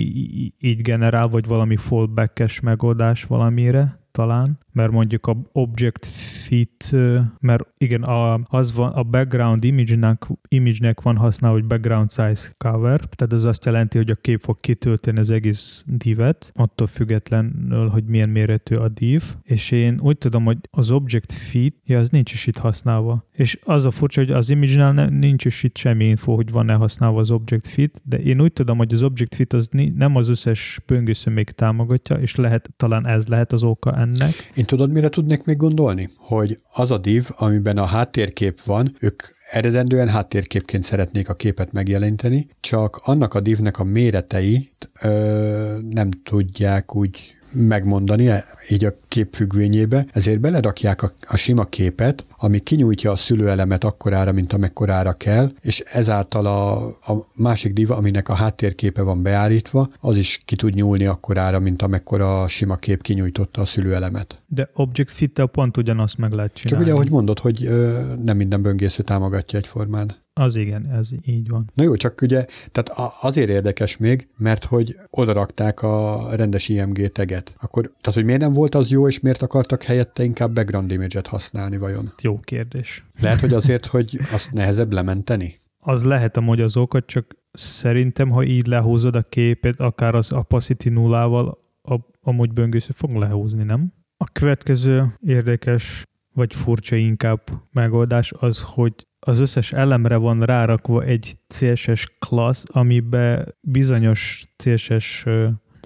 így 0.61 0.81
generál, 0.81 1.29
vagy 1.29 1.47
valami 1.47 1.77
fallback-es 1.77 2.61
megoldás 2.61 3.25
valamire, 3.25 3.99
talán, 4.13 4.59
mert 4.73 4.91
mondjuk 4.91 5.27
a 5.27 5.37
object 5.53 6.07
fit, 6.07 6.95
mert 7.41 7.67
igen, 7.79 8.03
a, 8.03 8.41
az 8.45 8.75
van, 8.75 8.93
a 8.93 9.03
background 9.03 9.65
image-nek, 9.65 10.27
image-nek 10.49 11.01
van 11.01 11.17
használva, 11.17 11.59
hogy 11.59 11.67
background 11.67 12.11
size 12.11 12.51
cover, 12.59 13.01
tehát 13.01 13.33
ez 13.33 13.45
azt 13.45 13.65
jelenti, 13.65 13.99
hogy 13.99 14.11
a 14.11 14.15
kép 14.15 14.41
fog 14.41 14.61
kitölteni 14.61 15.19
az 15.19 15.31
egész 15.31 15.85
divet, 15.87 16.53
attól 16.55 16.87
függetlenül, 16.87 17.89
hogy 17.89 18.05
milyen 18.05 18.29
méretű 18.29 18.75
a 18.75 18.89
div, 18.89 19.23
és 19.43 19.71
én 19.71 20.01
úgy 20.01 20.19
tudom, 20.19 20.45
hogy 20.45 20.59
az 20.71 20.91
object 20.91 21.33
fit, 21.33 21.77
ja, 21.85 21.99
az 21.99 22.11
nincs 22.11 22.33
is 22.33 22.47
itt 22.47 22.59
használva. 22.59 23.27
És 23.33 23.59
az 23.65 23.85
a 23.85 23.91
furcsa, 23.91 24.21
hogy 24.21 24.31
az 24.31 24.51
image-nál 24.51 25.07
nincs 25.07 25.45
is 25.45 25.63
itt 25.63 25.77
semmi 25.77 26.05
info, 26.05 26.35
hogy 26.35 26.51
van-e 26.51 26.75
használva 26.75 27.21
az 27.21 27.31
object 27.31 27.67
fit, 27.67 28.03
de 28.05 28.19
én 28.19 28.41
úgy 28.41 28.53
tudom, 28.53 28.77
hogy 28.77 28.93
az 28.93 29.03
object 29.03 29.35
fit 29.35 29.53
az 29.53 29.69
nem 29.95 30.17
az 30.17 30.29
összes 30.29 30.81
böngésző 30.87 31.31
még 31.31 31.51
támogatja, 31.51 32.17
és 32.17 32.35
lehet, 32.35 32.71
talán 32.77 33.07
ez 33.07 33.27
lehet 33.27 33.53
az 33.53 33.63
oka 33.63 33.93
ennek. 34.03 34.51
Én 34.55 34.65
tudod, 34.65 34.93
mire 34.93 35.09
tudnék 35.09 35.45
még 35.45 35.57
gondolni? 35.57 36.09
Hogy 36.17 36.57
az 36.73 36.91
a 36.91 36.99
div, 36.99 37.29
amiben 37.37 37.79
a 37.79 37.85
háttérkép 37.85 38.61
van, 38.61 38.97
ők 39.01 39.23
eredendően 39.51 40.09
háttérképként 40.09 40.85
szeretnék 40.85 41.29
a 41.29 41.35
képet 41.35 41.73
megjelenteni, 41.73 42.47
csak 42.61 42.97
annak 42.97 43.35
a 43.35 43.41
divnek 43.41 43.79
a 43.79 43.85
méretei 43.85 44.73
ö, 45.03 45.79
nem 45.91 46.11
tudják 46.11 46.95
úgy 46.95 47.37
megmondani, 47.53 48.31
így 48.69 48.85
a 48.85 48.95
kép 49.09 49.35
függvényébe, 49.35 50.07
ezért 50.13 50.41
belerakják 50.41 51.03
a, 51.03 51.13
a 51.29 51.37
sima 51.37 51.65
képet, 51.65 52.25
ami 52.37 52.59
kinyújtja 52.59 53.11
a 53.11 53.17
szülőelemet 53.17 53.85
akkorára, 53.85 54.33
mint 54.33 54.53
amekkorára 54.53 55.13
kell, 55.13 55.51
és 55.61 55.81
ezáltal 55.81 56.47
a, 56.47 56.87
a 57.13 57.27
másik 57.35 57.73
diva, 57.73 57.97
aminek 57.97 58.29
a 58.29 58.35
háttérképe 58.35 59.03
van 59.03 59.23
beállítva, 59.23 59.89
az 60.01 60.17
is 60.17 60.41
ki 60.45 60.57
tud 60.57 60.75
nyúlni 60.75 61.05
akkorára, 61.05 61.59
mint 61.59 61.83
amekkora 61.83 62.43
a 62.43 62.49
sima 62.49 62.77
kép 62.77 63.03
kinyújtotta 63.03 63.61
a 63.61 63.65
szülőelemet. 63.65 64.43
De 64.47 64.71
Object 64.75 65.13
fit 65.13 65.43
pont 65.53 65.77
ugyanazt 65.77 66.19
meg 66.19 66.33
lehet 66.33 66.55
csinálni. 66.55 66.71
Csak 66.77 66.81
ugye, 66.81 66.93
ahogy 66.93 67.11
mondod, 67.11 67.39
hogy 67.39 67.65
ö, 67.65 68.01
nem 68.23 68.37
minden 68.37 68.63
böngésző 68.63 69.03
támogatja 69.03 69.59
egyformán. 69.59 70.22
Az 70.35 70.57
igen, 70.57 70.91
ez 70.91 71.09
így 71.25 71.49
van. 71.49 71.71
Na 71.75 71.83
jó, 71.83 71.95
csak 71.95 72.21
ugye, 72.23 72.47
tehát 72.71 73.13
azért 73.21 73.49
érdekes 73.49 73.97
még, 73.97 74.29
mert 74.37 74.65
hogy 74.65 74.99
odarakták 75.11 75.83
a 75.83 76.29
rendes 76.37 76.69
IMG 76.69 77.13
teget. 77.13 77.55
Akkor, 77.61 77.83
tehát 77.83 78.15
hogy 78.15 78.25
miért 78.25 78.41
nem 78.41 78.53
volt 78.53 78.75
az 78.75 78.89
jó, 78.89 79.09
és 79.09 79.21
miért 79.21 79.43
akartak 79.43 79.83
helyette 79.83 80.25
inkább 80.25 80.55
background 80.55 80.91
image-et 80.91 81.27
használni 81.27 81.77
vajon? 81.77 82.13
Jó 82.23 82.39
kérdés. 82.39 83.05
Lehet, 83.21 83.41
hogy 83.41 83.53
azért, 83.63 83.87
hogy 83.87 84.19
azt 84.33 84.53
nehezebb 84.53 84.93
lementeni? 84.93 85.61
Az 85.79 86.05
lehet 86.05 86.37
amúgy 86.37 86.61
az 86.61 86.77
oka, 86.77 87.03
csak 87.03 87.37
szerintem, 87.53 88.31
ha 88.31 88.43
így 88.43 88.67
lehúzod 88.67 89.17
a 89.17 89.23
képet, 89.23 89.81
akár 89.81 90.15
az 90.15 90.33
opacity 90.33 90.89
nullával, 90.89 91.59
a, 91.83 91.95
amúgy 92.21 92.53
böngésző 92.53 92.91
fog 92.95 93.15
lehúzni, 93.15 93.63
nem? 93.63 93.93
A 94.17 94.25
következő 94.33 95.17
érdekes 95.21 96.07
vagy 96.35 96.55
furcsa 96.55 96.97
inkább 96.97 97.41
megoldás 97.73 98.33
az, 98.33 98.63
hogy 98.63 99.07
az 99.27 99.39
összes 99.41 99.73
elemre 99.73 100.17
van 100.17 100.41
rárakva 100.41 101.03
egy 101.03 101.37
CSS 101.47 102.17
class, 102.19 102.63
amiben 102.67 103.55
bizonyos 103.61 104.47
CSS 104.57 105.27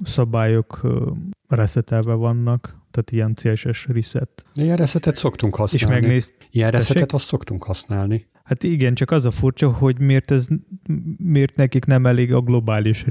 szabályok 0.02 0.86
reszetelve 1.48 2.12
vannak, 2.12 2.76
tehát 2.90 3.10
ilyen 3.10 3.34
CSS 3.34 3.86
reset. 3.86 4.44
Ilyen 4.54 4.76
reszetet 4.76 5.16
szoktunk 5.16 5.54
használni. 5.54 5.96
És 5.96 6.00
megnéz, 6.00 6.34
Ilyen 6.50 6.70
Tessék? 6.70 6.88
reszetet 6.88 7.12
azt 7.12 7.26
szoktunk 7.26 7.64
használni. 7.64 8.26
Hát 8.46 8.62
igen, 8.62 8.94
csak 8.94 9.10
az 9.10 9.24
a 9.24 9.30
furcsa, 9.30 9.72
hogy 9.72 9.98
miért, 9.98 10.30
ez, 10.30 10.46
miért 11.16 11.56
nekik 11.56 11.84
nem 11.84 12.06
elég 12.06 12.32
a 12.32 12.40
globális 12.40 13.04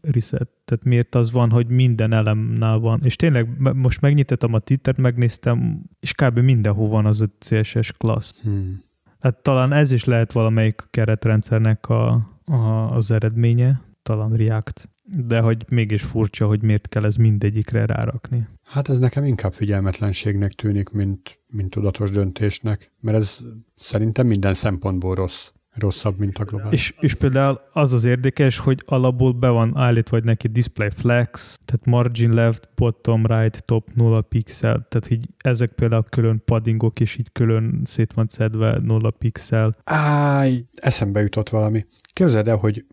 reset. 0.00 0.48
Tehát 0.64 0.84
miért 0.84 1.14
az 1.14 1.30
van, 1.30 1.50
hogy 1.50 1.66
minden 1.66 2.12
elemnál 2.12 2.78
van. 2.78 3.00
És 3.04 3.16
tényleg 3.16 3.74
most 3.74 4.00
megnyitottam 4.00 4.54
a 4.54 4.58
Twittert, 4.58 4.98
megnéztem, 4.98 5.82
és 6.00 6.12
kb. 6.12 6.38
mindenhol 6.38 6.88
van 6.88 7.06
az 7.06 7.20
a 7.20 7.28
CSS 7.38 7.92
class. 7.92 8.32
Hmm. 8.42 8.86
Hát 9.20 9.36
talán 9.42 9.72
ez 9.72 9.92
is 9.92 10.04
lehet 10.04 10.32
valamelyik 10.32 10.82
keretrendszernek 10.90 11.88
a, 11.88 12.30
a, 12.44 12.56
az 12.94 13.10
eredménye, 13.10 13.80
talán 14.02 14.32
React. 14.32 14.88
De 15.26 15.40
hogy 15.40 15.64
mégis 15.68 16.02
furcsa, 16.02 16.46
hogy 16.46 16.62
miért 16.62 16.88
kell 16.88 17.04
ez 17.04 17.16
mindegyikre 17.16 17.86
rárakni. 17.86 18.48
Hát 18.64 18.88
ez 18.88 18.98
nekem 18.98 19.24
inkább 19.24 19.52
figyelmetlenségnek 19.52 20.52
tűnik, 20.52 20.88
mint, 20.88 21.40
mint 21.52 21.70
tudatos 21.70 22.10
döntésnek, 22.10 22.92
mert 23.00 23.16
ez 23.16 23.38
szerintem 23.76 24.26
minden 24.26 24.54
szempontból 24.54 25.14
rossz. 25.14 25.48
Rosszabb, 25.78 26.18
mint 26.18 26.38
a 26.38 26.44
globális. 26.44 26.72
És, 26.72 26.94
és 27.00 27.14
például 27.14 27.60
az 27.72 27.92
az 27.92 28.04
érdekes, 28.04 28.58
hogy 28.58 28.82
alapból 28.86 29.32
be 29.32 29.48
van 29.48 29.76
állítva, 29.76 30.16
vagy 30.16 30.24
neki 30.26 30.48
display 30.48 30.88
flex, 30.96 31.60
tehát 31.64 31.86
margin 31.86 32.32
left, 32.32 32.68
bottom 32.74 33.26
right, 33.26 33.64
top 33.64 33.88
0 33.94 34.20
pixel, 34.20 34.86
tehát 34.88 35.10
így 35.10 35.28
ezek 35.38 35.70
például 35.70 36.06
külön 36.08 36.42
paddingok, 36.44 37.00
és 37.00 37.16
így 37.16 37.32
külön 37.32 37.80
szét 37.84 38.12
van 38.12 38.26
szedve 38.26 38.78
0 38.82 39.10
pixel. 39.10 39.76
Áj, 39.84 40.64
eszembe 40.74 41.20
jutott 41.20 41.48
valami. 41.48 41.86
Képzeld 42.12 42.48
el, 42.48 42.56
hogy 42.56 42.84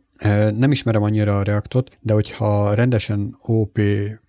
nem 0.57 0.71
ismerem 0.71 1.03
annyira 1.03 1.39
a 1.39 1.43
Reactot, 1.43 1.97
de 2.01 2.13
hogyha 2.13 2.73
rendesen 2.73 3.38
OP 3.41 3.79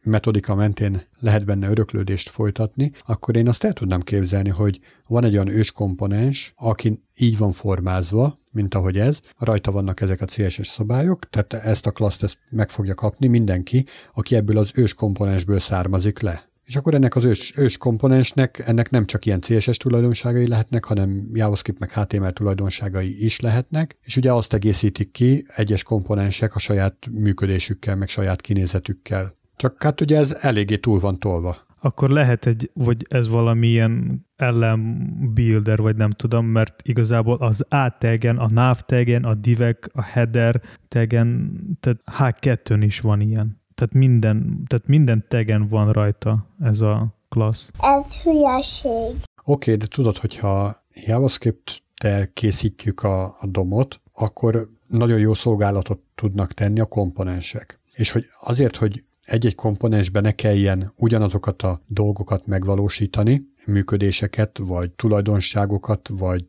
metodika 0.02 0.54
mentén 0.54 1.02
lehet 1.20 1.44
benne 1.44 1.68
öröklődést 1.68 2.28
folytatni, 2.28 2.92
akkor 3.06 3.36
én 3.36 3.48
azt 3.48 3.64
el 3.64 3.72
tudnám 3.72 4.00
képzelni, 4.00 4.48
hogy 4.48 4.80
van 5.06 5.24
egy 5.24 5.34
olyan 5.34 5.48
ős 5.48 5.72
komponens, 5.72 6.52
aki 6.56 7.02
így 7.16 7.38
van 7.38 7.52
formázva, 7.52 8.38
mint 8.56 8.74
ahogy 8.74 8.98
ez, 8.98 9.20
rajta 9.38 9.70
vannak 9.70 10.00
ezek 10.00 10.20
a 10.20 10.24
CSS 10.24 10.66
szabályok, 10.66 11.28
tehát 11.28 11.52
ezt 11.52 11.86
a 11.86 11.90
klaszt 11.90 12.22
ezt 12.22 12.38
meg 12.50 12.70
fogja 12.70 12.94
kapni 12.94 13.26
mindenki, 13.26 13.86
aki 14.14 14.34
ebből 14.36 14.58
az 14.58 14.70
ős 14.74 14.94
komponensből 14.94 15.60
származik 15.60 16.20
le. 16.20 16.48
És 16.64 16.76
akkor 16.76 16.94
ennek 16.94 17.16
az 17.16 17.24
ős, 17.24 17.52
ős 17.56 17.76
komponensnek, 17.76 18.62
ennek 18.66 18.90
nem 18.90 19.04
csak 19.04 19.26
ilyen 19.26 19.40
CSS 19.40 19.76
tulajdonságai 19.76 20.48
lehetnek, 20.48 20.84
hanem 20.84 21.30
JavaScript 21.32 21.78
meg 21.78 21.92
HTML 21.92 22.30
tulajdonságai 22.30 23.24
is 23.24 23.40
lehetnek, 23.40 23.96
és 24.02 24.16
ugye 24.16 24.32
azt 24.32 24.54
egészítik 24.54 25.10
ki 25.10 25.46
egyes 25.56 25.82
komponensek 25.82 26.54
a 26.54 26.58
saját 26.58 26.96
működésükkel, 27.10 27.96
meg 27.96 28.08
saját 28.08 28.40
kinézetükkel. 28.40 29.36
Csak 29.56 29.82
hát 29.82 30.00
ugye 30.00 30.16
ez 30.16 30.36
eléggé 30.40 30.76
túl 30.76 31.00
van 31.00 31.18
tolva. 31.18 31.56
Akkor 31.80 32.10
lehet 32.10 32.46
egy, 32.46 32.70
vagy 32.74 33.06
ez 33.08 33.28
valamilyen 33.28 34.25
ellen 34.36 35.08
builder, 35.34 35.78
vagy 35.78 35.96
nem 35.96 36.10
tudom, 36.10 36.46
mert 36.46 36.82
igazából 36.84 37.36
az 37.36 37.64
A 37.68 37.98
taggen, 37.98 38.36
a 38.36 38.48
nav 38.48 38.80
taggen, 38.80 39.24
a 39.24 39.34
divek, 39.34 39.90
a 39.92 40.02
header 40.02 40.60
taggen, 40.88 41.60
tehát 41.80 42.00
H2-n 42.18 42.80
is 42.80 43.00
van 43.00 43.20
ilyen. 43.20 43.60
Tehát 43.74 43.92
minden, 43.94 44.64
tehát 44.66 44.86
minden 44.86 45.24
taggen 45.28 45.68
van 45.68 45.92
rajta 45.92 46.46
ez 46.60 46.80
a 46.80 47.14
class. 47.28 47.68
Ez 47.80 48.12
hülyeség. 48.22 48.90
Oké, 48.90 49.20
okay, 49.44 49.76
de 49.76 49.86
tudod, 49.86 50.18
hogyha 50.18 50.84
JavaScript-tel 50.94 52.32
készítjük 52.32 53.02
a, 53.02 53.24
a 53.24 53.46
domot, 53.46 54.00
akkor 54.12 54.70
nagyon 54.86 55.18
jó 55.18 55.34
szolgálatot 55.34 56.00
tudnak 56.14 56.52
tenni 56.52 56.80
a 56.80 56.84
komponensek. 56.84 57.80
És 57.92 58.10
hogy 58.10 58.24
azért, 58.40 58.76
hogy 58.76 59.04
egy-egy 59.26 59.54
komponensbe 59.54 60.20
ne 60.20 60.32
kelljen 60.32 60.92
ugyanazokat 60.96 61.62
a 61.62 61.80
dolgokat 61.86 62.46
megvalósítani, 62.46 63.54
működéseket, 63.66 64.58
vagy 64.58 64.90
tulajdonságokat, 64.90 66.10
vagy 66.12 66.46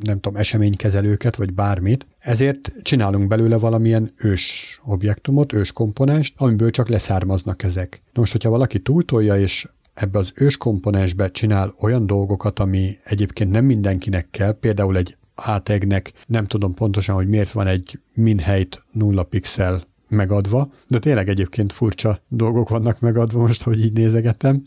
nem 0.00 0.20
tudom, 0.20 0.36
eseménykezelőket, 0.36 1.36
vagy 1.36 1.52
bármit. 1.52 2.06
Ezért 2.18 2.72
csinálunk 2.82 3.28
belőle 3.28 3.56
valamilyen 3.56 4.12
ős 4.16 4.78
objektumot, 4.84 5.52
ős 5.52 5.72
komponenst, 5.72 6.34
amiből 6.36 6.70
csak 6.70 6.88
leszármaznak 6.88 7.62
ezek. 7.62 8.02
Na 8.12 8.20
most, 8.20 8.32
hogyha 8.32 8.50
valaki 8.50 8.78
túltolja, 8.78 9.36
és 9.36 9.68
ebbe 9.94 10.18
az 10.18 10.32
ős 10.34 10.56
komponensbe 10.56 11.30
csinál 11.30 11.74
olyan 11.80 12.06
dolgokat, 12.06 12.58
ami 12.58 12.98
egyébként 13.04 13.50
nem 13.50 13.64
mindenkinek 13.64 14.28
kell, 14.30 14.52
például 14.52 14.96
egy 14.96 15.16
átegnek, 15.34 16.12
nem 16.26 16.46
tudom 16.46 16.74
pontosan, 16.74 17.14
hogy 17.14 17.28
miért 17.28 17.52
van 17.52 17.66
egy 17.66 18.00
minhelyt 18.14 18.82
nulla 18.92 19.22
pixel 19.22 19.82
megadva, 20.10 20.72
de 20.86 20.98
tényleg 20.98 21.28
egyébként 21.28 21.72
furcsa 21.72 22.22
dolgok 22.28 22.68
vannak 22.68 23.00
megadva 23.00 23.40
most, 23.40 23.62
hogy 23.62 23.84
így 23.84 23.92
nézegetem. 23.92 24.62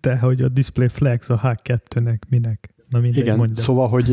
De 0.00 0.18
hogy 0.18 0.40
a 0.40 0.48
display 0.48 0.88
flex 0.88 1.30
a 1.30 1.40
H2-nek 1.42 2.18
minek? 2.28 2.74
Na 2.90 2.98
mindegy, 3.00 3.22
Igen, 3.22 3.36
mondja. 3.36 3.62
szóval, 3.62 3.88
hogy 3.88 4.10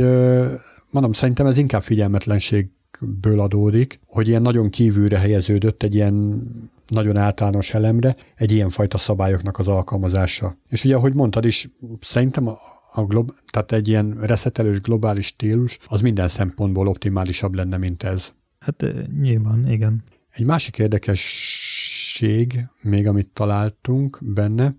mondom, 0.89 1.11
szerintem 1.13 1.45
ez 1.45 1.57
inkább 1.57 1.81
figyelmetlenségből 1.81 3.39
adódik, 3.39 3.99
hogy 4.07 4.27
ilyen 4.27 4.41
nagyon 4.41 4.69
kívülre 4.69 5.17
helyeződött 5.17 5.83
egy 5.83 5.95
ilyen 5.95 6.41
nagyon 6.87 7.17
általános 7.17 7.73
elemre 7.73 8.15
egy 8.35 8.51
ilyen 8.51 8.69
fajta 8.69 8.97
szabályoknak 8.97 9.59
az 9.59 9.67
alkalmazása. 9.67 10.57
És 10.69 10.83
ugye, 10.85 10.95
ahogy 10.95 11.13
mondtad 11.15 11.45
is, 11.45 11.69
szerintem 12.01 12.47
a, 12.47 12.57
a 12.93 13.03
glob, 13.03 13.31
tehát 13.51 13.71
egy 13.71 13.87
ilyen 13.87 14.17
reszetelős 14.19 14.81
globális 14.81 15.25
stílus, 15.25 15.79
az 15.87 16.01
minden 16.01 16.27
szempontból 16.27 16.87
optimálisabb 16.87 17.55
lenne, 17.55 17.77
mint 17.77 18.03
ez. 18.03 18.33
Hát 18.59 18.85
nyilván, 19.21 19.71
igen. 19.71 20.03
Egy 20.35 20.45
másik 20.45 20.77
érdekesség, 20.77 22.65
még 22.81 23.07
amit 23.07 23.29
találtunk 23.29 24.19
benne, 24.21 24.75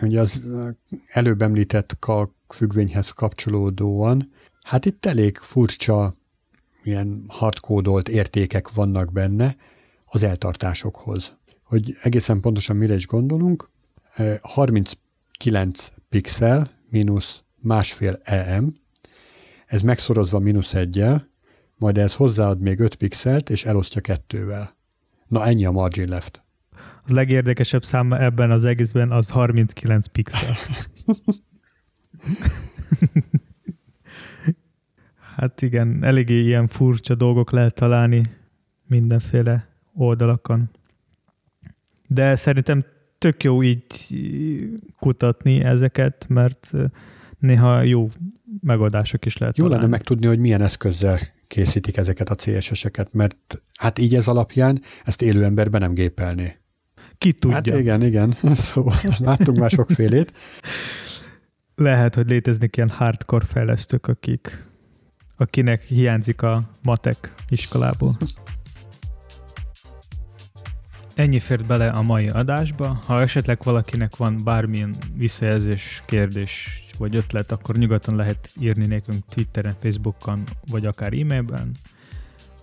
ugye 0.00 0.20
az 0.20 0.46
előbb 1.06 1.42
említett 1.42 1.98
kalk 1.98 2.32
függvényhez 2.48 3.10
kapcsolódóan, 3.10 4.32
hát 4.62 4.84
itt 4.84 5.06
elég 5.06 5.36
furcsa 5.36 6.14
ilyen 6.84 7.24
hardkódolt 7.28 8.08
értékek 8.08 8.72
vannak 8.72 9.12
benne 9.12 9.56
az 10.04 10.22
eltartásokhoz. 10.22 11.36
Hogy 11.62 11.96
egészen 12.02 12.40
pontosan 12.40 12.76
mire 12.76 12.94
is 12.94 13.06
gondolunk, 13.06 13.70
eh, 14.14 14.38
39 14.42 15.92
pixel 16.08 16.70
mínusz 16.90 17.42
másfél 17.60 18.20
EM, 18.22 18.74
ez 19.66 19.82
megszorozva 19.82 20.38
mínusz 20.38 20.74
egyel, 20.74 21.28
majd 21.76 21.98
ez 21.98 22.14
hozzáad 22.14 22.60
még 22.60 22.78
5 22.78 22.94
pixelt, 22.94 23.50
és 23.50 23.64
elosztja 23.64 24.00
kettővel. 24.00 24.82
Na 25.34 25.46
ennyi 25.46 25.64
a 25.64 25.70
margin 25.70 26.08
left. 26.08 26.42
A 27.06 27.12
legérdekesebb 27.12 27.84
száma 27.84 28.18
ebben 28.18 28.50
az 28.50 28.64
egészben 28.64 29.10
az 29.10 29.30
39 29.30 30.06
pixel. 30.06 30.54
hát 35.36 35.62
igen, 35.62 36.04
eléggé 36.04 36.40
ilyen 36.40 36.66
furcsa 36.66 37.14
dolgok 37.14 37.50
lehet 37.50 37.74
találni 37.74 38.22
mindenféle 38.86 39.68
oldalakon. 39.94 40.70
De 42.08 42.36
szerintem 42.36 42.84
tök 43.18 43.42
jó 43.42 43.62
így 43.62 43.84
kutatni 44.98 45.60
ezeket, 45.60 46.26
mert 46.28 46.72
néha 47.38 47.82
jó 47.82 48.08
megoldások 48.60 49.24
is 49.24 49.36
lehet 49.36 49.58
Jó 49.58 49.64
találni. 49.64 49.84
lenne 49.84 49.96
megtudni, 49.96 50.26
hogy 50.26 50.38
milyen 50.38 50.62
eszközzel 50.62 51.18
készítik 51.54 51.96
ezeket 51.96 52.28
a 52.30 52.34
CSS-eket, 52.34 53.12
mert 53.12 53.62
hát 53.78 53.98
így 53.98 54.14
ez 54.14 54.26
alapján 54.26 54.82
ezt 55.04 55.22
élő 55.22 55.44
emberben 55.44 55.80
nem 55.80 55.94
gépelné. 55.94 56.56
Ki 57.18 57.32
tudja. 57.32 57.56
Hát 57.56 57.66
igen, 57.66 58.02
igen. 58.02 58.34
Szóval 58.56 58.94
láttunk 59.18 59.58
már 59.58 59.70
sokfélét. 59.70 60.32
Lehet, 61.74 62.14
hogy 62.14 62.28
léteznek 62.28 62.76
ilyen 62.76 62.88
hardcore 62.88 63.44
fejlesztők, 63.44 64.06
akik, 64.06 64.64
akinek 65.36 65.82
hiányzik 65.82 66.42
a 66.42 66.62
matek 66.82 67.34
iskolából. 67.48 68.16
Ennyi 71.14 71.40
fért 71.40 71.66
bele 71.66 71.88
a 71.88 72.02
mai 72.02 72.28
adásba. 72.28 73.02
Ha 73.06 73.20
esetleg 73.20 73.58
valakinek 73.64 74.16
van 74.16 74.40
bármilyen 74.44 74.96
visszajelzés, 75.16 76.02
kérdés 76.06 76.83
vagy 76.98 77.16
ötlet, 77.16 77.52
akkor 77.52 77.76
nyugodtan 77.76 78.16
lehet 78.16 78.50
írni 78.60 78.86
nekünk 78.86 79.24
Twitteren, 79.28 79.74
Facebookon, 79.80 80.44
vagy 80.70 80.86
akár 80.86 81.12
e-mailben, 81.12 81.72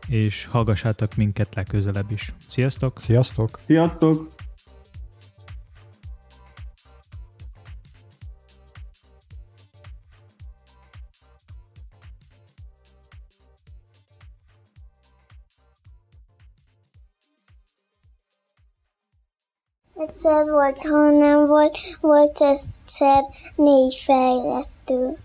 és 0.07 0.45
hallgassátok 0.45 1.15
minket 1.15 1.55
legközelebb 1.55 2.11
is. 2.11 2.33
Sziasztok! 2.49 2.99
Sziasztok! 2.99 3.59
Sziasztok! 3.61 4.40
Egyszer 20.07 20.49
volt, 20.49 20.77
ha 20.77 21.09
nem 21.09 21.47
volt, 21.47 21.77
volt 22.01 22.41
egyszer 22.41 23.23
négy 23.55 23.95
fejlesztő. 23.95 25.17